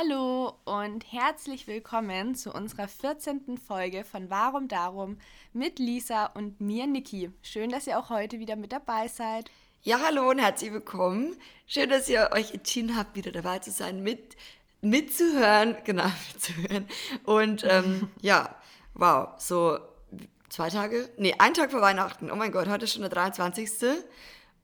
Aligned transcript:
Hallo 0.00 0.54
und 0.64 1.12
herzlich 1.12 1.66
willkommen 1.66 2.34
zu 2.34 2.52
unserer 2.52 2.88
14. 2.88 3.58
Folge 3.58 4.04
von 4.04 4.30
Warum 4.30 4.66
Darum 4.66 5.18
mit 5.52 5.78
Lisa 5.78 6.26
und 6.26 6.58
mir, 6.58 6.86
Niki. 6.86 7.30
Schön, 7.42 7.70
dass 7.70 7.86
ihr 7.86 7.98
auch 7.98 8.08
heute 8.08 8.38
wieder 8.38 8.56
mit 8.56 8.72
dabei 8.72 9.08
seid. 9.08 9.50
Ja, 9.82 10.00
hallo 10.02 10.30
und 10.30 10.38
herzlich 10.38 10.72
willkommen. 10.72 11.36
Schön, 11.66 11.90
dass 11.90 12.08
ihr 12.08 12.30
euch 12.32 12.54
entschieden 12.54 12.96
habt, 12.96 13.14
wieder 13.14 13.30
dabei 13.30 13.58
zu 13.58 13.72
sein, 13.72 14.02
mit 14.02 14.36
mitzuhören, 14.80 15.76
genau, 15.84 16.10
mitzuhören. 16.32 16.86
Und 17.24 17.64
ähm, 17.68 18.08
ja, 18.22 18.56
wow, 18.94 19.28
so 19.38 19.80
zwei 20.48 20.70
Tage, 20.70 21.10
nee, 21.18 21.34
ein 21.38 21.52
Tag 21.52 21.72
vor 21.72 21.82
Weihnachten. 21.82 22.30
Oh 22.30 22.36
mein 22.36 22.52
Gott, 22.52 22.68
heute 22.68 22.84
ist 22.84 22.94
schon 22.94 23.02
der 23.02 23.10
23. 23.10 23.70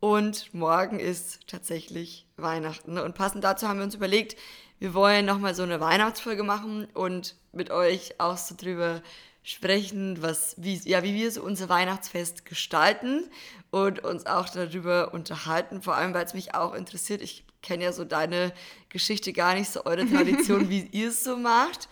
Und 0.01 0.55
morgen 0.55 0.99
ist 0.99 1.47
tatsächlich 1.47 2.27
Weihnachten. 2.37 2.99
Und 2.99 3.15
passend 3.15 3.45
dazu 3.45 3.67
haben 3.67 3.79
wir 3.79 3.85
uns 3.85 3.95
überlegt, 3.95 4.37
wir 4.79 4.95
wollen 4.95 5.25
nochmal 5.25 5.55
so 5.55 5.63
eine 5.63 5.81
Weihnachtsfolge 5.81 6.43
machen 6.43 6.87
und 6.95 7.37
mit 7.53 7.71
euch 7.71 8.21
auch 8.21 8.37
so 8.37 8.55
drüber 8.55 9.03
sprechen, 9.43 10.21
was, 10.23 10.55
wie, 10.59 10.75
ja, 10.89 11.03
wie 11.03 11.15
wir 11.15 11.31
so 11.31 11.43
unser 11.43 11.69
Weihnachtsfest 11.69 12.45
gestalten 12.45 13.31
und 13.71 14.01
uns 14.03 14.27
auch 14.27 14.49
darüber 14.49 15.15
unterhalten, 15.15 15.83
vor 15.83 15.95
allem 15.95 16.15
weil 16.15 16.25
es 16.25 16.35
mich 16.35 16.55
auch 16.55 16.75
interessiert. 16.75 17.23
Ich 17.23 17.45
kenne 17.63 17.85
ja 17.85 17.93
so 17.93 18.05
deine 18.05 18.53
Geschichte 18.89 19.33
gar 19.33 19.55
nicht, 19.55 19.71
so 19.71 19.85
eure 19.85 20.05
Tradition, 20.05 20.69
wie 20.69 20.89
ihr 20.91 21.09
es 21.09 21.23
so 21.23 21.37
macht. 21.37 21.89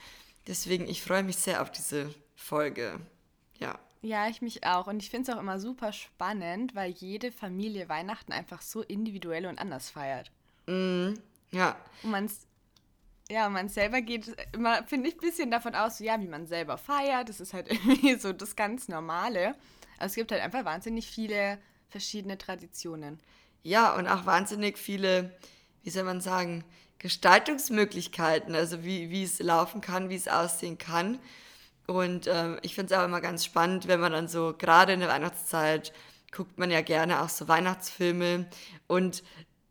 Deswegen, 0.46 0.88
ich 0.88 1.02
freue 1.02 1.22
mich 1.22 1.36
sehr 1.36 1.62
auf 1.62 1.70
diese 1.70 2.12
Folge. 2.34 3.00
Ja. 3.60 3.78
Ja, 4.02 4.28
ich 4.28 4.42
mich 4.42 4.66
auch. 4.66 4.86
Und 4.86 5.02
ich 5.02 5.08
finde 5.08 5.30
es 5.30 5.36
auch 5.36 5.40
immer 5.40 5.58
super 5.58 5.92
spannend, 5.92 6.74
weil 6.74 6.90
jede 6.90 7.32
Familie 7.32 7.88
Weihnachten 7.88 8.32
einfach 8.32 8.60
so 8.60 8.82
individuell 8.82 9.46
und 9.46 9.58
anders 9.58 9.90
feiert. 9.90 10.30
Mm, 10.66 11.14
ja. 11.52 11.76
Und 12.02 12.10
man 12.10 12.28
ja, 13.30 13.48
man 13.48 13.68
selber 13.68 14.00
geht 14.02 14.34
immer, 14.52 14.84
finde 14.84 15.08
ich, 15.08 15.14
ein 15.14 15.20
bisschen 15.20 15.50
davon 15.50 15.74
aus, 15.74 15.98
ja, 15.98 16.20
wie 16.20 16.28
man 16.28 16.46
selber 16.46 16.76
feiert. 16.76 17.28
Das 17.28 17.40
ist 17.40 17.54
halt 17.54 17.68
irgendwie 17.70 18.14
so 18.16 18.32
das 18.32 18.56
ganz 18.56 18.88
Normale. 18.88 19.54
Aber 19.96 20.06
es 20.06 20.14
gibt 20.14 20.32
halt 20.32 20.42
einfach 20.42 20.64
wahnsinnig 20.64 21.06
viele 21.06 21.58
verschiedene 21.88 22.36
Traditionen. 22.36 23.20
Ja, 23.62 23.94
und 23.94 24.06
auch 24.08 24.26
wahnsinnig 24.26 24.76
viele, 24.78 25.34
wie 25.82 25.90
soll 25.90 26.04
man 26.04 26.20
sagen, 26.20 26.64
Gestaltungsmöglichkeiten, 26.98 28.54
also 28.54 28.84
wie, 28.84 29.10
wie 29.10 29.24
es 29.24 29.38
laufen 29.38 29.80
kann, 29.80 30.10
wie 30.10 30.16
es 30.16 30.28
aussehen 30.28 30.78
kann. 30.78 31.18
Und 31.86 32.26
ähm, 32.26 32.58
ich 32.62 32.74
finde 32.74 32.94
es 32.94 33.00
auch 33.00 33.04
immer 33.04 33.20
ganz 33.20 33.44
spannend, 33.44 33.88
wenn 33.88 34.00
man 34.00 34.12
dann 34.12 34.28
so, 34.28 34.54
gerade 34.56 34.92
in 34.92 35.00
der 35.00 35.08
Weihnachtszeit, 35.08 35.92
guckt 36.32 36.58
man 36.58 36.70
ja 36.70 36.80
gerne 36.80 37.22
auch 37.22 37.28
so 37.28 37.46
Weihnachtsfilme 37.46 38.46
und 38.86 39.22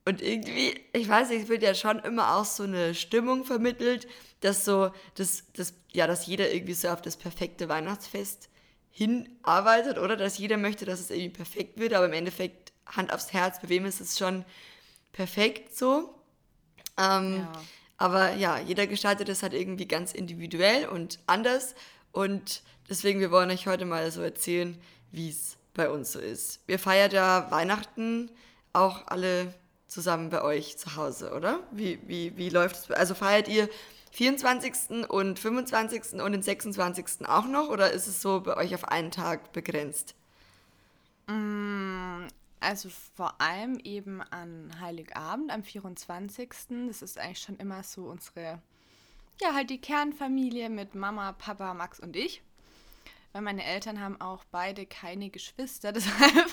und 0.05 0.21
irgendwie, 0.21 0.77
ich 0.91 1.07
weiß 1.07 1.29
nicht, 1.29 1.43
es 1.43 1.49
wird 1.49 1.63
ja 1.63 1.73
schon 1.73 1.99
immer 1.99 2.35
auch 2.35 2.45
so 2.45 2.63
eine 2.63 2.93
Stimmung 2.93 3.45
vermittelt, 3.45 4.07
dass 4.41 4.65
so, 4.65 4.91
dass, 5.15 5.43
dass, 5.53 5.73
ja, 5.93 6.07
dass 6.07 6.25
jeder 6.25 6.51
irgendwie 6.51 6.73
so 6.73 6.89
auf 6.89 7.01
das 7.01 7.15
perfekte 7.15 7.69
Weihnachtsfest 7.69 8.49
hinarbeitet, 8.91 9.97
oder? 9.97 10.17
Dass 10.17 10.37
jeder 10.37 10.57
möchte, 10.57 10.85
dass 10.85 10.99
es 10.99 11.09
irgendwie 11.09 11.29
perfekt 11.29 11.79
wird, 11.79 11.93
aber 11.93 12.05
im 12.05 12.13
Endeffekt, 12.13 12.73
Hand 12.85 13.13
aufs 13.13 13.31
Herz, 13.31 13.61
bei 13.61 13.69
wem 13.69 13.85
ist 13.85 14.01
es 14.01 14.17
schon 14.17 14.43
perfekt 15.13 15.75
so? 15.75 16.13
Ähm, 16.97 17.37
ja. 17.37 17.51
Aber 17.97 18.33
ja, 18.33 18.59
jeder 18.59 18.87
gestaltet 18.87 19.29
es 19.29 19.41
halt 19.41 19.53
irgendwie 19.53 19.87
ganz 19.87 20.13
individuell 20.13 20.87
und 20.89 21.19
anders. 21.27 21.75
Und 22.11 22.61
deswegen, 22.89 23.21
wir 23.21 23.31
wollen 23.31 23.49
euch 23.49 23.67
heute 23.67 23.85
mal 23.85 24.11
so 24.11 24.21
erzählen, 24.21 24.77
wie 25.11 25.29
es 25.29 25.55
bei 25.73 25.89
uns 25.89 26.11
so 26.11 26.19
ist. 26.19 26.59
Wir 26.67 26.77
feiern 26.77 27.11
ja 27.11 27.49
Weihnachten 27.49 28.29
auch 28.73 29.07
alle 29.07 29.53
zusammen 29.93 30.29
bei 30.29 30.41
euch 30.41 30.77
zu 30.77 30.95
Hause, 30.95 31.33
oder? 31.33 31.59
Wie, 31.71 31.99
wie, 32.07 32.35
wie 32.37 32.49
läuft 32.49 32.75
es? 32.75 32.91
Also 32.91 33.13
feiert 33.13 33.47
ihr 33.47 33.69
24. 34.11 35.09
und 35.09 35.39
25. 35.39 36.21
und 36.21 36.31
den 36.31 36.43
26. 36.43 37.27
auch 37.27 37.45
noch 37.45 37.69
oder 37.69 37.91
ist 37.91 38.07
es 38.07 38.21
so 38.21 38.41
bei 38.41 38.57
euch 38.57 38.75
auf 38.75 38.85
einen 38.85 39.11
Tag 39.11 39.53
begrenzt? 39.53 40.15
Mm, 41.27 42.27
also 42.59 42.89
vor 43.15 43.39
allem 43.39 43.79
eben 43.79 44.21
an 44.21 44.71
Heiligabend, 44.79 45.51
am 45.51 45.63
24. 45.63 46.49
Das 46.87 47.01
ist 47.01 47.17
eigentlich 47.17 47.39
schon 47.39 47.57
immer 47.57 47.83
so 47.83 48.05
unsere, 48.05 48.61
ja, 49.41 49.53
halt 49.53 49.69
die 49.69 49.81
Kernfamilie 49.81 50.69
mit 50.69 50.95
Mama, 50.95 51.31
Papa, 51.33 51.73
Max 51.73 51.99
und 51.99 52.15
ich 52.15 52.41
weil 53.33 53.41
meine 53.41 53.65
Eltern 53.65 53.99
haben 53.99 54.21
auch 54.21 54.45
beide 54.45 54.85
keine 54.85 55.29
Geschwister. 55.29 55.91
Deshalb 55.91 56.47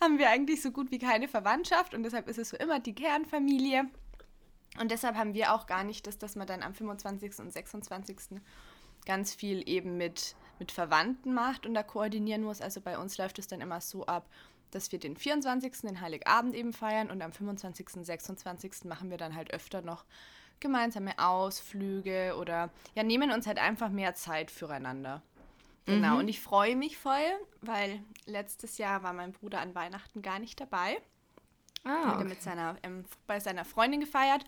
haben 0.00 0.18
wir 0.18 0.30
eigentlich 0.30 0.60
so 0.62 0.72
gut 0.72 0.90
wie 0.90 0.98
keine 0.98 1.28
Verwandtschaft 1.28 1.94
und 1.94 2.02
deshalb 2.02 2.26
ist 2.28 2.38
es 2.38 2.48
so 2.48 2.56
immer 2.56 2.80
die 2.80 2.94
Kernfamilie. 2.94 3.84
Und 4.78 4.90
deshalb 4.90 5.16
haben 5.16 5.34
wir 5.34 5.52
auch 5.52 5.66
gar 5.66 5.84
nicht 5.84 6.06
das, 6.06 6.18
dass 6.18 6.36
man 6.36 6.46
dann 6.46 6.62
am 6.62 6.74
25. 6.74 7.38
und 7.40 7.52
26. 7.52 8.40
ganz 9.04 9.34
viel 9.34 9.68
eben 9.68 9.96
mit, 9.96 10.36
mit 10.58 10.72
Verwandten 10.72 11.34
macht 11.34 11.66
und 11.66 11.74
da 11.74 11.82
koordinieren 11.82 12.42
muss. 12.42 12.60
Also 12.60 12.80
bei 12.80 12.98
uns 12.98 13.18
läuft 13.18 13.38
es 13.38 13.48
dann 13.48 13.60
immer 13.60 13.80
so 13.80 14.06
ab, 14.06 14.28
dass 14.70 14.92
wir 14.92 15.00
den 15.00 15.16
24. 15.16 15.80
den 15.82 16.00
Heiligabend 16.00 16.54
eben 16.54 16.72
feiern 16.72 17.10
und 17.10 17.20
am 17.20 17.32
25. 17.32 17.96
und 17.96 18.04
26. 18.04 18.84
machen 18.84 19.10
wir 19.10 19.18
dann 19.18 19.34
halt 19.34 19.52
öfter 19.52 19.82
noch 19.82 20.04
gemeinsame 20.60 21.18
Ausflüge 21.18 22.36
oder 22.38 22.70
ja, 22.94 23.02
nehmen 23.02 23.32
uns 23.32 23.46
halt 23.46 23.58
einfach 23.58 23.88
mehr 23.88 24.14
Zeit 24.14 24.50
füreinander. 24.50 25.22
Genau, 25.86 26.14
mhm. 26.14 26.20
und 26.20 26.28
ich 26.28 26.40
freue 26.40 26.76
mich 26.76 26.96
voll, 26.98 27.32
weil 27.60 28.00
letztes 28.26 28.78
Jahr 28.78 29.02
war 29.02 29.12
mein 29.12 29.32
Bruder 29.32 29.60
an 29.60 29.74
Weihnachten 29.74 30.22
gar 30.22 30.38
nicht 30.38 30.60
dabei. 30.60 30.98
Ah, 31.84 32.14
okay. 32.14 32.24
mit 32.24 32.42
seiner, 32.42 32.76
ähm, 32.82 33.04
bei 33.26 33.40
seiner 33.40 33.64
Freundin 33.64 34.00
gefeiert. 34.00 34.44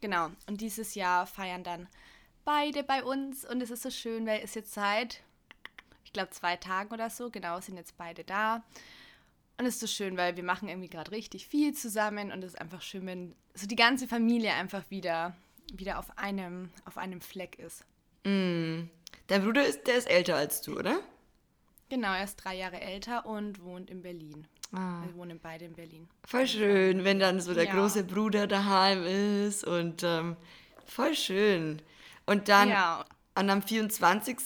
Genau, 0.00 0.30
und 0.46 0.60
dieses 0.60 0.94
Jahr 0.94 1.26
feiern 1.26 1.64
dann 1.64 1.88
beide 2.44 2.82
bei 2.84 3.02
uns 3.02 3.44
und 3.44 3.60
es 3.60 3.70
ist 3.70 3.82
so 3.82 3.90
schön, 3.90 4.26
weil 4.26 4.40
es 4.42 4.54
jetzt 4.54 4.72
seit, 4.72 5.22
ich 6.04 6.12
glaube, 6.12 6.30
zwei 6.30 6.56
Tagen 6.56 6.94
oder 6.94 7.10
so, 7.10 7.30
genau, 7.30 7.60
sind 7.60 7.76
jetzt 7.76 7.96
beide 7.96 8.24
da. 8.24 8.62
Und 9.58 9.64
es 9.64 9.74
ist 9.74 9.80
so 9.80 9.86
schön, 9.86 10.16
weil 10.16 10.36
wir 10.36 10.44
machen 10.44 10.68
irgendwie 10.68 10.88
gerade 10.88 11.10
richtig 11.10 11.46
viel 11.48 11.72
zusammen 11.72 12.30
und 12.30 12.44
es 12.44 12.52
ist 12.52 12.60
einfach 12.60 12.82
schön, 12.82 13.06
wenn 13.06 13.34
so 13.54 13.66
die 13.66 13.76
ganze 13.76 14.06
Familie 14.06 14.52
einfach 14.52 14.84
wieder, 14.90 15.34
wieder 15.72 15.98
auf, 15.98 16.16
einem, 16.18 16.70
auf 16.84 16.98
einem 16.98 17.20
Fleck 17.20 17.58
ist. 17.58 17.84
Mm. 18.24 18.88
Dein 19.28 19.42
Bruder 19.42 19.66
ist, 19.66 19.86
der 19.86 19.96
ist 19.96 20.08
älter 20.08 20.36
als 20.36 20.60
du, 20.60 20.78
oder? 20.78 21.00
Genau, 21.88 22.12
er 22.12 22.24
ist 22.24 22.36
drei 22.36 22.56
Jahre 22.56 22.80
älter 22.80 23.26
und 23.26 23.62
wohnt 23.62 23.90
in 23.90 24.02
Berlin. 24.02 24.46
Ah. 24.72 25.02
Wir 25.04 25.14
wohnen 25.14 25.38
beide 25.40 25.64
in 25.64 25.74
Berlin. 25.74 26.08
Voll 26.24 26.46
schön, 26.46 27.04
wenn 27.04 27.18
dann 27.18 27.40
so 27.40 27.54
der 27.54 27.64
ja. 27.64 27.74
große 27.74 28.04
Bruder 28.04 28.46
daheim 28.46 29.04
ist 29.04 29.64
und 29.64 30.02
ähm, 30.02 30.36
voll 30.84 31.14
schön. 31.14 31.80
Und 32.24 32.48
dann 32.48 32.70
ja. 32.70 33.04
an 33.34 33.50
am 33.50 33.62
24. 33.62 34.36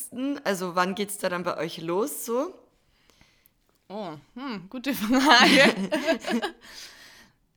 Also 0.45 0.75
wann 0.75 0.95
geht 0.95 1.11
es 1.11 1.19
da 1.19 1.29
dann 1.31 1.45
bei 1.45 1.57
euch 1.57 1.79
los 1.79 2.27
so? 2.27 2.55
Oh, 3.89 4.15
hm, 4.35 4.69
gute 4.69 4.95
Frage. 4.95 5.75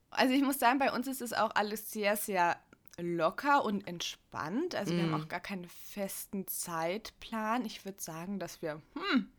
also 0.09 0.33
ich 0.33 0.41
muss 0.41 0.59
sagen, 0.59 0.79
bei 0.79 0.91
uns 0.91 1.07
ist 1.07 1.21
es 1.21 1.33
auch 1.33 1.51
alles 1.53 1.91
sehr, 1.91 2.15
sehr 2.15 2.57
locker 2.97 3.65
und 3.65 3.87
entspannt. 3.87 4.75
Also 4.75 4.93
mm. 4.93 4.97
wir 4.97 5.03
haben 5.03 5.11
mhm. 5.11 5.23
auch 5.23 5.27
gar 5.27 5.39
keinen 5.39 5.67
festen 5.67 6.47
Zeitplan. 6.47 7.65
Ich 7.65 7.85
würde 7.85 8.01
sagen, 8.01 8.39
dass 8.39 8.61
wir 8.61 8.81
hm, 8.93 9.29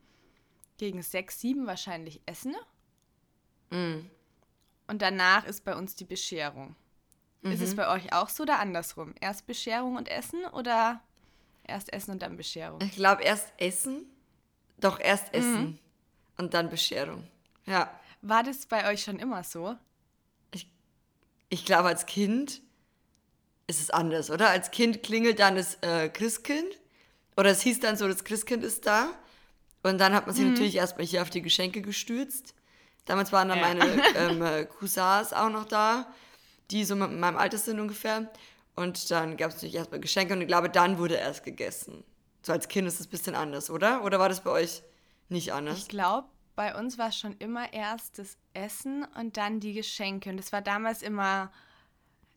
gegen 0.76 1.02
sechs, 1.02 1.40
sieben 1.40 1.66
wahrscheinlich 1.66 2.20
essen. 2.26 2.54
Mm. 3.70 4.06
Und 4.86 5.02
danach 5.02 5.44
ist 5.44 5.64
bei 5.64 5.74
uns 5.76 5.94
die 5.94 6.04
Bescherung. 6.04 6.76
Mhm. 7.42 7.52
Ist 7.52 7.60
es 7.60 7.72
mhm. 7.72 7.76
bei 7.76 7.88
euch 7.88 8.12
auch 8.12 8.28
so 8.28 8.42
oder 8.42 8.58
andersrum? 8.58 9.14
Erst 9.20 9.46
Bescherung 9.46 9.96
und 9.96 10.08
Essen 10.08 10.44
oder 10.46 11.00
erst 11.62 11.92
Essen 11.92 12.12
und 12.12 12.22
dann 12.22 12.36
Bescherung? 12.36 12.80
Ich 12.80 12.96
glaube 12.96 13.22
erst 13.22 13.52
Essen. 13.58 14.06
Doch 14.78 14.98
erst 14.98 15.32
Essen 15.32 15.62
mhm. 15.62 15.78
und 16.36 16.54
dann 16.54 16.68
Bescherung. 16.68 17.26
Ja. 17.64 17.98
War 18.22 18.42
das 18.42 18.66
bei 18.66 18.90
euch 18.90 19.02
schon 19.02 19.18
immer 19.18 19.44
so? 19.44 19.76
Ich, 20.50 20.68
ich 21.50 21.64
glaube 21.64 21.88
als 21.88 22.06
Kind 22.06 22.62
ist 23.66 23.80
es 23.80 23.90
anders, 23.90 24.30
oder? 24.30 24.50
Als 24.50 24.70
Kind 24.70 25.02
klingelt 25.02 25.38
dann 25.38 25.56
das 25.56 25.78
äh, 25.80 26.08
Christkind. 26.08 26.78
Oder 27.36 27.50
es 27.50 27.62
hieß 27.62 27.80
dann 27.80 27.96
so, 27.96 28.06
das 28.06 28.24
Christkind 28.24 28.62
ist 28.64 28.86
da. 28.86 29.08
Und 29.82 29.98
dann 29.98 30.14
hat 30.14 30.26
man 30.26 30.34
sich 30.34 30.44
mhm. 30.44 30.52
natürlich 30.52 30.76
erstmal 30.76 31.06
hier 31.06 31.22
auf 31.22 31.30
die 31.30 31.42
Geschenke 31.42 31.82
gestürzt. 31.82 32.54
Damals 33.04 33.32
waren 33.32 33.48
dann 33.48 33.58
ja. 33.58 33.68
meine 33.68 34.02
ähm, 34.16 34.42
äh, 34.42 34.64
Cousins 34.64 35.32
auch 35.32 35.50
noch 35.50 35.66
da, 35.66 36.06
die 36.70 36.84
so 36.84 36.96
mit 36.96 37.12
meinem 37.12 37.36
Alter 37.36 37.58
sind 37.58 37.80
ungefähr. 37.80 38.30
Und 38.76 39.10
dann 39.10 39.36
gab 39.36 39.50
es 39.50 39.56
natürlich 39.56 39.76
erstmal 39.76 40.00
Geschenke 40.00 40.34
und 40.34 40.40
ich 40.40 40.48
glaube, 40.48 40.68
dann 40.68 40.98
wurde 40.98 41.14
erst 41.14 41.44
gegessen. 41.44 42.02
So 42.42 42.52
als 42.52 42.68
Kind 42.68 42.88
ist 42.88 43.00
es 43.00 43.06
ein 43.06 43.10
bisschen 43.10 43.34
anders, 43.34 43.70
oder? 43.70 44.04
Oder 44.04 44.18
war 44.18 44.28
das 44.28 44.42
bei 44.42 44.50
euch 44.50 44.82
nicht 45.28 45.52
anders? 45.52 45.78
Ich 45.78 45.88
glaube, 45.88 46.28
bei 46.56 46.74
uns 46.74 46.98
war 46.98 47.08
es 47.08 47.18
schon 47.18 47.36
immer 47.38 47.72
erst 47.72 48.18
das 48.18 48.36
Essen 48.52 49.06
und 49.18 49.36
dann 49.36 49.60
die 49.60 49.74
Geschenke. 49.74 50.30
Und 50.30 50.38
das 50.38 50.52
war 50.52 50.60
damals 50.60 51.02
immer 51.02 51.52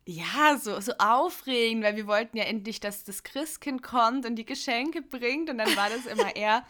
ja, 0.09 0.57
so, 0.57 0.79
so 0.79 0.93
aufregend, 0.99 1.83
weil 1.83 1.97
wir 1.97 2.07
wollten 2.07 2.37
ja 2.37 2.45
endlich, 2.45 2.79
dass 2.79 3.03
das 3.03 3.23
Christkind 3.23 3.83
kommt 3.83 4.25
und 4.25 4.35
die 4.35 4.45
Geschenke 4.45 5.01
bringt. 5.01 5.49
Und 5.49 5.57
dann 5.57 5.75
war 5.75 5.89
das 5.89 6.05
immer 6.05 6.33
eher 6.33 6.65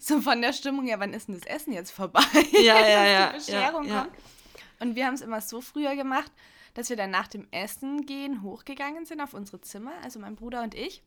so 0.00 0.20
von 0.20 0.42
der 0.42 0.52
Stimmung, 0.52 0.88
ja, 0.88 0.98
wann 0.98 1.14
ist 1.14 1.28
denn 1.28 1.38
das 1.38 1.46
Essen 1.46 1.72
jetzt 1.72 1.92
vorbei? 1.92 2.24
Ja, 2.50 2.60
ja, 2.80 3.06
ja. 3.06 3.34
ja, 3.46 3.82
ja. 3.84 4.08
Und 4.80 4.96
wir 4.96 5.06
haben 5.06 5.14
es 5.14 5.20
immer 5.20 5.40
so 5.40 5.60
früher 5.60 5.94
gemacht, 5.94 6.32
dass 6.74 6.90
wir 6.90 6.96
dann 6.96 7.10
nach 7.10 7.28
dem 7.28 7.46
Essen 7.52 8.06
gehen 8.06 8.42
hochgegangen 8.42 9.06
sind 9.06 9.20
auf 9.20 9.34
unsere 9.34 9.60
Zimmer, 9.60 9.92
also 10.02 10.18
mein 10.18 10.34
Bruder 10.34 10.62
und 10.64 10.74
ich. 10.74 11.04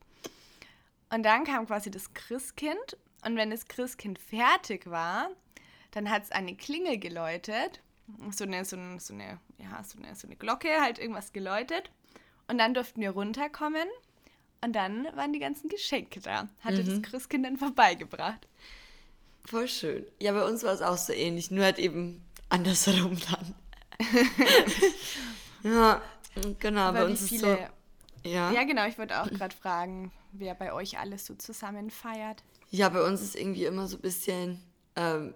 Und 1.10 1.24
dann 1.24 1.44
kam 1.44 1.68
quasi 1.68 1.92
das 1.92 2.14
Christkind. 2.14 2.98
Und 3.26 3.36
wenn 3.36 3.50
das 3.50 3.68
Christkind 3.68 4.20
fertig 4.20 4.90
war, 4.90 5.32
dann 5.92 6.10
hat 6.10 6.24
es 6.24 6.32
eine 6.32 6.56
Klingel 6.56 6.98
geläutet. 6.98 7.82
So 8.32 8.44
eine, 8.44 8.66
so 8.66 8.76
eine, 8.76 9.00
so 9.00 9.14
eine, 9.14 9.40
ja, 9.58 9.84
so 9.84 9.98
eine, 9.98 10.16
so 10.16 10.28
eine 10.28 10.36
Glocke, 10.36 10.82
halt 10.82 11.00
irgendwas 11.00 11.34
geläutet. 11.34 11.90
Und 12.48 12.58
dann 12.58 12.74
durften 12.74 13.02
wir 13.02 13.12
runterkommen. 13.12 13.88
Und 14.62 14.74
dann 14.74 15.06
waren 15.16 15.34
die 15.34 15.40
ganzen 15.40 15.70
Geschenke 15.70 16.20
da. 16.20 16.48
Hatte 16.62 16.84
mhm. 16.84 17.02
das 17.02 17.12
Christkind 17.12 17.46
dann 17.46 17.58
vorbeigebracht. 17.58 18.48
Voll 19.46 19.68
schön. 19.68 20.06
Ja, 20.20 20.32
bei 20.32 20.46
uns 20.46 20.64
war 20.64 20.74
es 20.74 20.82
auch 20.82 20.98
so 20.98 21.12
ähnlich, 21.12 21.52
nur 21.52 21.66
halt 21.66 21.80
eben 21.80 22.24
andersherum 22.50 23.18
dann. 23.30 23.56
ja, 25.64 26.02
genau, 26.60 26.82
Aber 26.82 27.00
bei 27.00 27.06
uns 27.06 27.22
ist 27.24 27.40
so. 27.40 27.58
Ja. 28.26 28.52
ja, 28.54 28.64
genau, 28.64 28.88
ich 28.88 28.98
wollte 28.98 29.22
auch 29.22 29.30
gerade 29.30 29.54
fragen, 29.56 30.12
wer 30.32 30.56
bei 30.56 30.72
euch 30.72 30.98
alles 30.98 31.26
so 31.26 31.36
zusammen 31.36 31.90
feiert. 31.90 32.42
Ja, 32.70 32.88
bei 32.88 33.04
uns 33.04 33.22
ist 33.22 33.36
irgendwie 33.36 33.66
immer 33.66 33.88
so 33.88 33.98
ein 33.98 34.02
bisschen, 34.02 34.62
ähm, 34.96 35.34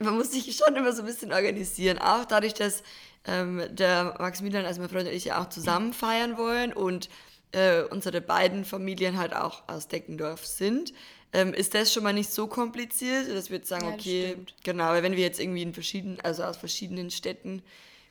man 0.00 0.16
muss 0.16 0.32
sich 0.32 0.56
schon 0.56 0.74
immer 0.76 0.92
so 0.92 1.02
ein 1.02 1.06
bisschen 1.06 1.32
organisieren. 1.32 1.98
Auch 1.98 2.24
dadurch, 2.24 2.54
dass 2.54 2.82
ähm, 3.24 3.62
der 3.70 4.16
Maximilian, 4.18 4.64
also 4.64 4.80
mein 4.80 4.90
Freund 4.90 5.08
und 5.08 5.14
ich 5.14 5.26
ja 5.26 5.40
auch 5.40 5.48
zusammen 5.48 5.92
feiern 5.92 6.38
wollen 6.38 6.72
und 6.72 7.08
äh, 7.52 7.82
unsere 7.82 8.20
beiden 8.20 8.64
Familien 8.64 9.18
halt 9.18 9.34
auch 9.34 9.68
aus 9.68 9.88
Deckendorf 9.88 10.44
sind, 10.46 10.92
ähm, 11.32 11.52
ist 11.52 11.74
das 11.74 11.92
schon 11.92 12.02
mal 12.02 12.12
nicht 12.12 12.30
so 12.30 12.46
kompliziert, 12.46 13.30
dass 13.34 13.50
wir 13.50 13.58
jetzt 13.58 13.68
sagen, 13.68 13.86
ja, 13.86 13.94
okay, 13.94 14.28
stimmt. 14.30 14.54
genau, 14.64 14.88
weil 14.88 15.02
wenn 15.02 15.16
wir 15.16 15.24
jetzt 15.24 15.40
irgendwie 15.40 15.62
in 15.62 15.74
verschiedenen, 15.74 16.20
also 16.20 16.44
aus 16.44 16.56
verschiedenen 16.56 17.10
Städten 17.10 17.62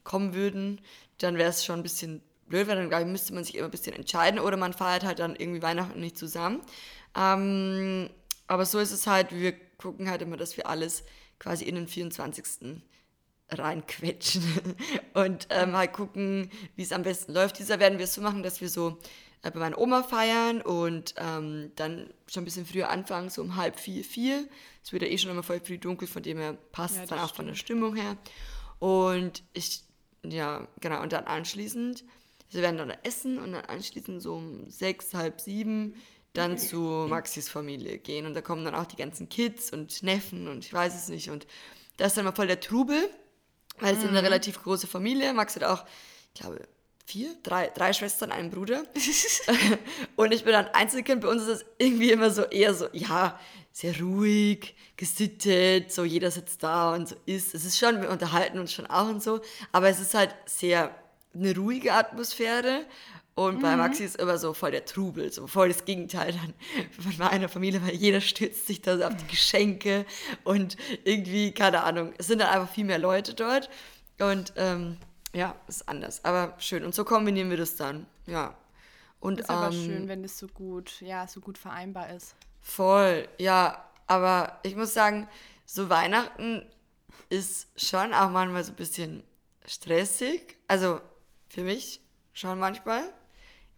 kommen 0.04 0.34
würden, 0.34 0.82
dann 1.18 1.38
wäre 1.38 1.50
es 1.50 1.66
schon 1.66 1.80
ein 1.80 1.84
bisschen 1.84 2.22
blöd, 2.48 2.68
weil 2.68 2.76
dann 2.76 2.90
glaube 2.90 3.04
ich, 3.04 3.10
müsste 3.10 3.34
man 3.34 3.44
sich 3.44 3.56
immer 3.56 3.68
ein 3.68 3.72
bisschen 3.72 3.96
entscheiden 3.96 4.40
oder 4.40 4.56
man 4.56 4.74
feiert 4.74 5.04
halt 5.04 5.20
dann 5.20 5.36
irgendwie 5.36 5.62
Weihnachten 5.62 6.00
nicht 6.00 6.18
zusammen. 6.18 6.62
Ähm, 7.16 8.10
aber 8.48 8.66
so 8.66 8.80
ist 8.80 8.92
es 8.92 9.08
halt, 9.08 9.32
wir 9.32 9.54
gucken 9.78 10.10
halt 10.10 10.22
immer, 10.22 10.38
dass 10.38 10.56
wir 10.56 10.68
alles 10.68 11.04
quasi 11.40 11.66
in 11.66 11.76
den 11.76 11.88
24. 11.88 12.82
reinquetschen 13.50 14.44
und 15.14 15.48
ähm, 15.50 15.76
halt 15.76 15.94
gucken, 15.94 16.52
wie 16.76 16.84
es 16.84 16.92
am 16.92 17.04
besten 17.04 17.34
läuft. 17.34 17.60
Dieser 17.60 17.80
werden 17.80 17.98
wir 17.98 18.06
es 18.06 18.14
so 18.14 18.22
machen, 18.22 18.44
dass 18.44 18.62
wir 18.62 18.70
so 18.70 18.98
äh, 19.42 19.52
bei 19.52 19.60
meiner 19.60 19.78
Oma 19.78 20.04
feiern 20.04 20.62
und 20.62 21.14
ähm, 21.18 21.72
dann 21.76 22.10
schon 22.28 22.44
ein 22.44 22.46
bisschen 22.46 22.66
früher 22.66 22.90
anfangen, 22.90 23.30
so 23.30 23.42
um 23.42 23.56
halb 23.56 23.80
vier, 23.80 24.04
vier. 24.04 24.48
Es 24.84 24.92
wird 24.92 25.04
ja 25.04 25.10
eh 25.10 25.18
schon 25.18 25.32
immer 25.32 25.44
voll 25.44 25.60
früh 25.60 25.78
dunkel, 25.78 26.08
von 26.08 26.24
dem 26.24 26.38
her 26.38 26.54
passt 26.72 26.98
ja, 26.98 27.06
dann 27.06 27.20
auch 27.20 27.26
stimmt. 27.26 27.36
von 27.36 27.48
der 27.48 27.56
Stimmung 27.56 27.96
her. 27.96 28.18
Und 28.80 29.44
ich, 29.54 29.84
ja, 30.24 30.68
genau, 30.80 31.02
und 31.02 31.14
dann 31.14 31.26
anschließend, 31.26 32.04
wir 32.52 32.62
werden 32.62 32.78
dann 32.78 32.94
essen 33.04 33.40
und 33.40 33.54
dann 33.54 33.66
anschließend 33.66 34.22
so 34.22 34.36
um 34.36 34.70
sechs, 34.70 35.14
halb 35.14 35.42
sieben 35.42 35.96
dann 36.38 36.58
zu 36.58 37.08
Maxis 37.10 37.50
Familie 37.50 37.98
gehen. 37.98 38.26
Und 38.26 38.34
da 38.34 38.42
kommen 38.42 38.64
dann 38.64 38.76
auch 38.76 38.86
die 38.86 38.96
ganzen 38.96 39.30
Kids 39.30 39.72
und 39.72 40.04
Neffen 40.04 40.48
und 40.48 40.66
ich 40.66 40.74
weiß 40.74 40.96
es 40.96 41.10
nicht. 41.10 41.30
Und 41.30 41.48
das 41.98 42.10
ist 42.10 42.18
dann 42.18 42.26
mal 42.26 42.32
voll 42.32 42.48
der 42.48 42.60
Trubel, 42.60 43.10
weil 43.80 43.94
es 43.94 44.00
mhm. 44.00 44.06
ist 44.06 44.10
eine 44.10 44.24
relativ 44.24 44.62
große 44.62 44.88
Familie. 44.88 45.34
Max 45.34 45.56
hat 45.56 45.64
auch, 45.64 45.86
ich 46.34 46.42
glaube, 46.42 46.62
vier, 47.06 47.36
drei, 47.44 47.70
drei 47.70 47.94
Schwestern, 47.94 48.32
einen 48.32 48.52
Bruder. 48.52 48.84
und 50.16 50.32
ich 50.32 50.44
bin 50.44 50.54
ein 50.54 50.68
Einzelkind. 50.68 51.22
Bei 51.22 51.30
uns 51.30 51.44
ist 51.44 51.62
es 51.62 51.66
irgendwie 51.78 52.12
immer 52.12 52.30
so 52.30 52.44
eher 52.44 52.74
so, 52.74 52.88
ja, 52.94 53.40
sehr 53.72 54.00
ruhig, 54.00 54.76
gesittet, 54.96 55.92
so 55.92 56.04
jeder 56.04 56.32
sitzt 56.32 56.64
da 56.64 56.94
und 56.94 57.10
so 57.10 57.16
ist. 57.26 57.54
Es 57.54 57.64
ist 57.64 57.78
schon, 57.78 58.02
wir 58.02 58.10
unterhalten 58.10 58.60
uns 58.60 58.74
schon 58.74 58.88
auch 58.88 59.08
und 59.08 59.22
so, 59.22 59.40
aber 59.72 59.90
es 59.90 60.00
ist 60.00 60.16
halt 60.16 60.36
sehr 60.46 60.96
eine 61.34 61.56
ruhige 61.56 61.94
Atmosphäre. 61.94 62.86
Und 63.38 63.62
bei 63.62 63.74
mhm. 63.74 63.78
Maxi 63.78 64.04
ist 64.04 64.16
immer 64.16 64.40
so 64.40 64.56
voll 64.56 64.72
der 64.72 64.84
Trubel, 64.84 65.32
so 65.32 65.46
voll 65.46 65.68
das 65.68 65.86
Gegenteil 65.86 66.34
dann 66.34 66.56
von 67.00 67.16
meiner 67.20 67.48
Familie, 67.48 67.86
weil 67.86 67.94
jeder 67.94 68.20
stürzt 68.20 68.66
sich 68.66 68.82
da 68.82 68.98
so 68.98 69.04
auf 69.04 69.16
die 69.16 69.28
Geschenke 69.28 70.08
und 70.44 70.76
irgendwie, 71.04 71.52
keine 71.52 71.84
Ahnung, 71.84 72.16
es 72.18 72.26
sind 72.26 72.40
dann 72.42 72.50
einfach 72.50 72.74
viel 72.74 72.86
mehr 72.86 72.98
Leute 72.98 73.36
dort. 73.36 73.70
Und 74.20 74.54
ähm, 74.56 74.98
ja, 75.34 75.54
ist 75.68 75.88
anders, 75.88 76.26
aber 76.26 76.56
schön. 76.58 76.84
Und 76.84 76.96
so 76.96 77.06
kombinieren 77.06 77.52
wir 77.52 77.58
das 77.58 77.76
dann, 77.76 78.08
ja. 78.26 78.58
Und, 79.20 79.42
ist 79.42 79.52
aber 79.52 79.68
ähm, 79.68 79.86
schön, 79.86 80.08
wenn 80.08 80.24
das 80.24 80.40
so 80.40 80.48
gut, 80.48 81.00
ja, 81.02 81.28
so 81.28 81.40
gut 81.40 81.60
vereinbar 81.60 82.10
ist. 82.10 82.36
Voll, 82.60 83.28
ja. 83.38 83.86
Aber 84.08 84.60
ich 84.64 84.76
muss 84.76 84.96
sagen, 84.96 85.28
so 85.64 85.92
Weihnachten 85.92 86.66
ist 87.30 87.68
schon 87.76 88.16
auch 88.16 88.32
manchmal 88.32 88.64
so 88.64 88.72
ein 88.72 88.78
bisschen 88.78 89.22
stressig. 89.68 90.58
Also 90.68 91.02
für 91.50 91.62
mich 91.62 92.02
schon 92.34 92.58
manchmal. 92.58 93.14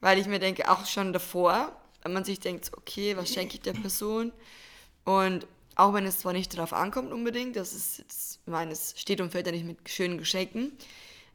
Weil 0.01 0.17
ich 0.17 0.27
mir 0.27 0.39
denke, 0.39 0.69
auch 0.69 0.85
schon 0.85 1.13
davor, 1.13 1.75
wenn 2.03 2.13
man 2.13 2.23
sich 2.23 2.39
denkt, 2.39 2.71
okay, 2.77 3.17
was 3.17 3.33
schenke 3.33 3.55
ich 3.55 3.61
der 3.61 3.73
Person? 3.73 4.31
Und 5.03 5.47
auch 5.75 5.93
wenn 5.93 6.05
es 6.05 6.19
zwar 6.19 6.33
nicht 6.33 6.53
darauf 6.53 6.73
ankommt 6.73 7.11
unbedingt, 7.11 7.55
das 7.55 7.73
ist 7.73 7.99
jetzt, 7.99 8.39
ich 8.45 8.51
meine, 8.51 8.71
es 8.71 8.93
steht 8.97 9.21
und 9.21 9.31
fällt 9.31 9.45
ja 9.45 9.51
nicht 9.51 9.65
mit 9.65 9.89
schönen 9.89 10.17
Geschenken, 10.17 10.73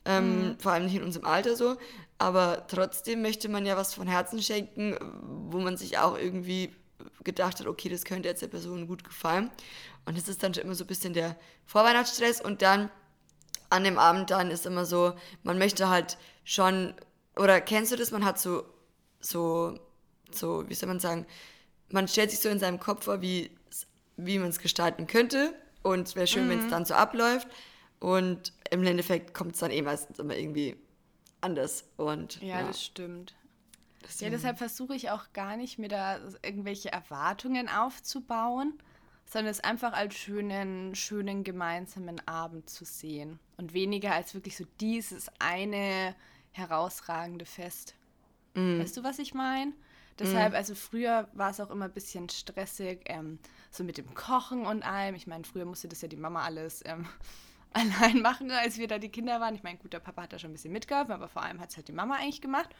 ähm, 0.04 0.48
mhm. 0.48 0.58
vor 0.58 0.72
allem 0.72 0.84
nicht 0.84 0.96
in 0.96 1.02
unserem 1.02 1.26
Alter 1.26 1.56
so. 1.56 1.76
Aber 2.18 2.66
trotzdem 2.68 3.22
möchte 3.22 3.48
man 3.48 3.66
ja 3.66 3.76
was 3.76 3.94
von 3.94 4.06
Herzen 4.06 4.42
schenken, 4.42 4.96
wo 5.50 5.58
man 5.60 5.76
sich 5.76 5.98
auch 5.98 6.16
irgendwie 6.16 6.74
gedacht 7.22 7.60
hat, 7.60 7.66
okay, 7.66 7.88
das 7.88 8.04
könnte 8.04 8.28
jetzt 8.28 8.42
der 8.42 8.48
Person 8.48 8.86
gut 8.86 9.04
gefallen. 9.04 9.50
Und 10.04 10.16
das 10.16 10.28
ist 10.28 10.42
dann 10.42 10.54
schon 10.54 10.64
immer 10.64 10.74
so 10.74 10.84
ein 10.84 10.88
bisschen 10.88 11.14
der 11.14 11.36
Vorweihnachtsstress. 11.66 12.40
Und 12.40 12.62
dann 12.62 12.90
an 13.70 13.84
dem 13.84 13.98
Abend 13.98 14.30
dann 14.30 14.50
ist 14.50 14.66
immer 14.66 14.84
so, 14.84 15.14
man 15.42 15.58
möchte 15.58 15.88
halt 15.88 16.18
schon, 16.44 16.94
oder 17.36 17.60
kennst 17.60 17.92
du 17.92 17.96
das, 17.96 18.10
man 18.10 18.24
hat 18.24 18.38
so, 18.38 18.64
so, 19.20 19.78
so, 20.30 20.68
wie 20.68 20.74
soll 20.74 20.88
man 20.88 21.00
sagen, 21.00 21.26
man 21.90 22.08
stellt 22.08 22.30
sich 22.30 22.40
so 22.40 22.48
in 22.48 22.58
seinem 22.58 22.80
Kopf 22.80 23.04
vor, 23.04 23.20
wie, 23.20 23.50
wie 24.16 24.38
man 24.38 24.48
es 24.48 24.58
gestalten 24.58 25.06
könnte. 25.06 25.54
Und 25.82 26.08
es 26.08 26.16
wäre 26.16 26.26
schön, 26.26 26.46
mhm. 26.46 26.50
wenn 26.50 26.58
es 26.60 26.70
dann 26.70 26.84
so 26.84 26.94
abläuft. 26.94 27.48
Und 28.00 28.52
im 28.70 28.84
Endeffekt 28.84 29.34
kommt 29.34 29.54
es 29.54 29.60
dann 29.60 29.70
eh 29.70 29.82
meistens 29.82 30.18
immer 30.18 30.36
irgendwie 30.36 30.76
anders. 31.40 31.84
Und, 31.96 32.40
ja, 32.40 32.60
ja. 32.60 32.66
das 32.66 32.82
stimmt. 32.82 33.34
Deswegen. 34.02 34.32
Ja, 34.32 34.36
deshalb 34.36 34.58
versuche 34.58 34.94
ich 34.94 35.10
auch 35.10 35.32
gar 35.32 35.56
nicht, 35.56 35.78
mir 35.78 35.88
da 35.88 36.18
irgendwelche 36.42 36.92
Erwartungen 36.92 37.68
aufzubauen, 37.68 38.74
sondern 39.24 39.50
es 39.50 39.60
einfach 39.60 39.92
als 39.92 40.14
schönen, 40.14 40.94
schönen 40.94 41.44
gemeinsamen 41.44 42.26
Abend 42.26 42.68
zu 42.68 42.84
sehen. 42.84 43.38
Und 43.56 43.72
weniger 43.72 44.12
als 44.14 44.34
wirklich 44.34 44.56
so 44.56 44.64
dieses 44.80 45.30
eine 45.38 46.14
herausragende 46.54 47.44
Fest. 47.44 47.94
Mm. 48.54 48.80
Weißt 48.80 48.96
du, 48.96 49.02
was 49.02 49.18
ich 49.18 49.34
meine? 49.34 49.72
Deshalb, 50.18 50.52
mm. 50.52 50.56
also 50.56 50.74
früher 50.74 51.28
war 51.32 51.50
es 51.50 51.60
auch 51.60 51.70
immer 51.70 51.86
ein 51.86 51.92
bisschen 51.92 52.28
stressig, 52.28 53.00
ähm, 53.06 53.38
so 53.70 53.82
mit 53.84 53.98
dem 53.98 54.14
Kochen 54.14 54.64
und 54.64 54.82
allem. 54.82 55.16
Ich 55.16 55.26
meine, 55.26 55.44
früher 55.44 55.64
musste 55.64 55.88
das 55.88 56.00
ja 56.02 56.08
die 56.08 56.16
Mama 56.16 56.42
alles 56.42 56.82
ähm, 56.86 57.06
allein 57.72 58.22
machen, 58.22 58.50
als 58.50 58.78
wir 58.78 58.86
da 58.86 58.98
die 58.98 59.08
Kinder 59.08 59.40
waren. 59.40 59.54
Ich 59.56 59.64
meine, 59.64 59.78
gut, 59.78 59.92
der 59.92 60.00
Papa 60.00 60.22
hat 60.22 60.32
da 60.32 60.38
schon 60.38 60.50
ein 60.50 60.54
bisschen 60.54 60.72
mitgeholfen, 60.72 61.12
aber 61.12 61.28
vor 61.28 61.42
allem 61.42 61.60
hat 61.60 61.70
es 61.70 61.76
halt 61.76 61.88
die 61.88 61.92
Mama 61.92 62.14
eigentlich 62.14 62.40
gemacht. 62.40 62.70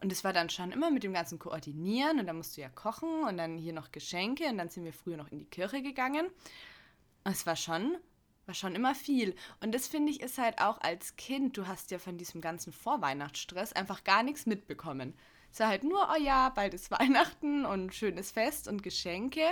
Und 0.00 0.12
es 0.12 0.22
war 0.22 0.32
dann 0.32 0.48
schon 0.48 0.70
immer 0.70 0.92
mit 0.92 1.02
dem 1.02 1.12
ganzen 1.12 1.40
Koordinieren 1.40 2.20
und 2.20 2.26
dann 2.26 2.36
musst 2.36 2.56
du 2.56 2.60
ja 2.60 2.68
kochen 2.68 3.24
und 3.24 3.36
dann 3.36 3.58
hier 3.58 3.72
noch 3.72 3.90
Geschenke 3.90 4.44
und 4.44 4.58
dann 4.58 4.68
sind 4.68 4.84
wir 4.84 4.92
früher 4.92 5.16
noch 5.16 5.32
in 5.32 5.38
die 5.38 5.44
Kirche 5.44 5.82
gegangen. 5.82 6.28
Es 7.24 7.46
war 7.46 7.56
schon, 7.56 7.96
war 8.48 8.54
schon 8.54 8.74
immer 8.74 8.94
viel. 8.94 9.34
Und 9.60 9.74
das 9.74 9.86
finde 9.86 10.10
ich 10.10 10.20
ist 10.20 10.38
halt 10.38 10.60
auch 10.60 10.80
als 10.80 11.16
Kind, 11.16 11.56
du 11.56 11.66
hast 11.66 11.90
ja 11.90 11.98
von 11.98 12.16
diesem 12.16 12.40
ganzen 12.40 12.72
Vorweihnachtsstress 12.72 13.74
einfach 13.74 14.02
gar 14.02 14.22
nichts 14.22 14.46
mitbekommen. 14.46 15.14
Es 15.52 15.60
war 15.60 15.68
halt 15.68 15.84
nur, 15.84 16.08
oh 16.12 16.20
ja, 16.20 16.48
bald 16.48 16.74
ist 16.74 16.90
Weihnachten 16.98 17.64
und 17.64 17.94
schönes 17.94 18.32
Fest 18.32 18.66
und 18.66 18.82
Geschenke. 18.82 19.44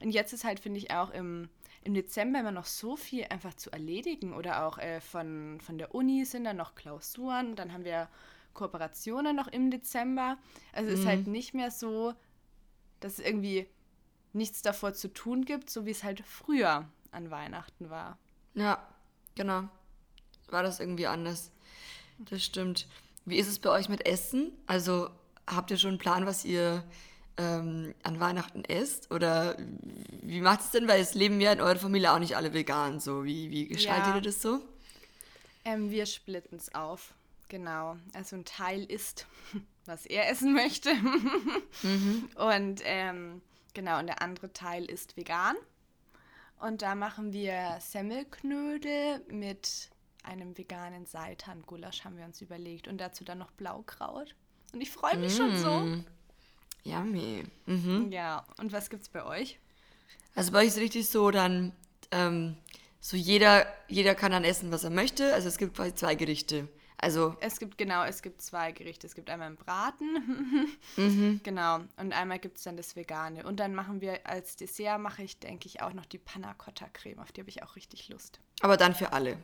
Und 0.00 0.10
jetzt 0.10 0.32
ist 0.32 0.44
halt, 0.44 0.60
finde 0.60 0.78
ich, 0.78 0.92
auch 0.92 1.10
im, 1.10 1.48
im 1.82 1.94
Dezember 1.94 2.40
immer 2.40 2.52
noch 2.52 2.66
so 2.66 2.96
viel 2.96 3.24
einfach 3.24 3.54
zu 3.54 3.70
erledigen 3.70 4.32
oder 4.32 4.66
auch 4.66 4.78
äh, 4.78 5.00
von, 5.00 5.60
von 5.60 5.78
der 5.78 5.94
Uni 5.94 6.24
sind 6.24 6.44
dann 6.44 6.56
noch 6.56 6.74
Klausuren. 6.74 7.56
Dann 7.56 7.72
haben 7.72 7.84
wir 7.84 8.08
Kooperationen 8.54 9.36
noch 9.36 9.48
im 9.48 9.70
Dezember. 9.70 10.38
Also 10.72 10.90
es 10.90 10.96
mhm. 10.96 11.02
ist 11.02 11.08
halt 11.08 11.26
nicht 11.26 11.54
mehr 11.54 11.70
so, 11.70 12.14
dass 13.00 13.14
es 13.14 13.24
irgendwie 13.24 13.68
nichts 14.32 14.62
davor 14.62 14.92
zu 14.92 15.12
tun 15.12 15.44
gibt, 15.44 15.70
so 15.70 15.86
wie 15.86 15.90
es 15.90 16.04
halt 16.04 16.20
früher 16.20 16.88
an 17.10 17.30
Weihnachten 17.30 17.90
war. 17.90 18.18
Ja, 18.56 18.84
genau. 19.36 19.68
War 20.48 20.62
das 20.62 20.80
irgendwie 20.80 21.06
anders. 21.06 21.52
Das 22.18 22.42
stimmt. 22.42 22.88
Wie 23.24 23.38
ist 23.38 23.48
es 23.48 23.58
bei 23.58 23.70
euch 23.70 23.88
mit 23.88 24.06
Essen? 24.06 24.52
Also 24.66 25.10
habt 25.46 25.70
ihr 25.70 25.76
schon 25.76 25.90
einen 25.90 25.98
Plan, 25.98 26.26
was 26.26 26.44
ihr 26.44 26.82
ähm, 27.36 27.94
an 28.02 28.18
Weihnachten 28.18 28.64
esst? 28.64 29.12
Oder 29.12 29.56
wie 30.22 30.40
macht 30.40 30.60
es 30.60 30.70
denn? 30.70 30.88
Weil 30.88 31.00
es 31.00 31.14
leben 31.14 31.40
ja 31.40 31.52
in 31.52 31.60
eurer 31.60 31.78
Familie 31.78 32.12
auch 32.12 32.18
nicht 32.18 32.36
alle 32.36 32.54
vegan. 32.54 32.98
So, 32.98 33.24
wie, 33.24 33.50
wie 33.50 33.68
gestaltet 33.68 34.08
ja. 34.08 34.16
ihr 34.16 34.22
das 34.22 34.40
so? 34.40 34.60
Ähm, 35.64 35.90
wir 35.90 36.06
splitten 36.06 36.56
es 36.56 36.74
auf. 36.74 37.14
Genau. 37.48 37.96
Also 38.14 38.36
ein 38.36 38.44
Teil 38.44 38.84
isst, 38.84 39.26
was 39.84 40.06
er 40.06 40.30
essen 40.30 40.54
möchte. 40.54 40.94
mhm. 41.82 42.28
Und 42.36 42.80
ähm, 42.84 43.42
genau, 43.74 43.98
und 43.98 44.06
der 44.06 44.22
andere 44.22 44.52
Teil 44.52 44.84
ist 44.86 45.16
vegan. 45.16 45.56
Und 46.58 46.82
da 46.82 46.94
machen 46.94 47.32
wir 47.32 47.76
Semmelknödel 47.80 49.20
mit 49.28 49.90
einem 50.22 50.56
veganen 50.56 51.06
Seitan-Gulasch 51.06 52.04
haben 52.04 52.16
wir 52.16 52.24
uns 52.24 52.40
überlegt 52.40 52.88
und 52.88 52.98
dazu 52.98 53.24
dann 53.24 53.38
noch 53.38 53.52
Blaukraut. 53.52 54.34
Und 54.72 54.80
ich 54.80 54.90
freue 54.90 55.16
mich 55.16 55.34
mm. 55.34 55.36
schon 55.36 55.56
so. 55.56 55.70
Mm. 55.70 56.04
Yummy. 56.82 57.44
Mhm. 57.66 58.10
Ja, 58.10 58.44
und 58.58 58.72
was 58.72 58.90
gibt's 58.90 59.08
bei 59.08 59.24
euch? 59.24 59.58
Also 60.34 60.52
bei 60.52 60.60
euch 60.60 60.68
ist 60.68 60.78
richtig 60.78 61.08
so, 61.08 61.30
dann 61.30 61.72
ähm, 62.10 62.56
so 63.00 63.16
jeder, 63.16 63.66
jeder 63.88 64.14
kann 64.14 64.32
dann 64.32 64.44
essen, 64.44 64.72
was 64.72 64.84
er 64.84 64.90
möchte. 64.90 65.32
Also 65.34 65.48
es 65.48 65.58
gibt 65.58 65.76
quasi 65.76 65.94
zwei 65.94 66.14
Gerichte. 66.14 66.68
Also 66.98 67.36
es 67.40 67.58
gibt 67.58 67.76
genau, 67.76 68.04
es 68.04 68.22
gibt 68.22 68.40
zwei 68.40 68.72
Gerichte. 68.72 69.06
Es 69.06 69.14
gibt 69.14 69.28
einmal 69.28 69.48
einen 69.48 69.56
Braten, 69.56 70.68
mhm. 70.96 71.40
genau, 71.42 71.80
und 71.96 72.12
einmal 72.12 72.38
gibt 72.38 72.58
es 72.58 72.64
dann 72.64 72.76
das 72.76 72.96
Vegane. 72.96 73.44
Und 73.44 73.60
dann 73.60 73.74
machen 73.74 74.00
wir 74.00 74.26
als 74.26 74.56
Dessert 74.56 75.00
mache 75.00 75.22
ich, 75.22 75.38
denke 75.38 75.66
ich, 75.66 75.82
auch 75.82 75.92
noch 75.92 76.06
die 76.06 76.18
Panna 76.18 76.54
Cotta 76.54 76.88
Creme. 76.92 77.18
Auf 77.18 77.32
die 77.32 77.42
habe 77.42 77.50
ich 77.50 77.62
auch 77.62 77.76
richtig 77.76 78.08
Lust. 78.08 78.40
Aber 78.60 78.76
dann 78.76 78.94
für 78.94 79.12
alle. 79.12 79.38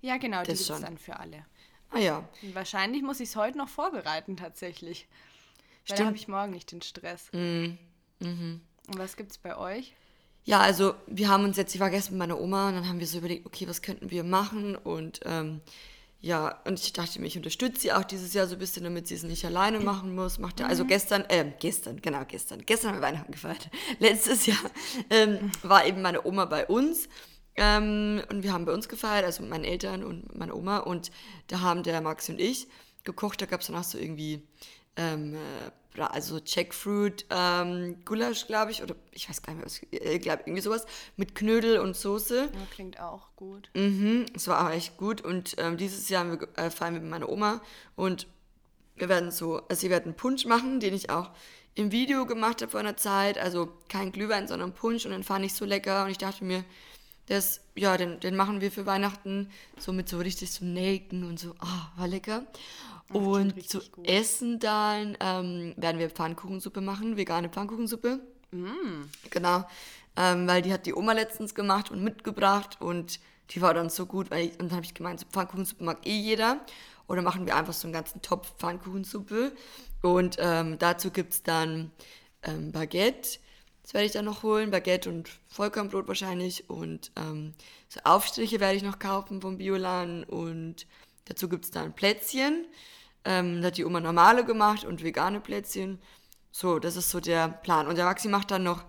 Ja, 0.00 0.16
genau, 0.16 0.38
das 0.38 0.58
die 0.58 0.64
gibt 0.64 0.70
es 0.70 0.80
dann 0.80 0.98
für 0.98 1.18
alle. 1.18 1.46
Ah 1.90 1.98
ja. 1.98 2.28
Und 2.42 2.54
wahrscheinlich 2.54 3.02
muss 3.02 3.20
ich 3.20 3.28
es 3.28 3.36
heute 3.36 3.58
noch 3.58 3.68
vorbereiten 3.68 4.36
tatsächlich. 4.36 5.06
Weil 5.86 5.98
dann 5.98 6.06
habe 6.08 6.16
ich 6.16 6.28
morgen 6.28 6.52
nicht 6.52 6.72
den 6.72 6.82
Stress. 6.82 7.28
Mhm. 7.32 7.78
Mhm. 8.20 8.60
Und 8.88 8.98
was 8.98 9.16
gibt 9.16 9.32
es 9.32 9.38
bei 9.38 9.56
euch? 9.56 9.94
Ja, 10.44 10.60
also 10.60 10.94
wir 11.06 11.28
haben 11.28 11.44
uns 11.44 11.56
jetzt, 11.56 11.74
ich 11.74 11.80
war 11.80 11.90
gestern 11.90 12.14
mit 12.14 12.20
meiner 12.20 12.40
Oma 12.40 12.68
und 12.68 12.74
dann 12.74 12.88
haben 12.88 12.98
wir 12.98 13.06
so 13.06 13.18
überlegt, 13.18 13.46
okay, 13.46 13.68
was 13.68 13.82
könnten 13.82 14.10
wir 14.10 14.24
machen? 14.24 14.74
Und 14.74 15.20
ähm, 15.24 15.60
ja, 16.24 16.60
und 16.66 16.78
ich 16.78 16.92
dachte 16.92 17.20
mir, 17.20 17.26
ich 17.26 17.36
unterstütze 17.36 17.80
sie 17.80 17.92
auch 17.92 18.04
dieses 18.04 18.32
Jahr 18.32 18.46
so 18.46 18.54
ein 18.54 18.60
bisschen, 18.60 18.84
damit 18.84 19.08
sie 19.08 19.16
es 19.16 19.24
nicht 19.24 19.44
alleine 19.44 19.80
machen 19.80 20.14
muss. 20.14 20.38
Macht 20.38 20.60
er, 20.60 20.68
also 20.68 20.84
gestern, 20.84 21.24
äh, 21.28 21.52
gestern, 21.58 22.00
genau, 22.00 22.22
gestern, 22.26 22.64
gestern 22.64 22.90
haben 22.90 22.98
wir 22.98 23.02
Weihnachten 23.02 23.32
gefeiert. 23.32 23.68
Letztes 23.98 24.46
Jahr 24.46 24.70
ähm, 25.10 25.50
war 25.64 25.84
eben 25.84 26.00
meine 26.00 26.24
Oma 26.24 26.44
bei 26.44 26.64
uns. 26.66 27.08
Ähm, 27.56 28.22
und 28.30 28.44
wir 28.44 28.52
haben 28.52 28.64
bei 28.64 28.72
uns 28.72 28.88
gefeiert, 28.88 29.24
also 29.24 29.42
mit 29.42 29.50
meinen 29.50 29.64
Eltern 29.64 30.04
und 30.04 30.38
meiner 30.38 30.54
Oma. 30.54 30.78
Und 30.78 31.10
da 31.48 31.60
haben 31.60 31.82
der 31.82 32.00
Max 32.00 32.28
und 32.28 32.40
ich 32.40 32.68
gekocht. 33.02 33.42
Da 33.42 33.46
gab 33.46 33.62
es 33.62 33.66
dann 33.66 33.74
auch 33.74 33.82
so 33.82 33.98
irgendwie 33.98 34.46
ähm, 34.96 35.34
äh, 35.34 35.38
also 35.98 36.40
Jackfruit 36.44 37.26
ähm, 37.30 37.96
Gulasch, 38.04 38.46
glaube 38.46 38.70
ich, 38.70 38.82
oder 38.82 38.94
ich 39.10 39.28
weiß 39.28 39.42
gar 39.42 39.52
nicht 39.52 39.58
mehr, 39.58 39.66
was, 39.66 39.80
ich 39.90 40.04
äh, 40.04 40.18
glaube 40.18 40.42
irgendwie 40.46 40.62
sowas, 40.62 40.86
mit 41.16 41.34
Knödel 41.34 41.78
und 41.78 41.96
Soße. 41.96 42.48
Ja, 42.52 42.66
klingt 42.70 43.00
auch 43.00 43.28
gut. 43.36 43.70
Mhm, 43.74 44.26
es 44.34 44.48
war 44.48 44.66
auch 44.66 44.72
echt 44.72 44.96
gut 44.96 45.20
und 45.20 45.54
ähm, 45.58 45.76
dieses 45.76 46.08
Jahr 46.08 46.24
haben 46.24 46.40
wir, 46.40 46.48
äh, 46.56 46.70
feiern 46.70 46.94
wir 46.94 47.00
mit 47.00 47.10
meiner 47.10 47.28
Oma 47.28 47.60
und 47.94 48.26
wir 48.96 49.08
werden 49.08 49.30
so, 49.30 49.62
also 49.68 49.82
wir 49.82 49.90
werden 49.90 50.14
Punsch 50.14 50.46
machen, 50.46 50.80
den 50.80 50.94
ich 50.94 51.10
auch 51.10 51.30
im 51.74 51.90
Video 51.90 52.26
gemacht 52.26 52.60
habe 52.60 52.70
vor 52.70 52.80
einer 52.80 52.96
Zeit, 52.96 53.38
also 53.38 53.72
kein 53.88 54.12
Glühwein, 54.12 54.46
sondern 54.46 54.74
Punsch 54.74 55.06
und 55.06 55.12
den 55.12 55.22
fand 55.24 55.44
ich 55.44 55.54
so 55.54 55.64
lecker 55.64 56.04
und 56.04 56.10
ich 56.10 56.18
dachte 56.18 56.44
mir, 56.44 56.64
das, 57.26 57.60
ja, 57.74 57.96
den, 57.96 58.20
den 58.20 58.36
machen 58.36 58.60
wir 58.60 58.72
für 58.72 58.86
Weihnachten 58.86 59.50
so 59.78 59.92
mit 59.92 60.08
so 60.08 60.18
richtig 60.18 60.50
so 60.52 60.64
Nelken 60.64 61.24
und 61.24 61.38
so, 61.38 61.54
ah, 61.60 61.90
oh, 61.96 62.00
war 62.00 62.08
lecker. 62.08 62.46
Und 63.12 63.68
zu 63.68 63.80
gut. 63.80 64.08
essen 64.08 64.58
dann 64.58 65.16
ähm, 65.20 65.74
werden 65.76 65.98
wir 65.98 66.10
Pfannkuchensuppe 66.10 66.80
machen, 66.80 67.16
vegane 67.16 67.50
Pfannkuchensuppe. 67.50 68.20
Mm. 68.52 69.02
Genau, 69.30 69.64
ähm, 70.16 70.46
weil 70.46 70.62
die 70.62 70.72
hat 70.72 70.86
die 70.86 70.94
Oma 70.94 71.12
letztens 71.12 71.54
gemacht 71.54 71.90
und 71.90 72.02
mitgebracht 72.02 72.80
und 72.80 73.20
die 73.50 73.60
war 73.60 73.74
dann 73.74 73.90
so 73.90 74.06
gut, 74.06 74.30
weil 74.30 74.46
ich, 74.46 74.52
und 74.52 74.68
dann 74.68 74.76
habe 74.76 74.84
ich 74.84 74.94
gemeint, 74.94 75.20
so 75.20 75.26
Pfannkuchensuppe 75.30 75.84
mag 75.84 76.06
eh 76.06 76.16
jeder. 76.16 76.60
Oder 77.08 77.20
machen 77.22 77.46
wir 77.46 77.56
einfach 77.56 77.72
so 77.72 77.86
einen 77.86 77.92
ganzen 77.92 78.22
Topf 78.22 78.54
Pfannkuchensuppe. 78.56 79.52
Und 80.02 80.36
ähm, 80.38 80.78
dazu 80.78 81.10
gibt 81.10 81.34
es 81.34 81.42
dann 81.42 81.90
ähm, 82.42 82.72
Baguette, 82.72 83.38
das 83.92 83.98
werde 83.98 84.06
ich 84.06 84.12
dann 84.12 84.24
noch 84.24 84.42
holen, 84.42 84.70
Baguette 84.70 85.10
und 85.10 85.28
Vollkornbrot 85.48 86.08
wahrscheinlich. 86.08 86.70
Und 86.70 87.12
ähm, 87.14 87.52
so 87.90 88.00
Aufstriche 88.04 88.58
werde 88.58 88.76
ich 88.76 88.82
noch 88.82 88.98
kaufen 88.98 89.42
vom 89.42 89.58
Biolan. 89.58 90.24
Und 90.24 90.86
dazu 91.26 91.46
gibt 91.46 91.66
es 91.66 91.72
dann 91.72 91.92
Plätzchen. 91.92 92.64
Ähm, 93.26 93.60
da 93.60 93.66
hat 93.66 93.76
die 93.76 93.84
Oma 93.84 94.00
normale 94.00 94.46
gemacht 94.46 94.86
und 94.86 95.04
vegane 95.04 95.40
Plätzchen. 95.40 95.98
So, 96.50 96.78
das 96.78 96.96
ist 96.96 97.10
so 97.10 97.20
der 97.20 97.48
Plan. 97.48 97.86
Und 97.86 97.98
der 97.98 98.06
Maxi 98.06 98.28
macht 98.28 98.50
dann 98.50 98.62
noch 98.62 98.82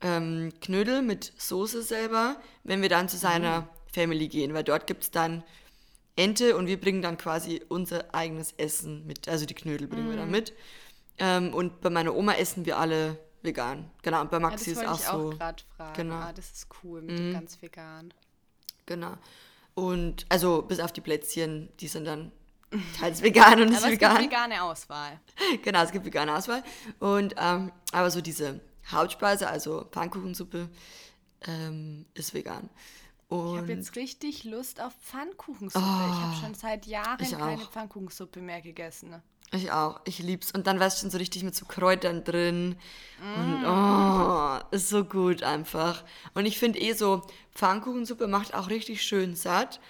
ähm, 0.00 0.50
Knödel 0.62 1.02
mit 1.02 1.30
Soße 1.36 1.82
selber, 1.82 2.40
wenn 2.64 2.80
wir 2.80 2.88
dann 2.88 3.10
zu 3.10 3.18
seiner 3.18 3.60
mhm. 3.60 3.66
Family 3.92 4.28
gehen, 4.28 4.54
weil 4.54 4.64
dort 4.64 4.86
gibt 4.86 5.02
es 5.02 5.10
dann 5.10 5.44
Ente 6.16 6.56
und 6.56 6.68
wir 6.68 6.80
bringen 6.80 7.02
dann 7.02 7.18
quasi 7.18 7.60
unser 7.68 8.14
eigenes 8.14 8.52
Essen 8.52 9.06
mit. 9.06 9.28
Also 9.28 9.44
die 9.44 9.54
Knödel 9.54 9.88
bringen 9.88 10.06
mhm. 10.06 10.10
wir 10.10 10.16
dann 10.16 10.28
mhm. 10.28 10.32
mit. 10.32 10.54
Ähm, 11.18 11.52
und 11.52 11.82
bei 11.82 11.90
meiner 11.90 12.14
Oma 12.14 12.32
essen 12.32 12.64
wir 12.64 12.78
alle 12.78 13.18
vegan. 13.42 13.90
Genau, 14.02 14.20
und 14.20 14.30
bei 14.30 14.38
Maxi 14.38 14.72
ja, 14.72 14.80
ist 14.80 14.88
auch 14.88 14.98
so. 14.98 15.32
Ich 15.32 15.42
auch 15.42 15.54
fragen. 15.76 15.94
Genau. 15.94 16.14
Ah, 16.14 16.32
das 16.32 16.50
ist 16.50 16.68
cool 16.82 17.02
mit 17.02 17.12
mhm. 17.12 17.16
dem 17.16 17.32
ganz 17.32 17.60
vegan. 17.62 18.14
Genau. 18.86 19.14
Und 19.74 20.26
also 20.28 20.62
bis 20.62 20.80
auf 20.80 20.92
die 20.92 21.00
Plätzchen, 21.00 21.68
die 21.78 21.88
sind 21.88 22.04
dann 22.04 22.32
teils 22.98 23.22
vegan 23.22 23.60
und 23.62 23.68
nicht 23.70 23.78
aber 23.78 23.92
vegan. 23.92 24.16
Es 24.16 24.22
gibt 24.22 24.32
vegane 24.32 24.62
Auswahl. 24.62 25.20
Genau, 25.62 25.82
es 25.82 25.92
gibt 25.92 26.04
vegane 26.04 26.36
Auswahl. 26.36 26.62
Und 26.98 27.34
ähm, 27.38 27.72
aber 27.92 28.10
so 28.10 28.20
diese 28.20 28.60
Hauptspeise, 28.90 29.48
also 29.48 29.86
Pfannkuchensuppe, 29.90 30.68
ähm, 31.46 32.06
ist 32.14 32.34
vegan. 32.34 32.68
Und 33.28 33.54
ich 33.54 33.58
habe 33.58 33.72
jetzt 33.72 33.94
richtig 33.96 34.44
Lust 34.44 34.80
auf 34.80 34.94
Pfannkuchensuppe. 35.02 35.84
Oh, 35.84 36.06
ich 36.06 36.20
habe 36.20 36.36
schon 36.36 36.54
seit 36.54 36.86
Jahren 36.86 37.18
keine 37.18 37.58
Pfannkuchensuppe 37.58 38.40
mehr 38.40 38.62
gegessen. 38.62 39.22
Ich 39.52 39.72
auch. 39.72 40.00
Ich 40.04 40.18
lieb's. 40.18 40.52
Und 40.52 40.66
dann 40.66 40.78
weißt 40.78 40.98
du 40.98 41.00
schon 41.02 41.10
so 41.10 41.18
richtig 41.18 41.42
mit 41.42 41.54
so 41.54 41.64
Kräutern 41.64 42.22
drin. 42.24 42.76
Mm. 43.20 43.40
Und 43.40 43.64
oh, 43.66 44.58
ist 44.70 44.88
so 44.88 45.04
gut 45.04 45.42
einfach. 45.42 46.04
Und 46.34 46.46
ich 46.46 46.58
finde 46.58 46.78
eh 46.80 46.92
so, 46.92 47.22
Pfannkuchensuppe 47.54 48.26
macht 48.26 48.54
auch 48.54 48.68
richtig 48.68 49.02
schön 49.02 49.34
satt. 49.34 49.80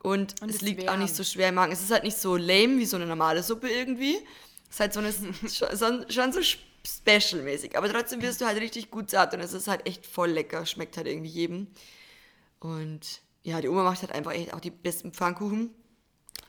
Und, 0.00 0.40
und 0.40 0.50
es 0.50 0.60
liegt 0.60 0.82
wärm. 0.82 0.94
auch 0.94 0.98
nicht 0.98 1.14
so 1.14 1.24
schwer 1.24 1.48
im 1.48 1.56
Magen. 1.56 1.72
Es 1.72 1.82
ist 1.82 1.90
halt 1.90 2.04
nicht 2.04 2.16
so 2.16 2.36
lame 2.36 2.78
wie 2.78 2.86
so 2.86 2.96
eine 2.96 3.06
normale 3.06 3.42
Suppe 3.42 3.68
irgendwie. 3.68 4.16
Es 4.68 4.74
ist 4.74 4.80
halt 4.80 4.92
so 4.92 5.00
eine, 5.00 5.12
schon, 5.48 6.10
schon 6.10 6.32
so 6.32 6.40
special-mäßig. 6.86 7.76
Aber 7.76 7.90
trotzdem 7.90 8.22
wirst 8.22 8.40
du 8.40 8.46
halt 8.46 8.60
richtig 8.60 8.90
gut 8.90 9.10
satt 9.10 9.34
und 9.34 9.40
es 9.40 9.52
ist 9.52 9.66
halt 9.66 9.84
echt 9.86 10.06
voll 10.06 10.30
lecker. 10.30 10.64
Schmeckt 10.64 10.96
halt 10.96 11.08
irgendwie 11.08 11.30
jedem. 11.30 11.66
Und 12.60 13.20
ja, 13.42 13.60
die 13.60 13.68
Oma 13.68 13.82
macht 13.82 14.02
halt 14.02 14.12
einfach 14.12 14.32
echt 14.32 14.54
auch 14.54 14.60
die 14.60 14.70
besten 14.70 15.12
Pfannkuchen. 15.12 15.70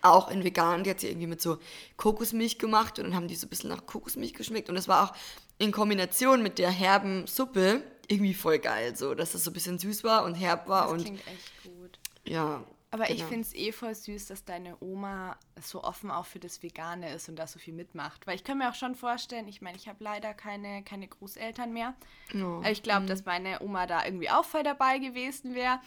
Auch 0.01 0.31
in 0.31 0.43
vegan, 0.43 0.84
die 0.84 0.89
hat 0.89 1.01
sie 1.01 1.08
irgendwie 1.08 1.27
mit 1.27 1.41
so 1.41 1.58
Kokosmilch 1.98 2.58
gemacht 2.58 3.00
und 3.00 3.05
dann 3.05 3.15
haben 3.15 3.27
die 3.27 3.36
so 3.36 3.48
ein 3.48 3.50
bisschen 3.50 3.69
nach 3.69 3.86
Kokosmilch 3.86 4.34
geschmeckt. 4.34 4.69
Und 4.69 4.75
das 4.75 4.88
war 4.88 5.10
auch 5.10 5.15
in 5.58 5.72
Kombination 5.72 6.41
mit 6.41 6.58
der 6.58 6.72
herben 6.72 7.27
Suppe 7.27 7.84
irgendwie 8.08 8.34
voll 8.34 8.60
geil, 8.60 8.96
so 8.96 9.13
dass 9.13 9.34
das 9.34 9.43
so 9.43 9.51
ein 9.51 9.53
bisschen 9.53 9.77
süß 9.77 10.03
war 10.03 10.24
und 10.24 10.36
herb 10.36 10.67
war. 10.67 10.84
Das 10.84 10.93
und 10.93 11.01
klingt 11.01 11.27
echt 11.27 11.63
gut. 11.63 12.00
Ja, 12.25 12.63
aber 12.91 13.05
genau. 13.05 13.19
ich 13.19 13.24
finde 13.25 13.41
es 13.41 13.53
eh 13.53 13.72
voll 13.72 13.93
süß, 13.93 14.27
dass 14.27 14.46
deine 14.46 14.75
Oma 14.79 15.38
so 15.62 15.84
offen 15.84 16.10
auch 16.10 16.25
für 16.25 16.39
das 16.39 16.63
Vegane 16.63 17.13
ist 17.13 17.29
und 17.29 17.36
da 17.36 17.46
so 17.46 17.60
viel 17.60 17.74
mitmacht. 17.74 18.25
Weil 18.25 18.36
ich 18.36 18.43
kann 18.43 18.58
mir 18.58 18.69
auch 18.69 18.75
schon 18.75 18.96
vorstellen, 18.96 19.48
ich 19.48 19.62
meine, 19.62 19.77
ich 19.77 19.88
habe 19.88 20.03
leider 20.03 20.34
keine, 20.34 20.84
keine 20.84 21.08
Großeltern 21.08 21.72
mehr. 21.72 21.93
Oh. 22.34 22.62
Ich 22.67 22.81
glaube, 22.81 23.01
mhm. 23.01 23.08
dass 23.08 23.25
meine 23.25 23.62
Oma 23.62 23.86
da 23.86 24.03
irgendwie 24.03 24.31
auch 24.31 24.46
voll 24.46 24.63
dabei 24.63 24.98
gewesen 24.98 25.53
wäre. 25.53 25.79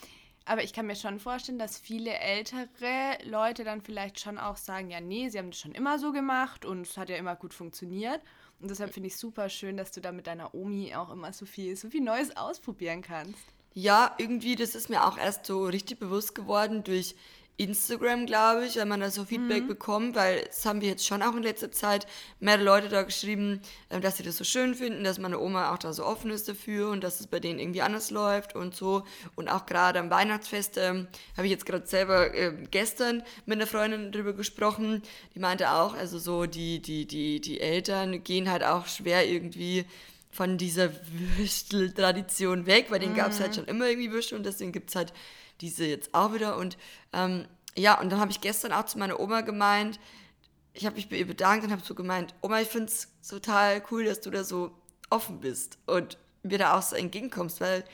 Aber 0.44 0.62
ich 0.62 0.72
kann 0.72 0.86
mir 0.86 0.96
schon 0.96 1.20
vorstellen, 1.20 1.58
dass 1.58 1.78
viele 1.78 2.14
ältere 2.14 3.18
Leute 3.24 3.64
dann 3.64 3.80
vielleicht 3.80 4.20
schon 4.20 4.38
auch 4.38 4.56
sagen, 4.56 4.90
ja, 4.90 5.00
nee, 5.00 5.28
sie 5.28 5.38
haben 5.38 5.50
das 5.50 5.60
schon 5.60 5.72
immer 5.72 5.98
so 5.98 6.12
gemacht 6.12 6.64
und 6.64 6.86
es 6.86 6.96
hat 6.96 7.08
ja 7.08 7.16
immer 7.16 7.36
gut 7.36 7.54
funktioniert. 7.54 8.20
Und 8.60 8.70
deshalb 8.70 8.92
finde 8.92 9.08
ich 9.08 9.16
super 9.16 9.48
schön, 9.48 9.76
dass 9.76 9.90
du 9.90 10.00
da 10.00 10.12
mit 10.12 10.26
deiner 10.26 10.54
Omi 10.54 10.94
auch 10.94 11.10
immer 11.10 11.32
so 11.32 11.46
viel, 11.46 11.76
so 11.76 11.90
viel 11.90 12.00
Neues 12.00 12.36
ausprobieren 12.36 13.02
kannst. 13.02 13.40
Ja, 13.74 14.14
irgendwie, 14.18 14.54
das 14.54 14.74
ist 14.74 14.90
mir 14.90 15.06
auch 15.06 15.16
erst 15.16 15.46
so 15.46 15.64
richtig 15.64 15.98
bewusst 15.98 16.34
geworden 16.34 16.84
durch 16.84 17.14
Instagram, 17.58 18.26
glaube 18.26 18.66
ich, 18.66 18.76
wenn 18.76 18.88
man 18.88 19.00
da 19.00 19.10
so 19.10 19.24
Feedback 19.24 19.64
mhm. 19.64 19.68
bekommt, 19.68 20.16
weil 20.16 20.42
das 20.46 20.64
haben 20.64 20.80
wir 20.80 20.88
jetzt 20.88 21.06
schon 21.06 21.22
auch 21.22 21.36
in 21.36 21.42
letzter 21.42 21.70
Zeit 21.70 22.06
mehrere 22.40 22.64
Leute 22.64 22.88
da 22.88 23.02
geschrieben, 23.02 23.60
äh, 23.90 24.00
dass 24.00 24.16
sie 24.16 24.22
das 24.22 24.38
so 24.38 24.44
schön 24.44 24.74
finden, 24.74 25.04
dass 25.04 25.18
meine 25.18 25.38
Oma 25.38 25.72
auch 25.72 25.78
da 25.78 25.92
so 25.92 26.04
offen 26.04 26.30
ist 26.30 26.48
dafür 26.48 26.90
und 26.90 27.04
dass 27.04 27.20
es 27.20 27.26
bei 27.26 27.40
denen 27.40 27.58
irgendwie 27.58 27.82
anders 27.82 28.10
läuft 28.10 28.56
und 28.56 28.74
so. 28.74 29.04
Und 29.36 29.48
auch 29.48 29.66
gerade 29.66 29.98
am 29.98 30.10
Weihnachtsfest 30.10 30.78
ähm, 30.78 31.08
habe 31.36 31.46
ich 31.46 31.52
jetzt 31.52 31.66
gerade 31.66 31.86
selber 31.86 32.34
äh, 32.34 32.52
gestern 32.70 33.22
mit 33.44 33.58
einer 33.58 33.66
Freundin 33.66 34.12
drüber 34.12 34.32
gesprochen, 34.32 35.02
die 35.34 35.38
meinte 35.38 35.70
auch, 35.70 35.94
also 35.94 36.18
so 36.18 36.46
die, 36.46 36.80
die, 36.80 37.06
die, 37.06 37.40
die 37.40 37.60
Eltern 37.60 38.24
gehen 38.24 38.50
halt 38.50 38.64
auch 38.64 38.86
schwer 38.86 39.28
irgendwie 39.28 39.84
von 40.30 40.56
dieser 40.56 40.90
Würsteltradition 41.36 42.66
weg, 42.66 42.86
weil 42.88 42.98
den 42.98 43.12
mhm. 43.12 43.16
gab 43.16 43.30
es 43.30 43.40
halt 43.40 43.54
schon 43.54 43.66
immer 43.66 43.88
irgendwie 43.88 44.10
Würstel 44.10 44.38
und 44.38 44.46
deswegen 44.46 44.72
gibt 44.72 44.88
es 44.88 44.96
halt 44.96 45.12
diese 45.60 45.84
jetzt 45.84 46.14
auch 46.14 46.32
wieder. 46.32 46.56
Und 46.56 46.76
ähm, 47.12 47.46
ja, 47.76 48.00
und 48.00 48.10
dann 48.10 48.20
habe 48.20 48.30
ich 48.30 48.40
gestern 48.40 48.72
auch 48.72 48.86
zu 48.86 48.98
meiner 48.98 49.20
Oma 49.20 49.42
gemeint, 49.42 49.98
ich 50.74 50.86
habe 50.86 50.96
mich 50.96 51.08
bei 51.08 51.16
ihr 51.16 51.26
bedankt 51.26 51.64
und 51.64 51.72
habe 51.72 51.82
so 51.84 51.94
gemeint, 51.94 52.34
Oma, 52.40 52.60
ich 52.60 52.68
finde 52.68 52.86
es 52.86 53.08
total 53.28 53.82
cool, 53.90 54.04
dass 54.04 54.20
du 54.20 54.30
da 54.30 54.42
so 54.42 54.72
offen 55.10 55.40
bist 55.40 55.78
und 55.86 56.18
mir 56.42 56.58
da 56.58 56.76
auch 56.78 56.82
so 56.82 56.96
entgegenkommst, 56.96 57.60
weil 57.60 57.84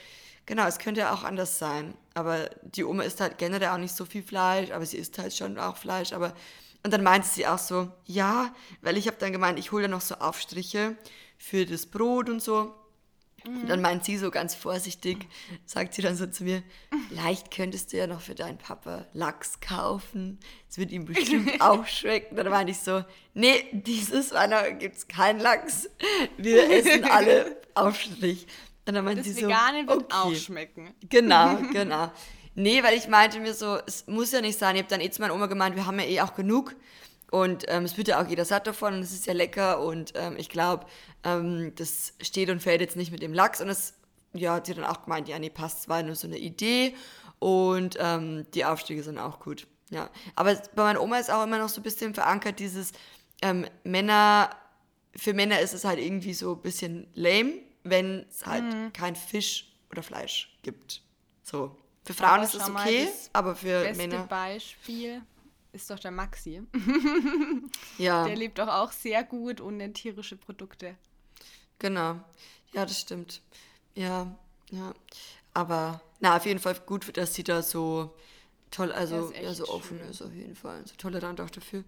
genau, 0.47 0.67
es 0.67 0.79
könnte 0.79 1.01
ja 1.01 1.13
auch 1.13 1.25
anders 1.25 1.59
sein. 1.59 1.95
Aber 2.15 2.49
die 2.63 2.85
Oma 2.85 3.03
isst 3.03 3.21
halt 3.21 3.39
generell 3.39 3.69
auch 3.69 3.79
nicht 3.79 3.95
so 3.95 4.05
viel 4.05 4.23
Fleisch, 4.23 4.71
aber 4.71 4.87
sie 4.87 4.97
isst 4.97 5.19
halt 5.19 5.35
schon 5.35 5.59
auch 5.59 5.77
Fleisch, 5.77 6.13
aber 6.13 6.35
und 6.85 6.93
dann 6.93 7.03
meinte 7.03 7.27
sie 7.27 7.47
auch 7.47 7.59
so, 7.59 7.91
ja, 8.07 8.55
weil 8.83 8.97
ich 8.97 9.09
habe 9.09 9.17
dann 9.19 9.33
gemeint, 9.33 9.59
ich 9.59 9.73
hole 9.73 9.83
da 9.83 9.89
noch 9.89 10.01
so 10.01 10.15
Aufstriche 10.17 10.97
für 11.37 11.67
das 11.67 11.87
Brot 11.87 12.29
und 12.29 12.41
so. 12.41 12.75
Und 13.47 13.69
dann 13.69 13.81
meint 13.81 14.05
sie 14.05 14.17
so 14.19 14.31
ganz 14.31 14.55
vorsichtig, 14.55 15.27
sagt 15.65 15.95
sie 15.95 16.03
dann 16.03 16.17
so 16.17 16.27
zu 16.27 16.45
mir, 16.45 16.63
vielleicht 17.09 17.51
könntest 17.51 17.93
du 17.93 17.97
ja 17.97 18.07
noch 18.07 18.21
für 18.21 18.35
deinen 18.35 18.59
Papa 18.59 19.07
Lachs 19.15 19.61
kaufen. 19.61 20.39
Es 20.69 20.77
wird 20.77 20.91
ihm 20.91 21.05
bestimmt 21.05 21.53
auch 21.61 21.87
schmecken. 21.87 22.37
Dann 22.37 22.49
meinte 22.51 22.73
ich 22.73 22.79
so, 22.79 23.05
nee, 23.35 23.65
dieses 23.73 24.33
Weihnachten 24.33 24.79
gibt 24.79 24.97
es 24.97 25.09
keinen 25.09 25.41
Lachs. 25.41 25.89
Wir 26.37 26.71
essen 26.71 27.05
alle 27.05 27.57
Aufstrich. 27.75 28.47
Und 28.87 28.95
dann 28.95 29.05
meinte 29.05 29.23
Das 29.23 29.35
sie 29.35 29.41
so, 29.41 29.47
Vegane 29.47 29.87
wird 29.87 30.05
okay. 30.05 30.15
auch 30.15 30.35
schmecken. 30.35 30.95
Genau, 31.09 31.57
genau. 31.73 32.11
Nee, 32.55 32.83
weil 32.83 32.97
ich 32.97 33.07
meinte 33.07 33.39
mir 33.39 33.55
so, 33.55 33.79
es 33.87 34.07
muss 34.09 34.33
ja 34.33 34.41
nicht 34.41 34.59
sein. 34.59 34.75
Ich 34.75 34.83
habe 34.83 34.91
dann 34.91 35.01
eh 35.01 35.11
zu 35.11 35.21
meiner 35.21 35.35
Oma 35.35 35.47
gemeint, 35.47 35.77
wir 35.77 35.87
haben 35.87 36.01
ja 36.01 36.07
eh 36.07 36.21
auch 36.23 36.35
genug. 36.35 36.75
Und 37.31 37.65
ähm, 37.69 37.85
es 37.85 37.97
wird 37.97 38.09
ja 38.09 38.23
auch 38.23 38.27
jeder 38.29 38.45
satt 38.45 38.67
davon 38.67 38.95
und 38.95 39.01
es 39.01 39.13
ist 39.13 39.27
ja 39.27 39.33
lecker. 39.35 39.81
Und 39.81 40.13
ähm, 40.17 40.37
ich 40.39 40.49
glaube, 40.49 40.87
ähm, 41.25 41.73
das 41.77 42.15
steht 42.23 42.49
und 42.51 42.61
fällt 42.63 42.81
jetzt 42.81 42.97
nicht 42.97 43.13
mit 43.13 43.23
dem 43.23 43.35
Lachs. 43.35 43.61
Und 43.61 43.69
es, 43.69 43.95
ja, 44.33 44.55
hat 44.55 44.67
sie 44.67 44.75
dann 44.75 44.85
auch 44.85 45.05
gemeint, 45.05 45.29
ja, 45.29 45.39
nee, 45.39 45.51
passt, 45.51 45.81
es 45.81 45.89
war 45.89 46.03
nur 46.03 46.15
so 46.15 46.27
eine 46.27 46.39
Idee. 46.39 46.95
Und 47.39 47.97
ähm, 48.01 48.47
die 48.55 48.65
Aufstiege 48.65 49.03
sind 49.03 49.19
auch 49.19 49.41
gut. 49.41 49.67
Ja. 49.91 50.11
Aber 50.37 50.55
bei 50.75 50.83
meiner 50.83 51.03
Oma 51.03 51.19
ist 51.19 51.31
auch 51.31 51.45
immer 51.45 51.59
noch 51.59 51.69
so 51.69 51.81
ein 51.81 51.85
bisschen 51.85 52.15
verankert, 52.15 52.59
dieses 52.59 52.93
ähm, 53.43 53.67
Männer, 53.85 54.51
für 55.17 55.33
Männer 55.35 55.61
ist 55.61 55.73
es 55.75 55.85
halt 55.85 55.99
irgendwie 55.99 56.35
so 56.35 56.55
ein 56.55 56.63
bisschen 56.63 57.07
lame, 57.15 57.55
wenn 57.85 58.27
es 58.31 58.45
halt 58.47 58.65
Mhm. 58.65 58.93
kein 58.93 59.17
Fisch 59.17 59.73
oder 59.91 60.03
Fleisch 60.03 60.59
gibt. 60.63 61.03
So. 61.43 61.77
Für 62.05 62.15
Frauen 62.15 62.31
Aber 62.37 62.43
ist 62.45 62.55
es 62.55 62.69
okay, 62.69 63.09
aber 63.35 63.55
für 63.55 63.93
Männer. 63.95 64.25
Beispiel 64.25 65.23
ist 65.83 65.91
doch 65.91 65.99
der 65.99 66.11
Maxi. 66.11 66.63
Ja, 67.99 68.25
Der 68.27 68.37
lebt 68.37 68.59
doch 68.59 68.69
auch 68.69 68.93
sehr 68.93 69.25
gut 69.25 69.61
ohne 69.61 69.93
tierische 69.93 70.37
Produkte. 70.37 70.97
genau. 71.79 72.21
Ja, 72.73 72.85
das 72.85 73.01
stimmt. 73.01 73.41
Ja, 73.95 74.37
ja. 74.71 74.93
Aber 75.55 76.01
na, 76.21 76.37
auf 76.37 76.45
jeden 76.45 76.61
Fall 76.61 76.75
gut, 76.87 77.17
dass 77.17 77.35
sie 77.35 77.43
da 77.43 77.63
so 77.63 78.15
toll, 78.71 78.93
also 78.93 79.33
ja, 79.33 79.55
so 79.55 79.67
offen 79.69 79.99
schön. 79.99 80.11
ist 80.11 80.21
auf 80.23 80.33
jeden 80.35 80.55
Fall. 80.55 80.87
So 80.87 80.95
tolerant 80.97 81.41
auch 81.41 81.49
dafür. 81.51 81.83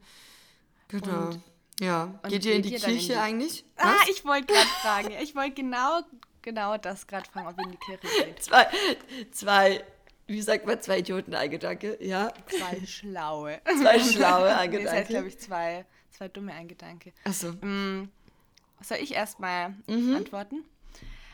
Genau. 0.88 1.26
Und- 1.28 1.40
ja. 1.80 2.18
und 2.23 2.28
Geht 2.30 2.44
ihr 2.47 2.54
in 2.54 2.62
die 2.62 2.70
Kirche 2.70 2.97
die- 3.12 3.14
eigentlich? 3.16 3.64
Ah, 3.76 3.92
Was? 4.00 4.09
ich 4.09 4.25
wollte 4.25 4.47
gerade 4.52 4.66
fragen. 4.82 5.11
Ich 5.23 5.35
wollte 5.37 5.52
genau, 5.54 6.00
genau 6.42 6.76
das 6.78 7.06
gerade 7.06 7.28
fragen, 7.30 7.49
ob 7.49 7.59
ihr 7.59 7.64
in 7.64 7.70
die 7.73 7.76
Kirche 7.78 8.25
geht. 8.25 8.42
Zwei, 8.42 8.66
zwei, 9.30 9.85
wie 10.30 10.42
sagt 10.42 10.66
man, 10.66 10.80
zwei 10.80 10.99
Idioten, 11.00 11.34
ein 11.34 11.50
Gedanke, 11.50 11.99
ja. 12.04 12.32
Zwei 12.46 12.87
schlaue. 12.87 13.60
Zwei 13.64 13.99
schlaue, 14.00 14.56
ein 14.56 14.70
Nee, 14.70 14.82
das 14.84 14.92
heißt, 14.92 15.08
Gedanke. 15.08 15.12
glaube 15.12 15.28
ich, 15.28 15.38
zwei, 15.38 15.84
zwei 16.10 16.28
dumme 16.28 16.52
ein 16.54 16.68
Gedanke. 16.68 17.12
Achso. 17.25 17.52
Mm, 17.64 18.08
Soll 18.82 18.99
ich 18.99 19.12
erstmal 19.14 19.70
Mhm. 19.87 20.14
antworten? 20.16 20.64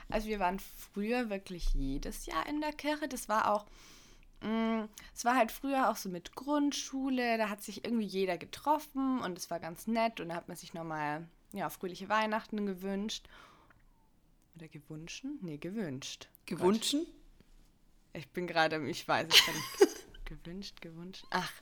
Also 0.09 0.29
wir 0.29 0.39
waren 0.39 0.59
früher 0.61 1.31
wirklich 1.31 1.75
jedes 1.75 2.27
Jahr 2.27 2.47
in 2.49 2.61
der 2.61 2.73
Kirche. 2.73 3.09
Das 3.09 3.29
war 3.29 3.53
auch, 3.53 3.67
mm, 4.41 4.85
es 5.15 5.25
war 5.25 5.35
halt 5.37 5.51
früher 5.53 5.91
auch 5.91 5.97
so 5.97 6.09
mit 6.09 6.35
Grundschule. 6.35 7.39
Da 7.39 7.49
hat 7.49 7.63
sich 7.63 7.85
irgendwie 7.85 8.07
jeder 8.07 8.39
getroffen 8.39 9.21
und 9.21 9.37
es 9.37 9.51
war 9.51 9.59
ganz 9.61 9.87
nett 9.87 10.21
und 10.21 10.29
da 10.31 10.37
hat 10.37 10.49
man 10.49 10.57
sich 10.57 10.75
nochmal 10.75 11.27
ja, 11.53 11.69
fröhliche 11.71 12.09
Weihnachten 12.09 12.67
gewünscht. 12.67 13.29
Oder 14.57 14.69
gewünscht? 14.69 15.25
Nee, 15.43 15.59
gewünscht. 15.59 16.29
Gewünschen? 16.47 17.07
Ich 18.17 18.29
bin 18.31 18.47
gerade, 18.47 18.77
ich 18.89 19.07
weiß 19.07 19.29
es 19.29 19.47
gar 19.47 19.53
nicht. 19.55 19.97
gewünscht, 20.25 20.81
gewünscht. 20.81 21.25
Ach, 21.31 21.53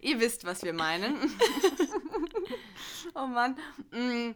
ihr 0.00 0.18
wisst, 0.20 0.44
was 0.44 0.62
wir 0.62 0.72
meinen. 0.72 1.16
oh 3.14 3.26
Mann. 3.26 3.56
Mm, 3.90 4.34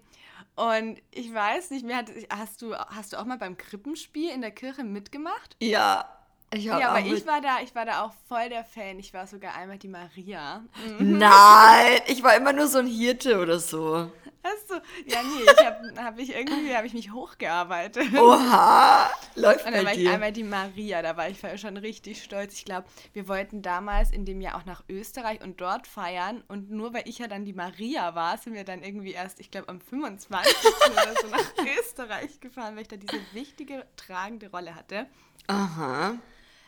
Und 0.57 1.01
ich 1.11 1.33
weiß 1.33 1.71
nicht 1.71 1.85
mehr, 1.87 1.99
hat- 1.99 2.11
hast 2.31 2.63
du, 2.63 2.75
hast 2.75 3.13
du 3.13 3.17
auch 3.19 3.25
mal 3.25 3.39
beim 3.39 3.57
Krippenspiel 3.57 4.31
in 4.31 4.41
der 4.41 4.51
Kirche 4.51 4.85
mitgemacht? 4.85 5.57
Ja. 5.61 6.13
Ich 6.53 6.65
Ja, 6.65 6.89
aber 6.91 7.01
ich 7.01 7.27
war 7.27 7.41
da, 7.43 7.61
ich 7.63 7.75
war 7.75 7.85
da 7.85 8.03
auch 8.05 8.13
voll 8.27 8.49
der 8.49 8.65
Fan. 8.65 8.99
Ich 8.99 9.13
war 9.13 9.27
sogar 9.27 9.55
einmal 9.55 9.77
die 9.79 9.89
Maria. 9.89 10.65
Nein, 10.99 12.01
ich 12.07 12.23
war 12.23 12.35
immer 12.37 12.55
nur 12.55 12.67
so 12.69 12.79
ein 12.79 12.87
Hirte 12.87 13.39
oder 13.39 13.59
so. 13.61 14.11
Hast 14.43 14.71
du? 14.71 14.75
Ja, 15.07 15.23
nee, 15.23 15.43
ich 15.43 15.67
habe 15.67 16.03
hab 16.03 16.19
ich 16.19 16.35
irgendwie 16.35 16.75
habe 16.75 16.87
ich 16.87 16.95
mich 16.95 17.13
hochgearbeitet. 17.13 18.15
Oha, 18.15 19.11
läuft 19.35 19.67
Und 19.67 19.73
dann 19.73 19.85
war 19.85 19.93
ich 19.93 19.99
dir. 19.99 20.13
einmal 20.13 20.33
die 20.33 20.45
Maria, 20.45 21.03
da 21.03 21.17
war 21.17 21.29
ich 21.29 21.41
schon 21.61 21.77
richtig 21.77 22.23
stolz. 22.23 22.55
Ich 22.55 22.65
glaube, 22.65 22.87
wir 23.13 23.29
wollten 23.29 23.63
damals 23.63 24.11
in 24.11 24.25
dem 24.25 24.41
Jahr 24.41 24.57
auch 24.57 24.65
nach 24.65 24.85
Österreich 24.89 25.43
und 25.43 25.61
dort 25.61 25.87
feiern. 25.87 26.43
Und 26.49 26.71
nur 26.71 26.95
weil 26.95 27.03
ich 27.07 27.19
ja 27.19 27.27
dann 27.27 27.45
die 27.45 27.53
Maria 27.53 28.15
war, 28.15 28.39
sind 28.39 28.55
wir 28.55 28.65
dann 28.65 28.83
irgendwie 28.83 29.13
erst, 29.13 29.41
ich 29.41 29.51
glaube, 29.51 29.69
am 29.69 29.81
25. 29.81 30.55
oder 30.91 31.15
so 31.21 31.29
nach 31.29 31.53
Österreich 31.79 32.41
gefahren, 32.41 32.77
weil 32.77 32.83
ich 32.83 32.89
da 32.89 32.97
diese 32.97 33.21
wichtige, 33.33 33.87
tragende 33.97 34.51
Rolle 34.51 34.75
hatte. 34.75 35.07
Aha. 35.49 36.15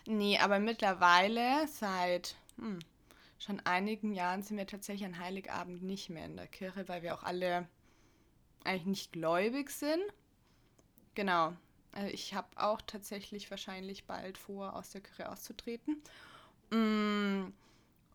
Nee, 0.07 0.39
aber 0.39 0.59
mittlerweile, 0.59 1.69
seit 1.69 2.35
hm, 2.59 2.79
schon 3.41 3.61
einigen 3.61 4.13
Jahren, 4.15 4.43
sind 4.45 4.59
wir 4.59 4.67
tatsächlich 4.69 5.07
an 5.07 5.19
Heiligabend 5.19 5.83
nicht 5.83 6.11
mehr 6.11 6.27
in 6.27 6.37
der 6.37 6.47
Kirche, 6.47 6.89
weil 6.89 7.03
wir 7.03 7.15
auch 7.15 7.25
alle 7.25 7.69
eigentlich 8.65 8.87
nicht 8.87 9.13
gläubig 9.13 9.71
sind. 9.71 10.03
Genau. 11.15 11.55
Also 11.93 12.13
ich 12.13 12.35
habe 12.35 12.49
auch 12.57 12.81
tatsächlich 12.83 13.51
wahrscheinlich 13.51 14.07
bald 14.07 14.39
vor, 14.39 14.77
aus 14.77 14.91
der 14.91 15.01
Kirche 15.01 15.29
auszutreten. 15.29 16.03
Mm, 16.71 17.53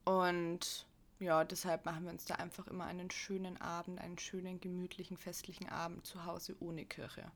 Und 0.05 0.85
ja, 1.19 1.43
deshalb 1.43 1.85
machen 1.85 2.05
wir 2.05 2.11
uns 2.11 2.25
da 2.25 2.35
einfach 2.35 2.67
immer 2.67 2.85
einen 2.85 3.11
schönen 3.11 3.59
Abend, 3.61 3.99
einen 3.99 4.17
schönen, 4.19 4.61
gemütlichen, 4.61 5.17
festlichen 5.17 5.69
Abend 5.69 6.05
zu 6.05 6.25
Hause 6.25 6.55
ohne 6.59 6.85
Kirche. 6.85 7.31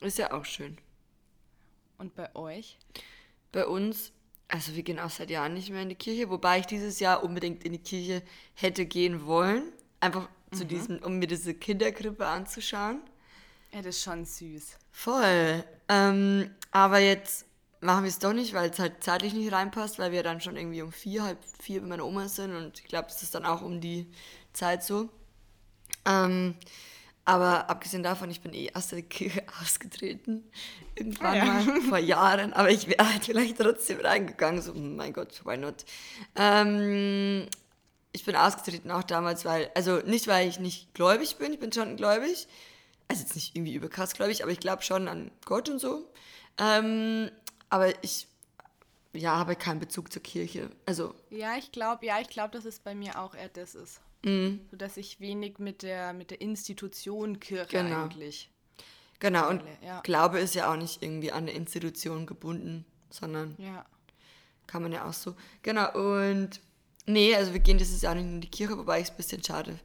Ist 0.00 0.18
ja 0.18 0.32
auch 0.32 0.44
schön. 0.44 0.78
Und 1.98 2.14
bei 2.14 2.34
euch? 2.36 2.78
Bei 3.52 3.66
uns, 3.66 4.12
also 4.48 4.74
wir 4.74 4.82
gehen 4.82 4.98
auch 4.98 5.10
seit 5.10 5.30
Jahren 5.30 5.54
nicht 5.54 5.70
mehr 5.70 5.82
in 5.82 5.88
die 5.90 5.94
Kirche, 5.94 6.30
wobei 6.30 6.60
ich 6.60 6.66
dieses 6.66 7.00
Jahr 7.00 7.22
unbedingt 7.22 7.64
in 7.64 7.72
die 7.72 7.78
Kirche 7.82 8.22
hätte 8.54 8.86
gehen 8.86 9.26
wollen. 9.26 9.62
Einfach 10.00 10.28
zu 10.52 10.64
Mhm. 10.64 10.68
diesem, 10.68 10.98
um 11.00 11.18
mir 11.18 11.26
diese 11.26 11.54
Kinderkrippe 11.54 12.26
anzuschauen. 12.26 13.00
Ja, 13.72 13.82
das 13.82 13.96
ist 13.96 14.02
schon 14.02 14.24
süß. 14.24 14.78
Voll. 14.90 15.62
Ähm, 15.88 16.50
aber 16.70 16.98
jetzt 17.00 17.44
machen 17.80 18.04
wir 18.04 18.08
es 18.08 18.18
doch 18.18 18.32
nicht, 18.32 18.54
weil 18.54 18.70
es 18.70 18.78
halt 18.78 19.04
zeitlich 19.04 19.34
nicht 19.34 19.52
reinpasst, 19.52 19.98
weil 19.98 20.10
wir 20.12 20.22
dann 20.22 20.40
schon 20.40 20.56
irgendwie 20.56 20.80
um 20.82 20.90
vier, 20.92 21.24
halb 21.24 21.38
vier 21.60 21.82
bei 21.82 21.86
meiner 21.88 22.06
Oma 22.06 22.28
sind 22.28 22.54
und 22.56 22.78
ich 22.80 22.86
glaube, 22.86 23.08
das 23.08 23.22
ist 23.22 23.34
dann 23.34 23.44
auch 23.44 23.60
um 23.62 23.80
die 23.80 24.06
Zeit 24.54 24.82
so. 24.82 25.10
Ähm, 26.06 26.54
aber 27.28 27.68
abgesehen 27.68 28.02
davon, 28.02 28.30
ich 28.30 28.40
bin 28.40 28.54
eh 28.54 28.70
aus 28.72 28.88
der 28.88 29.02
Kirche 29.02 29.42
ausgetreten. 29.60 30.50
Irgendwann 30.94 31.26
Ah 31.26 31.36
ja. 31.36 31.44
mal 31.44 31.80
vor 31.82 31.98
Jahren. 31.98 32.54
Aber 32.54 32.70
ich 32.70 32.88
wäre 32.88 33.06
halt 33.12 33.26
vielleicht 33.26 33.58
trotzdem 33.58 34.00
reingegangen. 34.00 34.62
So, 34.62 34.72
hm, 34.72 34.96
mein 34.96 35.12
Gott, 35.12 35.44
why 35.44 35.58
not? 35.58 35.84
Ähm, 36.36 37.46
ich 38.12 38.24
bin 38.24 38.34
ausgetreten 38.34 38.90
auch 38.90 39.02
damals, 39.02 39.44
weil, 39.44 39.70
also 39.74 39.98
nicht, 39.98 40.26
weil 40.26 40.48
ich 40.48 40.58
nicht 40.58 40.94
gläubig 40.94 41.36
bin, 41.36 41.52
ich 41.52 41.58
bin 41.60 41.70
schon 41.70 41.96
gläubig. 41.98 42.48
Also 43.08 43.22
jetzt 43.22 43.34
nicht 43.34 43.54
irgendwie 43.54 43.74
überkrass 43.74 44.14
gläubig, 44.14 44.42
aber 44.42 44.52
ich 44.52 44.60
glaube 44.60 44.82
schon 44.82 45.06
an 45.06 45.30
Gott 45.44 45.68
und 45.68 45.80
so. 45.80 46.10
Ähm, 46.56 47.30
aber 47.68 47.92
ich, 48.02 48.26
ja, 49.12 49.36
habe 49.36 49.54
keinen 49.54 49.80
Bezug 49.80 50.10
zur 50.10 50.22
Kirche. 50.22 50.70
Also, 50.86 51.14
Ja, 51.28 51.56
ich 51.58 51.72
glaube, 51.72 52.06
ja, 52.06 52.20
ich 52.20 52.28
glaube, 52.30 52.56
dass 52.56 52.64
es 52.64 52.78
bei 52.78 52.94
mir 52.94 53.20
auch 53.20 53.34
eher 53.34 53.50
das 53.50 53.74
ist. 53.74 54.00
Mh, 54.28 54.58
So 54.70 54.76
dass 54.76 54.96
ich 54.96 55.20
wenig 55.20 55.58
mit 55.58 55.82
der, 55.82 56.12
mit 56.12 56.30
der 56.30 56.40
Institution 56.40 57.40
Kirche 57.40 57.68
Genau. 57.70 58.04
eigentlich. 58.04 58.50
genau. 59.20 59.48
Und 59.48 59.62
Ja. 59.82 60.00
Glaube 60.02 60.38
ist 60.40 60.54
ja 60.54 60.70
auch 60.72 60.76
nicht 60.76 61.02
irgendwie 61.02 61.32
an 61.32 61.44
eine 61.44 61.52
Institution 61.52 62.26
gebunden, 62.26 62.84
sondern 63.10 63.54
Ja. 63.58 63.84
kann 64.66 64.82
man 64.82 64.92
ja 64.92 65.08
auch 65.08 65.12
so. 65.12 65.34
Genau, 65.62 65.92
und 65.94 66.60
nee, 67.06 67.34
also 67.34 67.52
wir 67.52 67.60
gehen 67.60 67.78
dieses 67.78 68.02
Jahr 68.02 68.14
nicht 68.14 68.24
in 68.24 68.40
die 68.40 68.50
Kirche, 68.50 68.76
wobei 68.78 68.98
ich 69.00 69.04
es 69.04 69.10
ein 69.10 69.16
bisschen 69.16 69.42
schade 69.42 69.78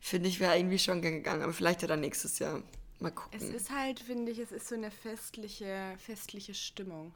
finde. 0.00 0.28
Ich 0.28 0.40
wäre 0.40 0.56
irgendwie 0.58 0.78
schon 0.78 1.00
gegangen, 1.02 1.42
aber 1.42 1.52
vielleicht 1.52 1.82
ja 1.82 1.88
dann 1.88 2.00
nächstes 2.00 2.38
Jahr. 2.38 2.62
Mal 2.98 3.10
gucken. 3.10 3.38
Es 3.38 3.48
ist 3.50 3.70
halt, 3.70 4.00
finde 4.00 4.32
ich, 4.32 4.38
es 4.38 4.52
ist 4.52 4.68
so 4.68 4.74
eine 4.74 4.90
festliche, 4.90 5.94
festliche 5.98 6.54
Stimmung. 6.54 7.12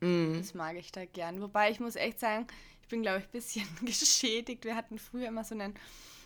Mhm. 0.00 0.34
Das 0.38 0.52
mag 0.52 0.76
ich 0.76 0.92
da 0.92 1.04
gern. 1.06 1.40
Wobei 1.40 1.70
ich 1.70 1.80
muss 1.80 1.96
echt 1.96 2.20
sagen, 2.20 2.46
ich 2.82 2.88
bin, 2.88 3.00
glaube 3.02 3.20
ich, 3.20 3.24
ein 3.24 3.30
bisschen 3.30 3.66
geschädigt. 3.86 4.64
Wir 4.64 4.76
hatten 4.76 4.98
früher 4.98 5.28
immer 5.28 5.44
so 5.44 5.54
einen, 5.54 5.74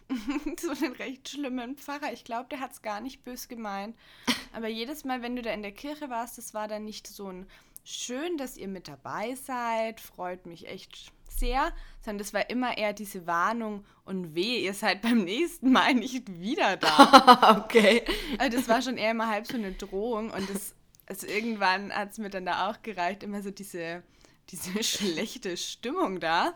so 0.60 0.70
einen 0.70 0.92
recht 0.94 1.28
schlimmen 1.28 1.76
Pfarrer. 1.76 2.12
Ich 2.12 2.24
glaube, 2.24 2.48
der 2.50 2.60
hat 2.60 2.72
es 2.72 2.82
gar 2.82 3.00
nicht 3.00 3.24
bös 3.24 3.48
gemeint. 3.48 3.96
Aber 4.52 4.68
jedes 4.68 5.04
Mal, 5.04 5.22
wenn 5.22 5.36
du 5.36 5.42
da 5.42 5.52
in 5.52 5.62
der 5.62 5.72
Kirche 5.72 6.10
warst, 6.10 6.38
das 6.38 6.54
war 6.54 6.68
dann 6.68 6.84
nicht 6.84 7.06
so 7.06 7.28
ein 7.28 7.46
schön, 7.84 8.36
dass 8.36 8.56
ihr 8.56 8.68
mit 8.68 8.88
dabei 8.88 9.36
seid, 9.36 10.00
freut 10.00 10.46
mich 10.46 10.66
echt 10.68 11.12
sehr, 11.28 11.72
sondern 12.02 12.18
das 12.18 12.34
war 12.34 12.50
immer 12.50 12.76
eher 12.76 12.92
diese 12.92 13.26
Warnung 13.26 13.84
und 14.04 14.34
weh, 14.34 14.64
ihr 14.64 14.74
seid 14.74 15.02
beim 15.02 15.24
nächsten 15.24 15.70
Mal 15.70 15.94
nicht 15.94 16.40
wieder 16.40 16.76
da. 16.76 17.62
okay. 17.64 18.02
Also 18.38 18.56
das 18.56 18.68
war 18.68 18.82
schon 18.82 18.96
eher 18.96 19.12
immer 19.12 19.28
halb 19.28 19.46
so 19.46 19.54
eine 19.54 19.72
Drohung 19.72 20.30
und 20.30 20.50
das, 20.50 20.74
also 21.06 21.26
irgendwann 21.26 21.92
hat 21.92 22.12
es 22.12 22.18
mir 22.18 22.30
dann 22.30 22.46
da 22.46 22.68
auch 22.68 22.82
gereicht, 22.82 23.22
immer 23.22 23.42
so 23.42 23.50
diese, 23.50 24.02
diese 24.50 24.82
schlechte 24.82 25.56
Stimmung 25.56 26.20
da. 26.20 26.54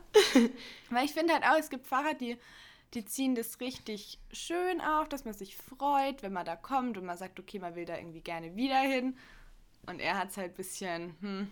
Weil 0.90 1.04
ich 1.04 1.12
finde 1.12 1.34
halt 1.34 1.44
auch, 1.44 1.58
es 1.58 1.70
gibt 1.70 1.86
Pfarrer, 1.86 2.14
die, 2.14 2.36
die 2.94 3.04
ziehen 3.04 3.34
das 3.34 3.60
richtig 3.60 4.18
schön 4.32 4.80
auf, 4.80 5.08
dass 5.08 5.24
man 5.24 5.34
sich 5.34 5.56
freut, 5.56 6.22
wenn 6.22 6.32
man 6.32 6.44
da 6.44 6.56
kommt 6.56 6.98
und 6.98 7.04
man 7.04 7.16
sagt, 7.16 7.38
okay, 7.38 7.58
man 7.58 7.74
will 7.76 7.84
da 7.84 7.96
irgendwie 7.96 8.20
gerne 8.20 8.56
wieder 8.56 8.80
hin. 8.80 9.16
Und 9.86 10.00
er 10.00 10.18
hat 10.18 10.30
es 10.30 10.36
halt 10.36 10.52
ein 10.52 10.56
bisschen, 10.56 11.14
hm, 11.20 11.50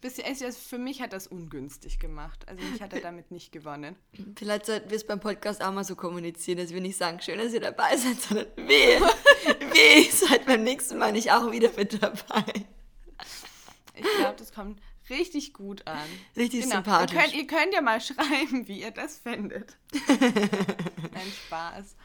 bisschen, 0.00 0.24
also 0.24 0.50
für 0.50 0.78
mich 0.78 1.00
hat 1.00 1.12
das 1.12 1.26
ungünstig 1.26 1.98
gemacht. 1.98 2.46
Also 2.48 2.64
mich 2.64 2.82
hat 2.82 2.92
er 2.92 3.00
damit 3.00 3.30
nicht 3.30 3.52
gewonnen. 3.52 3.96
Vielleicht 4.36 4.66
sollten 4.66 4.90
wir 4.90 4.96
es 4.96 5.06
beim 5.06 5.20
Podcast 5.20 5.62
auch 5.62 5.72
mal 5.72 5.84
so 5.84 5.94
kommunizieren, 5.94 6.58
dass 6.58 6.74
wir 6.74 6.80
nicht 6.80 6.96
sagen, 6.96 7.20
schön, 7.20 7.38
dass 7.38 7.52
ihr 7.52 7.60
dabei 7.60 7.96
seid, 7.96 8.20
sondern 8.20 8.46
wehe, 8.56 9.00
wehe, 9.72 10.10
seid 10.10 10.46
beim 10.46 10.64
nächsten 10.64 10.98
Mal 10.98 11.12
nicht 11.12 11.30
auch 11.30 11.50
wieder 11.52 11.70
mit 11.76 12.02
dabei. 12.02 12.66
Ich 13.94 14.06
glaube, 14.18 14.36
das 14.36 14.52
kommt 14.52 14.80
richtig 15.10 15.52
gut 15.52 15.86
an. 15.86 16.08
Richtig 16.36 16.62
genau. 16.62 16.76
sympathisch. 16.76 17.14
Ihr 17.14 17.22
könnt, 17.22 17.34
ihr 17.34 17.46
könnt 17.46 17.74
ja 17.74 17.80
mal 17.80 18.00
schreiben, 18.00 18.66
wie 18.68 18.80
ihr 18.80 18.90
das 18.90 19.18
findet. 19.18 19.76
Nein, 20.08 21.32
Spaß. 21.46 21.96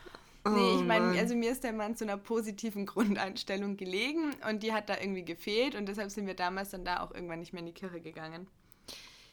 Oh, 0.48 0.50
nee, 0.50 0.76
ich 0.76 0.84
meine, 0.84 1.18
also 1.18 1.36
mir 1.36 1.52
ist 1.52 1.63
der 1.63 1.74
Mann 1.74 1.96
zu 1.96 2.04
einer 2.04 2.18
positiven 2.18 2.86
Grundeinstellung 2.86 3.78
gelegen 3.78 4.36
und 4.48 4.62
die 4.62 4.74
hat 4.74 4.89
da 4.89 4.98
irgendwie 5.00 5.26
gefehlt 5.26 5.74
und 5.74 5.88
deshalb 5.88 6.12
sind 6.12 6.28
wir 6.28 6.36
damals 6.36 6.70
dann 6.70 6.86
da 6.86 7.02
auch 7.02 7.12
irgendwann 7.12 7.39
nicht 7.39 7.52
mehr 7.52 7.62
in 7.62 7.65
die 7.65 7.74
Kirche 7.74 8.00
gegangen. 8.00 8.48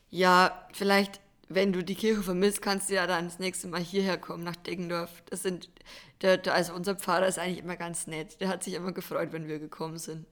Ja, 0.09 0.67
vielleicht, 0.73 1.21
wenn 1.51 1.73
du 1.75 1.85
die 1.85 1.97
Kirche 1.97 2.23
vermisst, 2.23 2.63
kannst 2.63 2.89
du 2.89 2.95
ja 2.95 3.07
dann 3.07 3.27
das 3.27 3.39
nächste 3.39 3.69
Mal 3.69 3.83
hierher 3.83 4.17
kommen, 4.17 4.43
nach 4.43 4.57
Deggendorf. 4.57 5.23
Das 5.29 5.43
sind, 5.43 5.69
der, 6.23 6.39
der, 6.39 6.55
also 6.55 6.73
unser 6.73 6.95
Pfarrer 6.95 7.27
ist 7.27 7.39
eigentlich 7.39 7.59
immer 7.59 7.77
ganz 7.77 8.07
nett. 8.07 8.41
Der 8.41 8.49
hat 8.49 8.65
sich 8.65 8.73
immer 8.73 8.93
gefreut, 8.93 9.33
wenn 9.33 9.49
wir 9.49 9.59
gekommen 9.59 9.99
sind. 9.99 10.25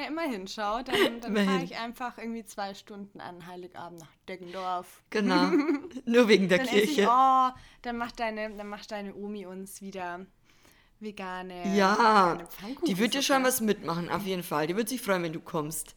Ja, 0.00 0.06
immerhin, 0.06 0.48
schau, 0.48 0.80
dann, 0.82 1.20
dann 1.20 1.46
fahre 1.46 1.62
ich 1.62 1.76
einfach 1.76 2.16
irgendwie 2.16 2.44
zwei 2.44 2.74
Stunden 2.74 3.20
an 3.20 3.46
Heiligabend 3.46 4.00
nach 4.00 4.08
Deggendorf. 4.28 5.02
Genau, 5.10 5.50
nur 6.06 6.28
wegen 6.28 6.48
der 6.48 6.58
dann 6.58 6.66
Kirche. 6.68 7.02
Ich, 7.02 7.06
oh, 7.06 7.50
dann 7.82 7.96
macht, 7.98 8.18
deine, 8.18 8.50
dann 8.56 8.68
macht 8.68 8.90
deine 8.92 9.14
Omi 9.14 9.44
uns 9.44 9.82
wieder 9.82 10.24
vegane 11.00 11.76
Ja, 11.76 12.38
die 12.86 12.98
wird 12.98 13.12
dir 13.14 13.22
schon 13.22 13.44
was 13.44 13.60
mitmachen, 13.60 14.08
auf 14.08 14.22
jeden 14.22 14.42
Fall. 14.42 14.66
Die 14.66 14.76
wird 14.76 14.88
sich 14.88 15.02
freuen, 15.02 15.22
wenn 15.22 15.32
du 15.34 15.40
kommst. 15.40 15.94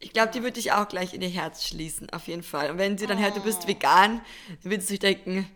Ich 0.00 0.12
glaube, 0.12 0.32
die 0.32 0.42
wird 0.42 0.56
dich 0.56 0.72
auch 0.72 0.88
gleich 0.88 1.14
in 1.14 1.22
ihr 1.22 1.28
Herz 1.28 1.64
schließen, 1.64 2.10
auf 2.10 2.26
jeden 2.26 2.42
Fall. 2.42 2.70
Und 2.70 2.78
wenn 2.78 2.98
sie 2.98 3.06
dann 3.06 3.18
oh. 3.18 3.22
hört, 3.22 3.36
du 3.36 3.42
bist 3.42 3.60
oh. 3.64 3.68
vegan, 3.68 4.22
dann 4.62 4.70
wird 4.72 4.80
sie 4.82 4.88
sich 4.88 4.98
denken, 4.98 5.48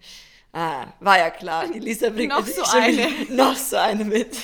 ah, 0.52 0.86
war 1.00 1.18
ja 1.18 1.30
klar, 1.30 1.66
die 1.66 1.80
Lisa 1.80 2.10
bringt 2.10 2.32
noch 2.32 2.46
so 2.46 2.62
eine. 2.62 3.08
noch 3.30 3.56
so 3.56 3.76
eine 3.78 4.04
mit. 4.04 4.36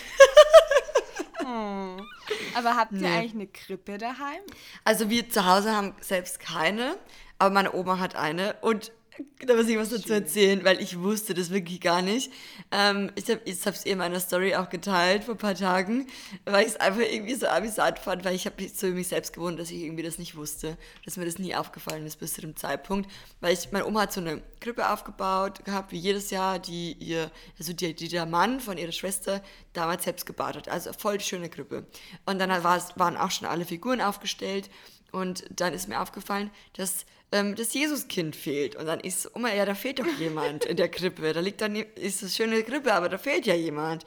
hm. 1.44 2.09
Aber 2.54 2.76
habt 2.76 2.92
ihr 2.92 2.98
nee. 3.00 3.06
eigentlich 3.06 3.34
eine 3.34 3.46
Krippe 3.46 3.98
daheim? 3.98 4.40
Also 4.84 5.10
wir 5.10 5.28
zu 5.28 5.46
Hause 5.46 5.74
haben 5.74 5.94
selbst 6.00 6.40
keine, 6.40 6.96
aber 7.38 7.50
meine 7.50 7.72
Oma 7.74 7.98
hat 7.98 8.16
eine 8.16 8.56
und 8.60 8.92
da 9.46 9.54
muss 9.54 9.68
ich 9.68 9.76
was 9.76 9.90
dazu 9.90 10.12
erzählen, 10.12 10.64
weil 10.64 10.80
ich 10.80 10.98
wusste 10.98 11.34
das 11.34 11.50
wirklich 11.50 11.80
gar 11.80 12.02
nicht. 12.02 12.30
Ähm, 12.70 13.10
ich 13.14 13.28
habe 13.30 13.40
es 13.46 13.86
eh 13.86 13.90
in 13.90 13.98
meiner 13.98 14.20
Story 14.20 14.54
auch 14.54 14.68
geteilt 14.68 15.24
vor 15.24 15.34
ein 15.34 15.38
paar 15.38 15.54
Tagen, 15.54 16.06
weil 16.44 16.62
ich 16.66 16.72
es 16.72 16.76
einfach 16.76 17.00
irgendwie 17.00 17.34
so 17.34 17.46
amüsant 17.46 17.98
fand, 17.98 18.24
weil 18.24 18.34
ich 18.34 18.46
habe 18.46 18.62
mich 18.62 18.74
so 18.74 18.86
mich 18.88 19.08
selbst 19.08 19.32
gewundert, 19.32 19.62
dass 19.62 19.70
ich 19.70 19.82
irgendwie 19.82 20.02
das 20.02 20.18
nicht 20.18 20.36
wusste, 20.36 20.76
dass 21.04 21.16
mir 21.16 21.24
das 21.24 21.38
nie 21.38 21.54
aufgefallen 21.54 22.06
ist 22.06 22.16
bis 22.18 22.34
zu 22.34 22.40
dem 22.40 22.56
Zeitpunkt, 22.56 23.10
weil 23.40 23.54
ich, 23.54 23.72
meine 23.72 23.86
Oma 23.86 24.02
hat 24.02 24.12
so 24.12 24.20
eine 24.20 24.42
Krippe 24.60 24.90
aufgebaut 24.90 25.64
gehabt, 25.64 25.92
wie 25.92 25.98
jedes 25.98 26.30
Jahr, 26.30 26.58
die 26.58 26.92
ihr, 26.92 27.30
also 27.58 27.72
die, 27.72 27.94
die 27.94 28.08
der 28.08 28.26
Mann 28.26 28.60
von 28.60 28.78
ihrer 28.78 28.92
Schwester 28.92 29.42
damals 29.72 30.04
selbst 30.04 30.26
gebaut 30.26 30.56
hat, 30.56 30.68
also 30.68 30.92
voll 30.92 31.18
die 31.18 31.24
schöne 31.24 31.48
Krippe. 31.48 31.86
Und 32.26 32.38
dann 32.38 32.50
waren 32.50 33.16
auch 33.16 33.30
schon 33.30 33.48
alle 33.48 33.64
Figuren 33.64 34.00
aufgestellt 34.00 34.70
und 35.12 35.44
dann 35.50 35.72
ist 35.72 35.88
mir 35.88 36.00
aufgefallen, 36.00 36.50
dass 36.74 37.06
ähm, 37.32 37.54
das 37.56 37.74
Jesuskind 37.74 38.36
fehlt. 38.36 38.76
Und 38.76 38.86
dann 38.86 39.00
ist, 39.00 39.30
oh 39.34 39.38
mein, 39.38 39.56
ja, 39.56 39.64
da 39.64 39.74
fehlt 39.74 39.98
doch 39.98 40.18
jemand 40.18 40.64
in 40.64 40.76
der 40.76 40.88
Krippe. 40.88 41.32
Da 41.32 41.40
liegt 41.40 41.60
dann, 41.60 41.76
ist 41.76 42.22
eine 42.22 42.30
schöne 42.30 42.62
Krippe, 42.62 42.92
aber 42.92 43.08
da 43.08 43.18
fehlt 43.18 43.46
ja 43.46 43.54
jemand. 43.54 44.04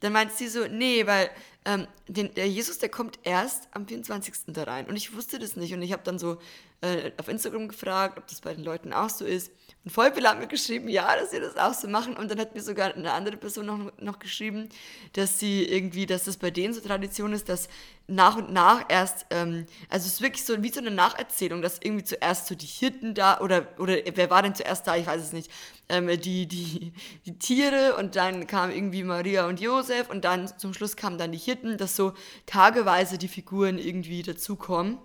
Dann 0.00 0.12
meint 0.12 0.32
sie 0.32 0.48
so, 0.48 0.66
nee, 0.66 1.06
weil 1.06 1.30
ähm, 1.64 1.86
den, 2.06 2.32
der 2.34 2.48
Jesus, 2.48 2.78
der 2.78 2.88
kommt 2.88 3.18
erst 3.22 3.68
am 3.72 3.86
24. 3.88 4.34
da 4.48 4.64
rein. 4.64 4.86
Und 4.86 4.96
ich 4.96 5.14
wusste 5.14 5.38
das 5.38 5.56
nicht. 5.56 5.72
Und 5.72 5.82
ich 5.82 5.92
habe 5.92 6.02
dann 6.04 6.18
so 6.18 6.38
äh, 6.82 7.12
auf 7.16 7.28
Instagram 7.28 7.68
gefragt, 7.68 8.18
ob 8.18 8.26
das 8.26 8.40
bei 8.40 8.54
den 8.54 8.64
Leuten 8.64 8.92
auch 8.92 9.08
so 9.08 9.24
ist. 9.24 9.50
Und 9.84 9.90
voll 9.92 10.12
viele 10.12 10.28
haben 10.28 10.40
mir 10.40 10.46
geschrieben, 10.46 10.88
ja, 10.88 11.16
dass 11.16 11.30
sie 11.30 11.40
das 11.40 11.56
auch 11.56 11.72
so 11.72 11.88
machen. 11.88 12.16
Und 12.16 12.30
dann 12.30 12.38
hat 12.38 12.54
mir 12.54 12.60
sogar 12.60 12.94
eine 12.94 13.12
andere 13.12 13.36
Person 13.36 13.66
noch, 13.66 13.92
noch 13.98 14.18
geschrieben, 14.18 14.68
dass 15.12 15.38
sie 15.38 15.64
irgendwie, 15.64 16.06
dass 16.06 16.24
das 16.24 16.36
bei 16.36 16.50
denen 16.50 16.74
so 16.74 16.80
Tradition 16.80 17.32
ist, 17.32 17.48
dass 17.48 17.68
nach 18.08 18.36
und 18.36 18.52
nach 18.52 18.84
erst, 18.88 19.26
ähm, 19.30 19.66
also 19.88 20.06
es 20.06 20.14
ist 20.14 20.22
wirklich 20.22 20.44
so 20.44 20.62
wie 20.62 20.70
so 20.70 20.80
eine 20.80 20.90
Nacherzählung, 20.90 21.62
dass 21.62 21.80
irgendwie 21.82 22.04
zuerst 22.04 22.46
so 22.46 22.54
die 22.54 22.66
Hirten 22.66 23.14
da, 23.14 23.40
oder, 23.40 23.68
oder 23.78 23.96
wer 24.14 24.28
war 24.28 24.42
denn 24.42 24.54
zuerst 24.54 24.86
da, 24.86 24.96
ich 24.96 25.06
weiß 25.06 25.22
es 25.22 25.32
nicht, 25.32 25.50
ähm, 25.88 26.08
die, 26.20 26.46
die, 26.46 26.92
die 27.24 27.38
Tiere 27.38 27.96
und 27.96 28.16
dann 28.16 28.46
kam 28.46 28.70
irgendwie 28.70 29.02
Maria 29.02 29.46
und 29.46 29.60
Josef 29.60 30.10
und 30.10 30.24
dann 30.24 30.46
zum 30.58 30.74
Schluss 30.74 30.96
kamen 30.96 31.16
dann 31.16 31.32
die 31.32 31.38
Hirten, 31.38 31.78
dass 31.78 31.96
so 31.96 32.12
tageweise 32.46 33.18
die 33.18 33.28
Figuren 33.28 33.78
irgendwie 33.78 34.22
dazukommen. 34.22 34.98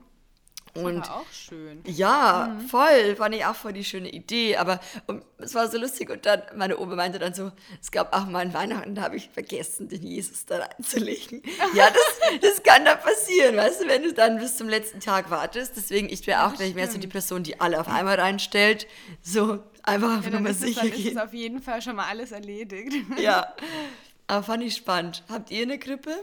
Und 0.73 1.01
war 1.01 1.17
auch 1.17 1.31
schön. 1.31 1.81
Ja, 1.85 2.49
mhm. 2.53 2.67
voll. 2.67 3.15
Fand 3.17 3.35
ich 3.35 3.45
auch 3.45 3.55
voll 3.55 3.73
die 3.73 3.83
schöne 3.83 4.09
Idee. 4.09 4.55
Aber 4.55 4.79
und, 5.07 5.23
es 5.37 5.53
war 5.53 5.69
so 5.69 5.77
lustig. 5.77 6.09
Und 6.09 6.25
dann, 6.25 6.41
meine 6.55 6.79
Oma 6.79 6.95
meinte 6.95 7.19
dann 7.19 7.33
so, 7.33 7.51
es 7.81 7.91
gab 7.91 8.15
auch 8.15 8.25
mal 8.25 8.39
ein 8.39 8.53
Weihnachten, 8.53 8.95
da 8.95 9.01
habe 9.01 9.17
ich 9.17 9.29
vergessen, 9.29 9.89
den 9.89 10.01
Jesus 10.01 10.45
da 10.45 10.59
reinzulegen. 10.59 11.41
ja, 11.73 11.89
das, 11.89 12.41
das 12.41 12.63
kann 12.63 12.85
da 12.85 12.95
passieren, 12.95 13.57
weißt 13.57 13.81
du, 13.81 13.87
wenn 13.87 14.03
du 14.03 14.13
dann 14.13 14.39
bis 14.39 14.57
zum 14.57 14.69
letzten 14.69 15.01
Tag 15.01 15.29
wartest. 15.29 15.73
Deswegen, 15.75 16.09
ich 16.09 16.25
wäre 16.25 16.45
auch 16.45 16.55
gleich 16.55 16.73
mehr 16.73 16.89
so 16.89 16.97
die 16.97 17.07
Person, 17.07 17.43
die 17.43 17.59
alle 17.59 17.79
auf 17.79 17.89
einmal 17.89 18.19
reinstellt. 18.19 18.87
So 19.21 19.63
einfach 19.83 20.19
auf 20.19 20.25
ja, 20.25 20.31
Nummer 20.31 20.53
sicher 20.53 20.83
gehen. 20.83 20.91
Dann 20.91 21.23
ist 21.23 21.29
auf 21.29 21.33
jeden 21.33 21.61
Fall 21.61 21.81
schon 21.81 21.97
mal 21.97 22.07
alles 22.07 22.31
erledigt. 22.31 22.93
ja, 23.17 23.53
aber 24.27 24.43
fand 24.43 24.63
ich 24.63 24.75
spannend. 24.75 25.23
Habt 25.29 25.51
ihr 25.51 25.63
eine 25.63 25.79
Krippe? 25.79 26.15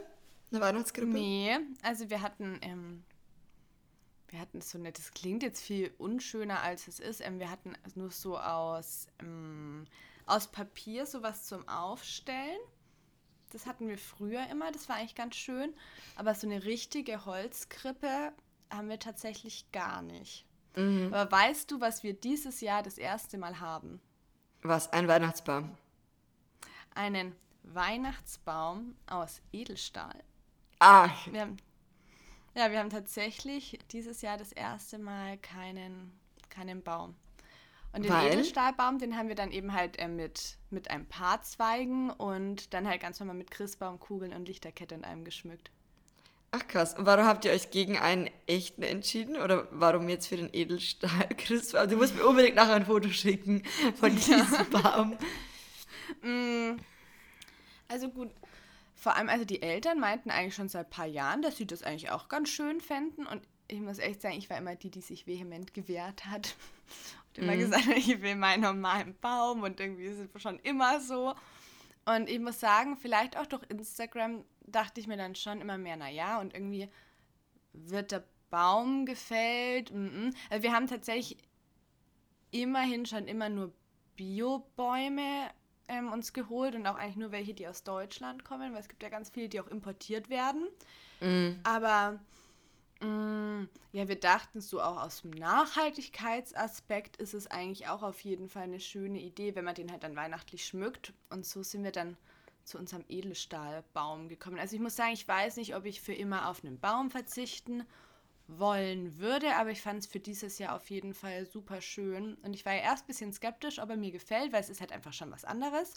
Eine 0.50 0.62
Weihnachtskrippe? 0.62 1.08
Nee, 1.08 1.58
also 1.82 2.08
wir 2.08 2.22
hatten... 2.22 2.58
Ähm 2.62 3.04
wir 4.28 4.40
hatten 4.40 4.58
es 4.58 4.70
so 4.70 4.78
nett, 4.78 4.98
das 4.98 5.12
klingt 5.12 5.42
jetzt 5.42 5.60
viel 5.62 5.92
unschöner 5.98 6.60
als 6.60 6.88
es 6.88 7.00
ist. 7.00 7.20
Ähm, 7.20 7.38
wir 7.38 7.50
hatten 7.50 7.74
nur 7.94 8.10
so 8.10 8.38
aus, 8.38 9.06
ähm, 9.20 9.86
aus 10.26 10.48
Papier 10.48 11.06
sowas 11.06 11.44
zum 11.46 11.66
Aufstellen. 11.68 12.58
Das 13.52 13.66
hatten 13.66 13.88
wir 13.88 13.96
früher 13.96 14.46
immer, 14.50 14.70
das 14.72 14.88
war 14.88 14.96
eigentlich 14.96 15.14
ganz 15.14 15.36
schön. 15.36 15.72
Aber 16.16 16.34
so 16.34 16.46
eine 16.46 16.64
richtige 16.64 17.24
Holzkrippe 17.24 18.32
haben 18.70 18.88
wir 18.88 18.98
tatsächlich 18.98 19.72
gar 19.72 20.02
nicht. 20.02 20.44
Mhm. 20.76 21.12
Aber 21.12 21.30
weißt 21.32 21.70
du, 21.70 21.80
was 21.80 22.02
wir 22.02 22.12
dieses 22.12 22.60
Jahr 22.60 22.82
das 22.82 22.98
erste 22.98 23.38
Mal 23.38 23.60
haben? 23.60 24.00
Was? 24.62 24.92
Ein 24.92 25.08
Weihnachtsbaum? 25.08 25.76
Einen 26.94 27.34
Weihnachtsbaum 27.62 28.96
aus 29.06 29.40
Edelstahl. 29.52 30.22
Ach. 30.80 31.26
Wir 31.32 31.42
haben 31.42 31.56
ja, 32.58 32.72
wir 32.72 32.80
haben 32.80 32.90
tatsächlich 32.90 33.78
dieses 33.92 34.20
Jahr 34.20 34.36
das 34.36 34.50
erste 34.50 34.98
Mal 34.98 35.38
keinen, 35.38 36.12
keinen 36.50 36.82
Baum. 36.82 37.14
Und 37.92 38.02
den 38.02 38.12
Weil? 38.12 38.32
Edelstahlbaum, 38.32 38.98
den 38.98 39.16
haben 39.16 39.28
wir 39.28 39.36
dann 39.36 39.52
eben 39.52 39.72
halt 39.72 39.96
äh, 39.98 40.08
mit, 40.08 40.58
mit 40.68 40.90
ein 40.90 41.06
paar 41.06 41.40
Zweigen 41.42 42.10
und 42.10 42.74
dann 42.74 42.86
halt 42.88 43.00
ganz 43.00 43.20
normal 43.20 43.36
mit 43.36 43.52
Christbaumkugeln 43.52 44.32
und 44.34 44.48
Lichterkette 44.48 44.96
in 44.96 45.04
einem 45.04 45.24
geschmückt. 45.24 45.70
Ach 46.50 46.66
krass. 46.66 46.98
Und 46.98 47.06
warum 47.06 47.26
habt 47.26 47.44
ihr 47.44 47.52
euch 47.52 47.70
gegen 47.70 47.96
einen 47.96 48.28
echten 48.46 48.82
entschieden? 48.82 49.36
Oder 49.36 49.68
warum 49.70 50.08
jetzt 50.08 50.26
für 50.26 50.36
den 50.36 50.50
Edelstahl 50.52 51.28
Christbaum? 51.38 51.88
Du 51.88 51.96
musst 51.96 52.16
mir 52.16 52.26
unbedingt 52.26 52.56
nachher 52.56 52.74
ein 52.74 52.86
Foto 52.86 53.08
schicken 53.08 53.62
von 53.94 54.10
diesem 54.16 54.36
ja. 54.36 54.80
Baum. 54.82 55.16
Mm. 56.22 56.78
also 57.86 58.08
gut, 58.08 58.30
vor 58.98 59.14
allem, 59.14 59.28
also 59.28 59.44
die 59.44 59.62
Eltern 59.62 60.00
meinten 60.00 60.30
eigentlich 60.30 60.56
schon 60.56 60.68
seit 60.68 60.86
ein 60.86 60.90
paar 60.90 61.06
Jahren, 61.06 61.40
dass 61.40 61.56
sie 61.56 61.66
das 61.66 61.84
eigentlich 61.84 62.10
auch 62.10 62.28
ganz 62.28 62.48
schön 62.48 62.80
fänden. 62.80 63.26
Und 63.26 63.42
ich 63.68 63.80
muss 63.80 63.98
echt 63.98 64.20
sagen, 64.20 64.36
ich 64.36 64.50
war 64.50 64.58
immer 64.58 64.74
die, 64.74 64.90
die 64.90 65.00
sich 65.00 65.26
vehement 65.26 65.72
gewehrt 65.72 66.26
hat. 66.26 66.56
Und 67.28 67.38
immer 67.38 67.54
mhm. 67.54 67.60
gesagt 67.60 67.86
hat, 67.86 67.96
ich 67.96 68.20
will 68.20 68.34
meinen 68.34 68.62
normalen 68.62 69.14
Baum 69.20 69.62
und 69.62 69.78
irgendwie 69.78 70.06
ist 70.06 70.18
es 70.18 70.42
schon 70.42 70.58
immer 70.60 70.98
so. 70.98 71.34
Und 72.06 72.28
ich 72.28 72.40
muss 72.40 72.58
sagen, 72.58 72.96
vielleicht 72.96 73.36
auch 73.36 73.46
durch 73.46 73.62
Instagram 73.68 74.44
dachte 74.66 75.00
ich 75.00 75.06
mir 75.06 75.18
dann 75.18 75.34
schon 75.34 75.60
immer 75.60 75.76
mehr, 75.76 75.96
naja, 75.96 76.40
und 76.40 76.54
irgendwie 76.54 76.88
wird 77.74 78.10
der 78.10 78.24
Baum 78.50 79.04
gefällt. 79.04 79.92
Also 80.50 80.62
wir 80.62 80.72
haben 80.72 80.86
tatsächlich 80.86 81.36
immerhin 82.50 83.04
schon 83.04 83.28
immer 83.28 83.50
nur 83.50 83.72
Biobäume 84.16 85.50
ähm, 85.88 86.12
uns 86.12 86.32
geholt 86.32 86.74
und 86.74 86.86
auch 86.86 86.96
eigentlich 86.96 87.16
nur 87.16 87.32
welche, 87.32 87.54
die 87.54 87.66
aus 87.66 87.82
Deutschland 87.82 88.44
kommen, 88.44 88.72
weil 88.72 88.80
es 88.80 88.88
gibt 88.88 89.02
ja 89.02 89.08
ganz 89.08 89.30
viele, 89.30 89.48
die 89.48 89.60
auch 89.60 89.66
importiert 89.68 90.28
werden. 90.28 90.68
Mm. 91.20 91.60
Aber 91.64 92.18
mm, 93.00 93.68
ja, 93.92 94.08
wir 94.08 94.20
dachten 94.20 94.60
so 94.60 94.80
auch 94.80 95.02
aus 95.02 95.22
dem 95.22 95.30
Nachhaltigkeitsaspekt 95.30 97.16
ist 97.16 97.34
es 97.34 97.46
eigentlich 97.46 97.88
auch 97.88 98.02
auf 98.02 98.20
jeden 98.20 98.48
Fall 98.48 98.64
eine 98.64 98.80
schöne 98.80 99.20
Idee, 99.20 99.54
wenn 99.54 99.64
man 99.64 99.74
den 99.74 99.90
halt 99.90 100.02
dann 100.02 100.16
weihnachtlich 100.16 100.64
schmückt. 100.64 101.12
Und 101.30 101.46
so 101.46 101.62
sind 101.62 101.84
wir 101.84 101.92
dann 101.92 102.16
zu 102.64 102.78
unserem 102.78 103.04
Edelstahlbaum 103.08 104.28
gekommen. 104.28 104.58
Also 104.58 104.76
ich 104.76 104.82
muss 104.82 104.94
sagen, 104.94 105.12
ich 105.12 105.26
weiß 105.26 105.56
nicht, 105.56 105.74
ob 105.74 105.86
ich 105.86 106.02
für 106.02 106.12
immer 106.12 106.48
auf 106.48 106.62
einen 106.62 106.78
Baum 106.78 107.10
verzichten 107.10 107.84
wollen 108.48 109.18
würde, 109.18 109.54
aber 109.56 109.70
ich 109.70 109.82
fand 109.82 110.00
es 110.00 110.06
für 110.06 110.20
dieses 110.20 110.58
Jahr 110.58 110.74
auf 110.74 110.90
jeden 110.90 111.14
Fall 111.14 111.46
super 111.46 111.80
schön. 111.80 112.34
Und 112.42 112.54
ich 112.54 112.64
war 112.64 112.74
ja 112.74 112.80
erst 112.80 113.04
ein 113.04 113.08
bisschen 113.08 113.32
skeptisch, 113.32 113.78
ob 113.78 113.90
er 113.90 113.96
mir 113.96 114.10
gefällt, 114.10 114.52
weil 114.52 114.60
es 114.60 114.70
ist 114.70 114.80
halt 114.80 114.90
einfach 114.90 115.12
schon 115.12 115.30
was 115.30 115.44
anderes. 115.44 115.94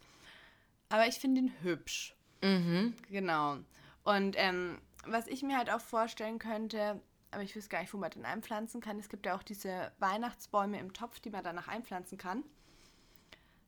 Aber 0.89 1.07
ich 1.07 1.15
finde 1.15 1.41
ihn 1.41 1.53
hübsch. 1.63 2.13
Mhm. 2.43 2.93
Genau. 3.09 3.57
Und 4.03 4.35
ähm, 4.37 4.79
was 5.05 5.27
ich 5.27 5.41
mir 5.43 5.57
halt 5.57 5.69
auch 5.69 5.81
vorstellen 5.81 6.39
könnte, 6.39 7.01
aber 7.31 7.43
ich 7.43 7.55
weiß 7.55 7.69
gar 7.69 7.79
nicht, 7.79 7.93
wo 7.93 7.97
man 7.97 8.11
den 8.11 8.25
einpflanzen 8.25 8.81
kann. 8.81 8.99
Es 8.99 9.07
gibt 9.07 9.25
ja 9.25 9.35
auch 9.35 9.43
diese 9.43 9.91
Weihnachtsbäume 9.99 10.77
im 10.79 10.91
Topf, 10.93 11.21
die 11.21 11.29
man 11.29 11.43
danach 11.43 11.69
einpflanzen 11.69 12.17
kann. 12.17 12.43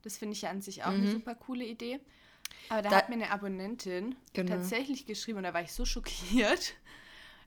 Das 0.02 0.17
finde 0.17 0.34
ich 0.34 0.41
ja 0.41 0.50
an 0.50 0.62
sich 0.62 0.84
auch 0.84 0.91
mhm. 0.91 1.04
eine 1.04 1.12
super 1.12 1.36
coole 1.36 1.63
Idee. 1.63 2.02
Aber 2.67 2.82
da, 2.82 2.89
da 2.89 2.98
hat 2.98 3.10
mir 3.10 3.15
eine 3.15 3.32
Abonnentin 3.32 4.17
genau. 4.34 4.52
tatsächlich 4.56 5.06
geschrieben 5.06 5.38
und 5.38 5.43
da 5.43 5.54
war 5.54 5.62
ich 5.62 5.72
so 5.72 5.86
schockiert, 5.86 6.74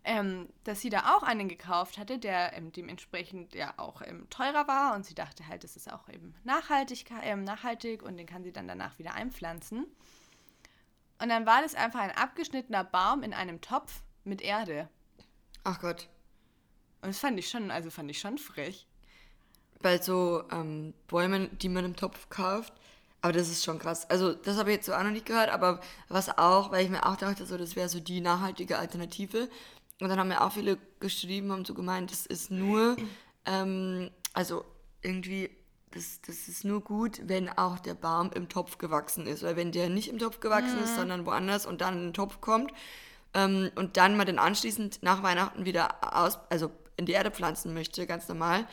ähm, 0.07 0.49
dass 0.63 0.81
sie 0.81 0.89
da 0.89 1.17
auch 1.17 1.25
einen 1.25 1.49
gekauft 1.49 1.99
hatte, 1.99 2.19
der 2.19 2.53
ähm, 2.53 2.71
dementsprechend 2.71 3.55
ja 3.55 3.75
auch 3.77 4.03
ähm, 4.03 4.31
teurer 4.31 4.69
war 4.69 4.95
und 4.95 5.05
sie 5.05 5.15
dachte 5.15 5.49
halt, 5.49 5.65
das 5.65 5.75
ist 5.75 5.93
auch 5.93 6.09
eben 6.09 6.35
nachhaltig, 6.45 7.07
ähm, 7.23 7.43
nachhaltig 7.43 8.03
und 8.03 8.17
den 8.17 8.27
kann 8.27 8.45
sie 8.45 8.53
dann 8.53 8.69
danach 8.69 8.99
wieder 8.99 9.15
einpflanzen. 9.15 9.85
Und 11.21 11.29
dann 11.29 11.45
war 11.45 11.61
das 11.61 11.75
einfach 11.75 12.01
ein 12.01 12.13
abgeschnittener 12.13 12.85
Baum 12.85 13.25
in 13.25 13.35
einem 13.35 13.61
Topf 13.61 14.03
mit 14.23 14.41
Erde. 14.43 14.89
Ach 15.65 15.81
Gott. 15.81 16.09
Und 17.03 17.09
das 17.09 17.19
fand 17.19 17.39
ich 17.39 17.49
schon, 17.49 17.73
also 17.73 17.91
fand 17.91 18.11
ich 18.11 18.21
schon 18.21 18.39
frech. 18.39 18.87
Bei 19.83 19.99
so 19.99 20.45
ähm, 20.53 20.95
Bäumen, 21.09 21.57
die 21.59 21.69
man 21.69 21.85
im 21.85 21.97
Topf 21.97 22.29
kauft, 22.29 22.73
aber 23.23 23.33
das 23.33 23.49
ist 23.49 23.65
schon 23.65 23.81
krass. 23.81 24.09
Also, 24.09 24.35
das 24.35 24.57
habe 24.57 24.71
ich 24.71 24.77
jetzt 24.77 24.87
so 24.87 24.95
auch 24.95 25.03
noch 25.03 25.11
nicht 25.11 25.27
gehört, 25.27 25.51
aber 25.51 25.81
was 26.09 26.39
auch, 26.39 26.71
weil 26.71 26.85
ich 26.85 26.91
mir 26.91 27.05
auch 27.05 27.17
dachte, 27.17 27.45
so, 27.45 27.59
das 27.59 27.75
wäre 27.75 27.89
so 27.89 27.99
die 27.99 28.21
nachhaltige 28.21 28.79
Alternative. 28.79 29.49
Und 30.01 30.09
dann 30.09 30.19
haben 30.19 30.29
mir 30.29 30.43
auch 30.43 30.53
viele 30.53 30.79
geschrieben, 31.01 31.53
haben 31.53 31.65
so 31.65 31.75
gemeint, 31.75 32.11
das 32.11 32.27
ist 32.27 32.51
nur, 32.51 32.97
ähm, 33.47 34.11
also 34.35 34.65
irgendwie, 35.03 35.51
das, 35.91 36.21
das 36.27 36.49
ist 36.49 36.65
nur 36.65 36.83
gut, 36.83 37.23
wenn 37.25 37.49
auch 37.49 37.79
der 37.79 37.95
Baum 37.95 38.31
im 38.35 38.49
Topf 38.49 38.77
gewachsen 38.77 39.27
ist. 39.27 39.43
Weil 39.43 39.57
wenn 39.57 39.73
der 39.73 39.89
nicht 39.89 40.09
im 40.09 40.19
Topf 40.19 40.41
gewachsen 40.41 40.77
mhm. 40.77 40.85
ist, 40.85 40.97
sondern 40.97 41.25
woanders 41.25 41.65
und 41.65 41.81
dann 41.81 41.95
in 41.95 42.01
den 42.09 42.15
Topf 42.15 42.41
kommt 42.41 42.73
ähm, 43.33 43.71
und 43.75 43.97
dann 43.97 44.17
man 44.17 44.27
den 44.27 44.39
anschließend 44.39 45.03
nach 45.03 45.23
Weihnachten 45.23 45.65
wieder 45.65 46.17
aus, 46.17 46.39
also 46.51 46.71
in 46.97 47.07
die 47.07 47.13
Erde 47.13 47.31
pflanzen 47.31 47.73
möchte, 47.73 48.07
ganz 48.07 48.29
normal, 48.29 48.67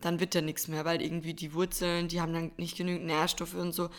dann 0.00 0.20
wird 0.20 0.34
da 0.34 0.40
nichts 0.40 0.68
mehr, 0.68 0.84
weil 0.84 1.02
irgendwie 1.02 1.34
die 1.34 1.54
Wurzeln, 1.54 2.08
die 2.08 2.20
haben 2.20 2.32
dann 2.32 2.52
nicht 2.56 2.76
genügend 2.76 3.06
Nährstoffe 3.06 3.54
und 3.54 3.72
so. 3.72 3.90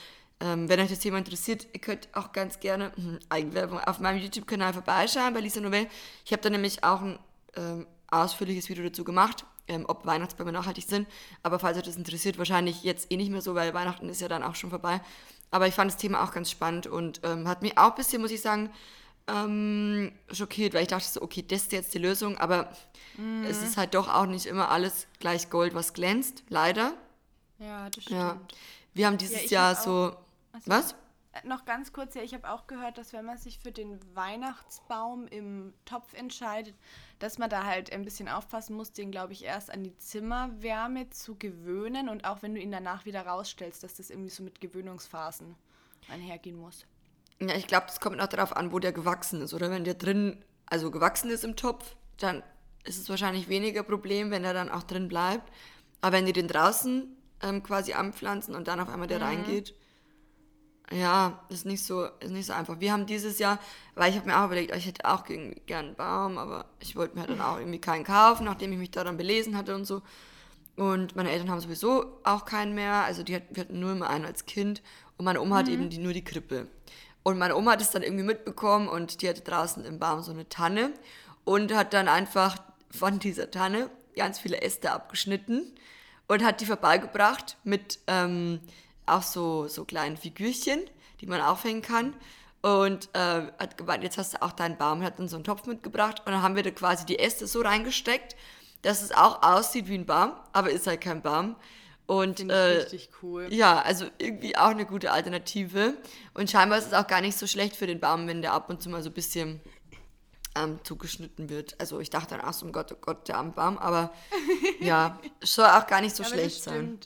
Ähm, 0.42 0.70
wenn 0.70 0.80
euch 0.80 0.90
das 0.90 1.00
Thema 1.00 1.18
interessiert, 1.18 1.68
ihr 1.74 1.82
könnt 1.82 2.08
auch 2.14 2.32
ganz 2.32 2.60
gerne 2.60 2.92
hm, 2.96 3.20
Eigenwerbung 3.28 3.80
auf 3.80 4.00
meinem 4.00 4.22
YouTube-Kanal 4.22 4.74
vorbeischauen 4.74 5.34
bei 5.34 5.42
Lisa 5.42 5.60
Novell. 5.60 5.88
Ich 6.24 6.32
habe 6.32 6.42
da 6.42 6.50
nämlich 6.50 6.84
auch 6.84 7.02
ein 7.02 7.20
ähm, 7.58 7.86
ausführliches 8.10 8.70
Video 8.70 8.86
dazu 8.86 9.04
gemacht, 9.04 9.46
ähm, 9.68 9.86
ob 9.88 10.06
Weihnachtsbäume 10.06 10.54
nachhaltig 10.54 10.86
sind. 10.88 11.08
Aber 11.44 11.60
falls 11.60 11.78
euch 11.78 11.84
das 11.84 11.98
interessiert, 11.98 12.38
wahrscheinlich 12.38 12.84
jetzt 12.84 13.12
eh 13.12 13.18
nicht 13.18 13.32
mehr 13.32 13.42
so, 13.42 13.54
weil 13.54 13.74
Weihnachten 13.74 14.08
ist 14.08 14.22
ja 14.22 14.30
dann 14.30 14.44
auch 14.44 14.56
schon 14.56 14.70
vorbei. 14.70 15.02
Aber 15.52 15.68
ich 15.68 15.74
fand 15.74 15.92
das 15.92 15.98
Thema 15.98 16.24
auch 16.24 16.32
ganz 16.32 16.50
spannend 16.50 16.88
und 16.88 17.20
ähm, 17.24 17.48
hat 17.48 17.62
mich 17.62 17.78
auch 17.78 17.90
ein 17.90 17.96
bisschen, 17.96 18.22
muss 18.22 18.32
ich 18.32 18.42
sagen, 18.42 18.70
ähm, 19.28 20.12
schockiert, 20.32 20.74
weil 20.74 20.84
ich 20.84 20.88
dachte 20.88 21.08
so, 21.08 21.22
okay, 21.22 21.44
das 21.46 21.64
ist 21.64 21.72
jetzt 21.74 21.94
die 21.94 22.00
Lösung, 22.00 22.38
aber 22.38 22.72
mhm. 23.18 23.44
es 23.44 23.62
ist 23.62 23.76
halt 23.76 23.94
doch 23.94 24.08
auch 24.08 24.26
nicht 24.26 24.46
immer 24.46 24.70
alles 24.70 25.08
gleich 25.20 25.50
Gold, 25.50 25.76
was 25.76 25.94
glänzt, 25.94 26.44
leider. 26.48 26.94
Ja, 27.60 27.90
das 27.90 28.06
stimmt. 28.06 28.20
Ja. 28.20 28.40
Wir 28.94 29.08
haben 29.08 29.18
dieses 29.18 29.50
ja, 29.50 29.74
Jahr 29.74 29.76
so. 29.76 30.16
Also, 30.52 30.70
was? 30.70 30.96
Äh, 31.32 31.48
noch 31.48 31.66
ganz 31.66 31.94
kurz, 31.94 32.16
ja, 32.16 32.22
ich 32.22 32.34
habe 32.34 32.50
auch 32.50 32.68
gehört, 32.68 32.98
dass 32.98 33.14
wenn 33.14 33.26
man 33.26 33.38
sich 33.38 33.60
für 33.60 33.72
den 33.72 34.00
Weihnachtsbaum 34.16 35.28
im 35.28 35.74
Topf 35.86 36.14
entscheidet, 36.14 36.76
dass 37.20 37.38
man 37.38 37.50
da 37.50 37.66
halt 37.66 37.92
ein 37.92 38.04
bisschen 38.04 38.28
aufpassen 38.28 38.76
muss, 38.76 38.92
den, 38.92 39.12
glaube 39.12 39.34
ich, 39.34 39.44
erst 39.44 39.72
an 39.72 39.84
die 39.84 39.96
Zimmerwärme 39.98 41.10
zu 41.10 41.36
gewöhnen 41.36 42.10
und 42.10 42.26
auch 42.26 42.42
wenn 42.42 42.56
du 42.56 42.62
ihn 42.62 42.72
danach 42.72 43.06
wieder 43.06 43.26
rausstellst, 43.26 43.84
dass 43.84 43.96
das 43.96 44.10
irgendwie 44.10 44.30
so 44.30 44.44
mit 44.44 44.60
Gewöhnungsphasen 44.62 45.56
einhergehen 46.10 46.58
muss. 46.58 46.86
Ja, 47.40 47.56
ich 47.56 47.68
glaube, 47.68 47.86
das 47.88 48.00
kommt 48.00 48.20
auch 48.20 48.28
darauf 48.28 48.56
an, 48.56 48.72
wo 48.72 48.80
der 48.80 48.92
gewachsen 48.92 49.42
ist. 49.42 49.54
Oder 49.54 49.70
wenn 49.70 49.84
der 49.84 49.94
drin, 49.94 50.44
also 50.66 50.92
gewachsen 50.92 51.30
ist 51.30 51.44
im 51.44 51.56
Topf, 51.56 51.96
dann 52.18 52.44
ist 52.84 52.98
es 52.98 53.10
wahrscheinlich 53.10 53.48
weniger 53.48 53.84
Problem, 53.84 54.32
wenn 54.32 54.44
er 54.44 54.54
dann 54.54 54.70
auch 54.70 54.84
drin 54.84 55.08
bleibt. 55.08 55.50
Aber 56.02 56.14
wenn 56.14 56.26
die 56.26 56.34
den 56.34 56.48
draußen 56.48 57.16
ähm, 57.44 57.64
quasi 57.64 57.94
anpflanzen 57.94 58.56
und 58.56 58.68
dann 58.68 58.80
auf 58.80 58.90
einmal 58.90 59.08
der 59.08 59.20
mhm. 59.20 59.26
reingeht, 59.26 59.76
ja, 60.92 61.40
ist 61.50 61.66
nicht 61.66 61.84
so, 61.84 62.06
ist 62.20 62.32
nicht 62.32 62.48
so 62.48 62.54
einfach. 62.54 62.80
Wir 62.80 62.92
haben 62.92 63.06
dieses 63.06 63.40
Jahr, 63.40 63.60
weil 63.96 64.10
ich 64.10 64.18
habe 64.18 64.28
mir 64.28 64.40
auch 64.40 64.46
überlegt, 64.46 64.76
ich 64.76 64.86
hätte 64.86 65.06
auch 65.06 65.24
gern 65.24 65.56
einen 65.68 65.96
Baum, 65.96 66.38
aber 66.38 66.66
ich 66.80 66.96
wollte 66.96 67.18
mir 67.18 67.28
dann 67.28 67.42
auch 67.42 67.60
irgendwie 67.60 67.80
keinen 67.80 68.04
kaufen, 68.04 68.46
nachdem 68.46 68.72
ich 68.72 68.78
mich 68.80 68.92
daran 68.92 69.18
belesen 69.18 69.56
hatte 69.56 69.76
und 69.76 69.86
so. 69.86 70.02
Und 70.76 71.16
meine 71.16 71.30
Eltern 71.30 71.52
haben 71.52 71.60
sowieso 71.60 72.20
auch 72.24 72.46
keinen 72.46 72.74
mehr, 72.74 73.04
also 73.04 73.22
die 73.22 73.36
hatten, 73.36 73.56
wir 73.56 73.62
hatten 73.62 73.80
nur 73.80 73.92
immer 73.92 74.10
einen 74.10 74.26
als 74.26 74.46
Kind 74.46 74.82
und 75.18 75.26
meine 75.26 75.42
Oma 75.42 75.56
mhm. 75.56 75.60
hat 75.60 75.68
eben 75.68 75.90
die, 75.90 75.98
nur 75.98 76.14
die 76.14 76.24
Krippe. 76.24 76.68
Und 77.22 77.38
meine 77.38 77.56
Oma 77.56 77.72
hat 77.72 77.82
es 77.82 77.92
dann 77.92 78.02
irgendwie 78.02 78.24
mitbekommen 78.24 78.88
und 78.88 79.22
die 79.22 79.30
hatte 79.30 79.42
draußen 79.42 79.84
im 79.86 80.00
Baum 80.00 80.24
so 80.24 80.32
eine 80.32 80.48
Tanne 80.48 80.94
und 81.44 81.74
hat 81.76 81.94
dann 81.94 82.08
einfach 82.08 82.58
von 82.90 83.20
dieser 83.20 83.52
Tanne 83.52 83.90
ganz 84.16 84.40
viele 84.40 84.62
Äste 84.62 84.92
abgeschnitten 84.92 85.76
und 86.28 86.44
hat 86.44 86.62
die 86.62 86.66
vorbeigebracht 86.66 87.58
mit 87.64 88.00
ähm, 88.08 88.62
auch 89.10 89.24
so, 89.24 89.68
so 89.68 89.86
kleinen 89.86 90.18
Figürchen, 90.18 90.82
die 91.22 91.28
man 91.28 91.42
aufhängen 91.42 91.82
kann. 91.82 92.14
Und 92.62 93.10
äh, 93.14 93.48
hat 93.58 93.78
gemeint, 93.78 94.04
jetzt 94.04 94.18
hast 94.18 94.34
du 94.34 94.42
auch 94.42 94.52
deinen 94.52 94.78
Baum, 94.78 95.02
hat 95.02 95.18
dann 95.18 95.30
so 95.30 95.38
einen 95.38 95.46
Topf 95.46 95.66
mitgebracht 95.66 96.24
und 96.26 96.34
dann 96.34 96.42
haben 96.42 96.58
wir 96.58 96.64
da 96.64 96.72
quasi 96.72 97.06
die 97.06 97.18
Äste 97.18 97.48
so 97.48 97.62
reingesteckt, 97.62 98.36
dass 98.82 99.02
es 99.02 99.14
auch 99.14 99.44
aussieht 99.44 99.88
wie 99.88 99.96
ein 99.96 100.06
Baum, 100.06 100.34
aber 100.52 100.70
ist 100.70 100.86
halt 100.86 101.00
kein 101.00 101.22
Baum. 101.22 101.56
Und 102.06 102.50
äh, 102.50 102.54
richtig 102.54 103.12
cool. 103.22 103.48
Ja, 103.52 103.82
also 103.82 104.08
irgendwie 104.18 104.58
auch 104.58 104.70
eine 104.70 104.86
gute 104.86 105.12
Alternative. 105.12 105.94
Und 106.34 106.50
scheinbar 106.50 106.80
ist 106.80 106.88
es 106.88 106.94
auch 106.94 107.06
gar 107.06 107.22
nicht 107.22 107.38
so 107.38 107.46
schlecht 107.46 107.76
für 107.76 107.86
den 107.86 108.00
Baum, 108.00 108.28
wenn 108.28 108.42
der 108.42 108.54
ab 108.54 108.70
und 108.70 108.82
zu 108.82 108.90
mal 108.90 109.04
so 109.04 109.10
ein 109.10 109.14
bisschen 109.14 109.62
ähm, 110.56 110.80
zugeschnitten 110.84 111.50
wird. 111.50 111.80
Also 111.80 112.00
ich 112.00 112.10
dachte 112.10 112.36
dann, 112.36 112.54
so, 112.54 112.66
um 112.66 112.72
Gott, 112.72 112.92
oh 112.92 112.98
Gott, 113.00 113.28
der 113.28 113.38
arme 113.38 113.52
Baum, 113.52 113.78
aber 113.78 114.12
ja, 114.80 115.20
soll 115.42 115.68
auch 115.68 115.86
gar 115.88 116.02
nicht 116.02 116.16
so 116.16 116.24
ja, 116.24 116.30
schlecht 116.30 116.64
sein. 116.64 117.00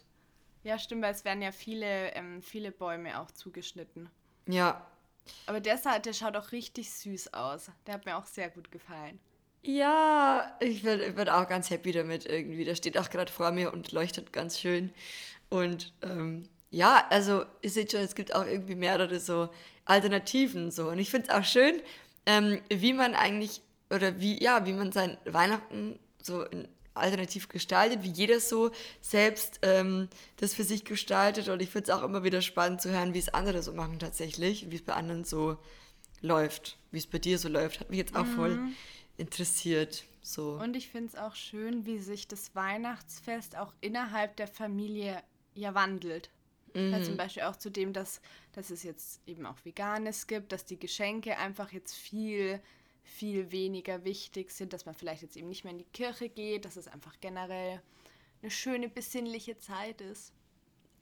Ja, 0.64 0.80
stimmt, 0.80 1.02
weil 1.02 1.14
es 1.14 1.26
werden 1.26 1.42
ja 1.42 1.52
viele, 1.52 2.14
ähm, 2.14 2.42
viele 2.42 2.72
Bäume 2.72 3.20
auch 3.20 3.32
zugeschnitten. 3.32 4.10
Ja. 4.48 4.86
Aber 5.46 5.60
der, 5.60 5.78
der 6.00 6.14
schaut 6.14 6.36
auch 6.36 6.52
richtig 6.52 6.92
süß 6.92 7.34
aus. 7.34 7.70
Der 7.86 7.96
hat 7.96 8.06
mir 8.06 8.18
auch 8.18 8.26
sehr 8.26 8.50
gut 8.50 8.72
gefallen. 8.72 9.20
Ja, 9.62 10.58
ich 10.60 10.84
bin, 10.84 11.16
bin 11.16 11.30
auch 11.30 11.48
ganz 11.48 11.70
happy 11.70 11.92
damit 11.92 12.26
irgendwie. 12.26 12.66
Der 12.66 12.76
steht 12.76 12.98
auch 12.98 13.10
gerade 13.10 13.32
vor 13.32 13.52
mir 13.52 13.72
und 13.72 13.92
leuchtet 13.92 14.34
ganz 14.34 14.60
schön. 14.60 14.94
Und 15.50 15.94
ähm, 16.02 16.50
ja, 16.70 17.06
also 17.10 17.46
ihr 17.62 17.70
seht 17.70 17.92
schon, 17.92 18.02
es 18.02 18.16
gibt 18.16 18.36
auch 18.36 18.46
irgendwie 18.46 18.76
mehrere 18.76 19.20
so 19.20 19.50
Alternativen 19.86 20.72
so. 20.72 20.90
Und 20.90 21.00
ich 21.00 21.10
finde 21.10 21.30
es 21.30 21.36
auch 21.36 21.46
schön, 21.46 21.82
ähm, 22.26 22.62
wie 22.70 22.94
man 22.94 23.16
eigentlich 23.16 23.62
oder 23.90 24.20
wie 24.20 24.42
ja, 24.42 24.66
wie 24.66 24.74
man 24.74 24.92
sein 24.92 25.18
Weihnachten 25.26 26.00
so 26.22 26.46
alternativ 26.94 27.50
gestaltet, 27.50 28.04
wie 28.04 28.12
jeder 28.12 28.40
so 28.40 28.72
selbst 29.02 29.60
ähm, 29.62 30.10
das 30.38 30.54
für 30.54 30.64
sich 30.64 30.86
gestaltet. 30.86 31.50
Und 31.50 31.62
ich 31.62 31.70
finde 31.70 31.92
es 31.92 31.98
auch 31.98 32.04
immer 32.04 32.24
wieder 32.24 32.42
spannend 32.42 32.82
zu 32.82 32.90
hören, 32.90 33.14
wie 33.14 33.20
es 33.20 33.34
andere 33.34 33.62
so 33.64 33.74
machen 33.74 34.00
tatsächlich, 34.00 34.70
wie 34.70 34.76
es 34.76 34.84
bei 34.84 34.94
anderen 34.94 35.24
so 35.24 35.58
läuft, 36.22 36.78
wie 36.92 36.98
es 36.98 37.08
bei 37.08 37.20
dir 37.20 37.38
so 37.40 37.50
läuft. 37.50 37.80
Hat 37.80 37.90
mich 37.90 38.00
jetzt 38.00 38.16
auch 38.16 38.26
mhm. 38.26 38.36
voll 38.36 38.60
interessiert. 39.18 40.04
So. 40.22 40.54
Und 40.54 40.76
ich 40.76 40.90
finde 40.90 41.10
es 41.10 41.16
auch 41.16 41.36
schön, 41.36 41.86
wie 41.86 42.00
sich 42.00 42.28
das 42.28 42.56
Weihnachtsfest 42.56 43.58
auch 43.58 43.74
innerhalb 43.82 44.38
der 44.38 44.48
Familie 44.48 45.22
ja 45.54 45.74
wandelt. 45.76 46.30
Mhm. 46.74 46.94
Also 46.94 47.08
zum 47.08 47.18
Beispiel 47.18 47.44
auch 47.44 47.56
zu 47.56 47.70
dem, 47.70 47.94
dass, 47.94 48.22
dass 48.54 48.70
es 48.70 48.84
jetzt 48.84 49.22
eben 49.28 49.46
auch 49.46 49.58
Veganes 49.64 50.28
gibt, 50.28 50.52
dass 50.52 50.66
die 50.66 50.80
Geschenke 50.80 51.38
einfach 51.38 51.72
jetzt 51.72 51.96
viel, 51.96 52.62
viel 53.04 53.52
weniger 53.52 54.04
wichtig 54.04 54.52
sind, 54.52 54.74
dass 54.74 54.86
man 54.86 54.96
vielleicht 54.96 55.22
jetzt 55.22 55.38
eben 55.38 55.50
nicht 55.50 55.64
mehr 55.64 55.72
in 55.72 55.80
die 55.80 55.86
Kirche 55.86 56.30
geht, 56.30 56.66
dass 56.66 56.78
es 56.78 56.88
einfach 56.88 57.20
generell 57.20 57.82
eine 58.42 58.52
schöne, 58.52 58.90
besinnliche 58.90 59.58
Zeit 59.58 60.02
ist. 60.02 60.34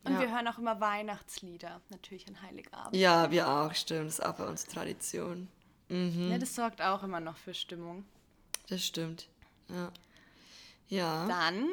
Und 0.04 0.14
ja. 0.14 0.22
wir 0.22 0.32
hören 0.32 0.48
auch 0.48 0.58
immer 0.58 0.80
Weihnachtslieder, 0.80 1.80
natürlich 1.90 2.28
an 2.28 2.42
Heiligabend. 2.42 2.96
Ja, 2.96 3.30
wir 3.30 3.48
auch, 3.48 3.74
stimmt. 3.76 4.08
Das 4.08 4.20
ist 4.20 4.26
auch 4.26 4.36
bei 4.36 4.48
uns 4.48 4.66
Tradition. 4.66 5.48
Mhm. 5.90 6.32
Ja, 6.32 6.38
das 6.38 6.56
sorgt 6.56 6.82
auch 6.82 7.04
immer 7.04 7.20
noch 7.20 7.38
für 7.38 7.54
Stimmung. 7.54 8.06
Das 8.68 8.84
stimmt. 8.84 9.28
Ja. 9.70 9.92
ja. 10.88 11.28
Dann 11.28 11.68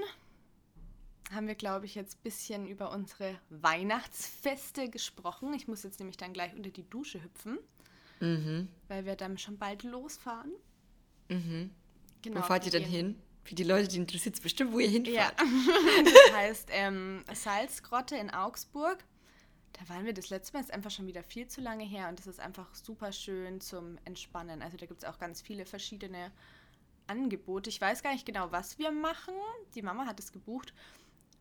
haben 1.33 1.47
wir, 1.47 1.55
glaube 1.55 1.87
ich, 1.87 1.95
jetzt 1.95 2.19
ein 2.19 2.23
bisschen 2.23 2.67
über 2.67 2.91
unsere 2.91 3.38
Weihnachtsfeste 3.49 4.91
gesprochen. 4.91 5.55
Ich 5.55 5.69
muss 5.69 5.83
jetzt 5.83 5.99
nämlich 5.99 6.17
dann 6.17 6.33
gleich 6.33 6.55
unter 6.55 6.71
die 6.71 6.88
Dusche 6.88 7.23
hüpfen, 7.23 7.59
mhm. 8.20 8.68
weil 8.88 9.04
wir 9.04 9.16
dann 9.16 9.38
schon 9.38 9.59
bald 9.59 9.83
losfahren. 9.83 10.52
Mhm. 11.28 11.70
Genau, 12.22 12.40
wo 12.40 12.42
fahrt 12.42 12.64
ihr 12.66 12.72
denn 12.72 12.85
hin? 12.85 13.20
Für 13.44 13.54
die 13.54 13.64
Leute, 13.64 13.88
die 13.88 13.96
interessiert 13.96 14.35
es 14.35 14.40
bestimmt, 14.40 14.72
wo 14.72 14.78
ihr 14.78 14.88
hinfahrt. 14.88 15.40
Ja. 15.40 15.46
das 16.04 16.37
heißt 16.37 16.68
ähm, 16.72 17.24
Salzgrotte 17.33 18.16
in 18.16 18.31
Augsburg. 18.31 19.04
Da 19.72 19.88
waren 19.88 20.04
wir 20.04 20.12
das 20.12 20.31
letzte 20.31 20.54
Mal, 20.54 20.61
ist 20.61 20.72
einfach 20.72 20.90
schon 20.90 21.07
wieder 21.07 21.22
viel 21.22 21.46
zu 21.46 21.61
lange 21.61 21.85
her 21.85 22.09
und 22.09 22.18
das 22.18 22.26
ist 22.26 22.40
einfach 22.40 22.74
super 22.74 23.12
schön 23.12 23.61
zum 23.61 23.98
Entspannen. 24.04 24.61
Also 24.61 24.76
da 24.76 24.87
gibt 24.87 25.02
es 25.02 25.09
auch 25.09 25.18
ganz 25.18 25.40
viele 25.40 25.66
verschiedene 25.66 26.33
Angebote. 27.07 27.70
Ich 27.70 27.81
weiß 27.81 28.02
gar 28.02 28.12
nicht 28.12 28.26
genau, 28.26 28.50
was 28.50 28.78
wir 28.78 28.90
machen. 28.90 29.35
Die 29.74 29.83
Mama 29.83 30.07
hat 30.07 30.20
es 30.20 30.33
gebucht. 30.33 30.72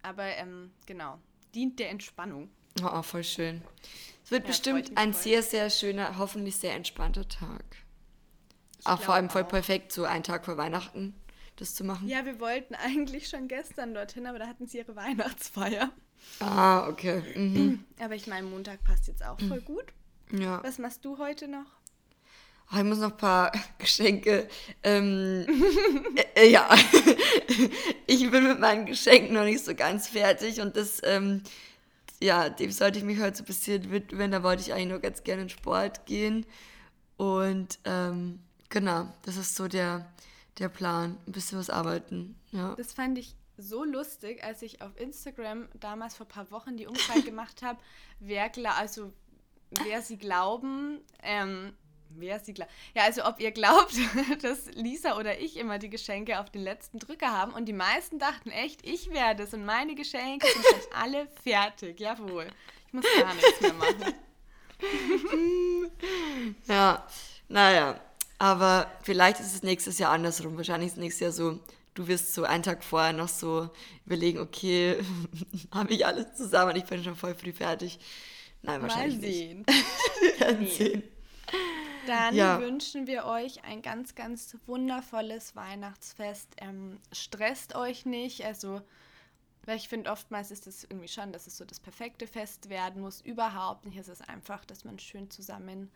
Aber 0.02 0.24
ähm, 0.24 0.72
genau, 0.86 1.20
dient 1.56 1.80
der 1.80 1.90
Entspannung. 1.90 2.50
Oh, 2.84 3.02
voll 3.02 3.24
schön. 3.24 3.62
Es 4.24 4.32
wird 4.32 4.44
ja, 4.44 4.48
bestimmt 4.48 4.92
ein 4.98 5.14
voll. 5.14 5.24
sehr, 5.24 5.44
sehr 5.44 5.70
schöner, 5.70 6.18
hoffentlich 6.18 6.58
sehr 6.58 6.74
entspannter 6.74 7.28
Tag. 7.28 7.64
Auch 8.84 9.02
vor 9.02 9.16
allem 9.16 9.30
voll 9.30 9.44
auch. 9.44 9.50
perfekt, 9.50 9.92
so 9.92 10.06
einen 10.06 10.24
Tag 10.24 10.46
vor 10.46 10.58
Weihnachten 10.58 11.16
das 11.58 11.76
zu 11.76 11.84
machen. 11.84 12.08
Ja, 12.08 12.26
wir 12.26 12.40
wollten 12.40 12.76
eigentlich 12.76 13.28
schon 13.28 13.48
gestern 13.48 13.94
dorthin, 13.94 14.28
aber 14.28 14.40
da 14.40 14.48
hatten 14.48 14.68
sie 14.68 14.78
ihre 14.78 14.96
Weihnachtsfeier. 14.96 15.92
Ah, 16.40 16.88
okay. 16.88 17.22
Mhm. 17.36 17.84
Aber 18.00 18.16
ich 18.16 18.28
meine, 18.28 18.48
Montag 18.48 18.84
passt 18.84 19.08
jetzt 19.08 19.24
auch 19.24 19.40
voll 19.40 19.62
gut. 19.62 19.86
Ja. 20.32 20.62
Was 20.64 20.78
machst 20.78 21.04
du 21.06 21.18
heute 21.18 21.48
noch? 21.48 21.66
Oh, 22.72 22.78
ich 22.78 22.84
muss 22.84 23.00
noch 23.00 23.12
ein 23.12 23.18
paar 23.18 23.52
Geschenke. 23.78 24.48
Ähm, 24.84 25.46
äh, 26.36 26.46
äh, 26.46 26.50
ja, 26.50 26.70
ich 28.08 28.30
bin 28.30 28.48
mit 28.48 28.60
meinen 28.60 28.86
Geschenken 28.86 29.34
noch 29.34 29.46
nicht 29.46 29.64
so 29.64 29.74
ganz 29.74 30.08
fertig 30.08 30.60
und 30.60 30.76
das, 30.76 31.02
ähm, 31.04 31.44
ja, 32.22 32.50
dem 32.50 32.72
sollte 32.72 33.00
ich 33.00 33.06
mich 33.06 33.20
heute 33.20 33.38
so 33.38 33.44
ein 33.44 33.48
bisschen 33.48 33.92
widmen. 33.92 34.32
Da 34.32 34.44
wollte 34.44 34.62
ich 34.62 34.74
eigentlich 34.74 34.90
nur 34.90 35.00
ganz 35.00 35.24
gerne 35.24 35.44
in 35.44 35.50
Sport 35.50 36.06
gehen. 36.06 36.46
Und 37.18 37.80
ähm, 37.86 38.40
genau, 38.70 39.14
das 39.24 39.38
ist 39.38 39.56
so 39.56 39.68
der, 39.68 40.12
der 40.60 40.70
Plan. 40.70 41.18
Ein 41.28 41.32
bisschen 41.32 41.60
was 41.60 41.70
arbeiten. 41.70 42.40
Ja. 42.52 42.76
Das 42.76 42.94
fand 42.94 43.18
ich 43.18 43.36
so 43.58 43.84
lustig, 43.84 44.44
als 44.44 44.62
ich 44.62 44.82
auf 44.82 45.00
Instagram 45.00 45.68
damals 45.80 46.16
vor 46.16 46.26
ein 46.26 46.30
paar 46.30 46.52
Wochen 46.52 46.78
die 46.78 46.88
Umfrage 46.88 47.22
gemacht 47.26 47.62
habe, 47.64 47.80
wer, 48.20 48.52
also, 48.78 49.14
wer 49.84 50.02
sie 50.02 50.18
glauben, 50.18 51.02
ähm, 51.24 51.74
Wer 52.10 52.40
sie 52.40 52.54
glaubt. 52.54 52.72
Ja, 52.96 53.04
also 53.04 53.26
ob 53.26 53.40
ihr 53.40 53.52
glaubt, 53.52 53.94
dass 54.42 54.66
Lisa 54.74 55.18
oder 55.18 55.40
ich 55.40 55.58
immer 55.58 55.80
die 55.80 55.90
Geschenke 55.90 56.40
auf 56.40 56.50
den 56.50 56.64
letzten 56.64 57.00
Drücker 57.00 57.32
haben. 57.32 57.54
Und 57.54 57.66
die 57.66 57.74
meisten 57.74 58.20
dachten 58.20 58.50
echt, 58.50 58.88
ich 58.88 59.12
werde 59.12 59.44
es 59.44 59.54
und 59.54 59.66
meine 59.66 59.96
Geschenke 59.96 60.48
sind 60.48 60.66
schon 60.66 60.94
alle 61.02 61.28
fertig. 61.44 62.00
Jawohl. 62.00 62.48
Ich 62.88 62.94
muss 62.94 63.06
gar 63.20 63.34
nichts 63.34 63.62
mehr 63.62 63.74
machen. 63.74 64.14
ja, 66.68 67.08
naja. 67.48 68.00
Aber 68.40 68.92
vielleicht 69.04 69.40
ist 69.40 69.56
es 69.56 69.64
nächstes 69.64 69.98
Jahr 69.98 70.12
andersrum. 70.12 70.58
Wahrscheinlich 70.58 70.88
ist 70.88 70.94
es 70.94 71.00
nächstes 71.00 71.20
Jahr 71.22 71.32
so, 71.32 71.60
du 71.96 72.08
wirst 72.08 72.34
so 72.34 72.44
einen 72.44 72.64
Tag 72.64 72.84
vorher 72.84 73.14
noch 73.14 73.28
so 73.28 73.70
überlegen, 74.06 74.40
okay, 74.40 74.98
habe 75.74 75.94
ich 75.94 76.06
alles 76.06 76.36
zusammen 76.36 76.72
und 76.72 76.78
ich 76.78 76.86
bin 76.86 77.04
schon 77.04 77.16
voll 77.16 77.36
früh 77.36 77.52
fertig. 77.52 78.00
Nein, 78.62 78.82
wahrscheinlich 78.82 79.18
Mal 79.18 79.28
sehen. 79.28 79.66
nicht. 79.68 79.86
Wir 80.22 80.40
werden 80.40 80.64
nee. 80.64 80.70
sehen. 80.70 81.04
Dann 82.08 82.36
ja. 82.36 82.62
wünschen 82.62 83.06
wir 83.06 83.26
euch 83.26 83.66
ein 83.66 83.82
ganz, 83.82 84.16
ganz 84.16 84.56
wundervolles 84.66 85.58
Weihnachtsfest. 85.58 86.56
Ähm, 86.58 87.00
stresst 87.12 87.76
euch 87.76 88.06
nicht. 88.06 88.46
Also, 88.46 88.82
weil 89.66 89.76
ich 89.76 89.90
finde, 89.90 90.10
oftmals 90.10 90.50
ist 90.50 90.68
es 90.68 90.86
irgendwie 90.86 91.10
schon, 91.10 91.34
dass 91.34 91.48
es 91.48 91.58
so 91.58 91.66
das 91.66 91.82
perfekte 91.82 92.26
Fest 92.26 92.70
werden 92.70 93.02
muss. 93.02 93.20
Überhaupt 93.20 93.86
nicht. 93.86 93.98
Es 93.98 94.08
ist 94.08 94.28
einfach, 94.30 94.64
dass 94.64 94.86
man 94.86 95.00
schön 95.00 95.30
zusammen 95.30 95.92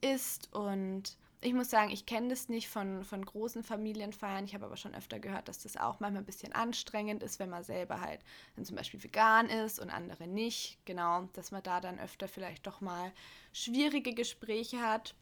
ist. 0.00 0.54
Und 0.54 1.16
ich 1.40 1.52
muss 1.52 1.68
sagen, 1.68 1.90
ich 1.90 2.06
kenne 2.06 2.28
das 2.28 2.48
nicht 2.48 2.68
von, 2.68 3.02
von 3.02 3.24
großen 3.24 3.64
Familienfeiern. 3.64 4.44
Ich 4.44 4.54
habe 4.54 4.66
aber 4.66 4.76
schon 4.76 4.94
öfter 4.94 5.18
gehört, 5.18 5.48
dass 5.48 5.64
das 5.64 5.76
auch 5.76 5.98
manchmal 5.98 6.22
ein 6.22 6.26
bisschen 6.26 6.52
anstrengend 6.52 7.24
ist, 7.24 7.40
wenn 7.40 7.50
man 7.50 7.64
selber 7.64 8.00
halt 8.00 8.20
dann 8.54 8.64
zum 8.64 8.76
Beispiel 8.76 9.02
vegan 9.02 9.48
ist 9.48 9.80
und 9.80 9.90
andere 9.90 10.28
nicht. 10.28 10.78
Genau, 10.84 11.28
dass 11.32 11.50
man 11.50 11.64
da 11.64 11.80
dann 11.80 11.98
öfter 11.98 12.28
vielleicht 12.28 12.68
doch 12.68 12.80
mal 12.80 13.10
schwierige 13.52 14.14
Gespräche 14.14 14.80
hat 14.80 15.16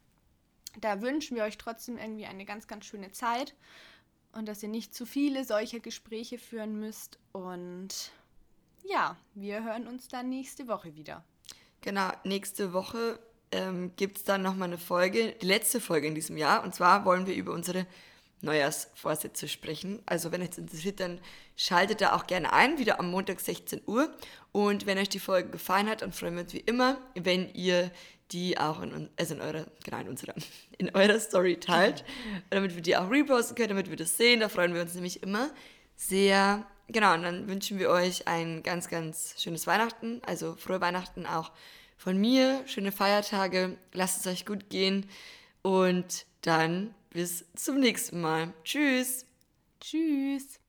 da 0.85 1.01
wünschen 1.01 1.37
wir 1.37 1.45
euch 1.45 1.59
trotzdem 1.59 1.99
irgendwie 1.99 2.27
eine 2.27 2.45
ganz, 2.45 2.67
ganz 2.67 2.87
schöne 2.87 3.13
Zeit 3.13 3.55
und 4.33 4.47
dass 4.47 4.63
ihr 4.63 4.69
nicht 4.69 4.95
zu 4.95 5.07
viele 5.07 5.45
solcher 5.45 5.81
Gespräche 5.81 6.39
führen 6.39 6.79
müsst. 6.79 7.19
Und 7.33 8.13
ja, 8.85 9.17
wir 9.35 9.65
hören 9.65 9.87
uns 9.87 10.09
dann 10.09 10.29
nächste 10.29 10.69
Woche 10.69 10.95
wieder. 10.95 11.25
Genau, 11.81 12.11
nächste 12.25 12.73
Woche 12.73 13.19
ähm, 13.53 13.93
gibt 13.97 14.19
es 14.19 14.25
dann 14.25 14.43
nochmal 14.43 14.69
eine 14.69 14.79
Folge, 14.79 15.35
die 15.41 15.47
letzte 15.47 15.81
Folge 15.81 16.07
in 16.07 16.15
diesem 16.15 16.37
Jahr. 16.37 16.63
Und 16.63 16.75
zwar 16.75 17.05
wollen 17.05 17.27
wir 17.27 17.35
über 17.35 17.53
unsere 17.53 17.87
Neujahrsvorsätze 18.41 19.49
sprechen. 19.49 20.01
Also 20.07 20.31
wenn 20.31 20.43
euch 20.43 20.51
das 20.51 20.59
interessiert, 20.59 21.01
dann 21.01 21.21
schaltet 21.57 22.01
da 22.01 22.15
auch 22.15 22.27
gerne 22.27 22.53
ein, 22.53 22.79
wieder 22.79 23.01
am 23.01 23.11
Montag 23.11 23.41
16 23.41 23.83
Uhr. 23.87 24.13
Und 24.53 24.87
wenn 24.87 24.99
euch 24.99 25.09
die 25.09 25.19
Folge 25.19 25.51
gefallen 25.51 25.89
hat, 25.89 26.03
dann 26.03 26.13
freuen 26.13 26.35
wir 26.35 26.43
uns 26.43 26.53
wie 26.53 26.61
immer, 26.61 26.99
wenn 27.15 27.53
ihr 27.55 27.91
die 28.33 28.59
auch 28.59 28.83
in, 28.83 29.09
also 29.17 29.35
in 29.35 29.41
eurer, 29.41 29.67
genau 29.85 30.01
in 30.01 30.09
unserer, 30.09 30.35
in 30.79 30.95
eurer 30.95 31.21
Story 31.21 31.59
teilt, 31.59 32.05
damit 32.51 32.75
wir 32.75 32.83
die 32.83 32.97
auch 32.97 33.11
reposten 33.11 33.57
können, 33.57 33.71
damit 33.71 33.91
wir 33.91 33.97
das 33.97 34.17
sehen. 34.17 34.41
Da 34.41 34.49
freuen 34.49 34.75
wir 34.75 34.83
uns 34.83 34.95
nämlich 34.95 35.23
immer 35.23 35.51
sehr. 35.97 36.67
Genau, 36.91 37.15
und 37.15 37.23
dann 37.23 37.49
wünschen 37.49 37.79
wir 37.79 37.91
euch 37.91 38.27
ein 38.27 38.63
ganz, 38.63 38.89
ganz 38.89 39.35
schönes 39.39 39.67
Weihnachten, 39.67 40.23
also 40.25 40.57
frohe 40.57 40.81
Weihnachten 40.81 41.27
auch 41.27 41.53
von 41.99 42.17
mir, 42.17 42.63
schöne 42.67 42.93
Feiertage, 42.93 43.77
lasst 43.93 44.21
es 44.21 44.33
euch 44.33 44.47
gut 44.47 44.71
gehen 44.71 45.05
und 45.61 46.25
dann 46.41 46.95
bis 47.11 47.45
zum 47.55 47.81
nächsten 47.81 48.21
Mal. 48.21 48.55
Tschüss. 48.65 49.27
Tschüss. 49.81 50.61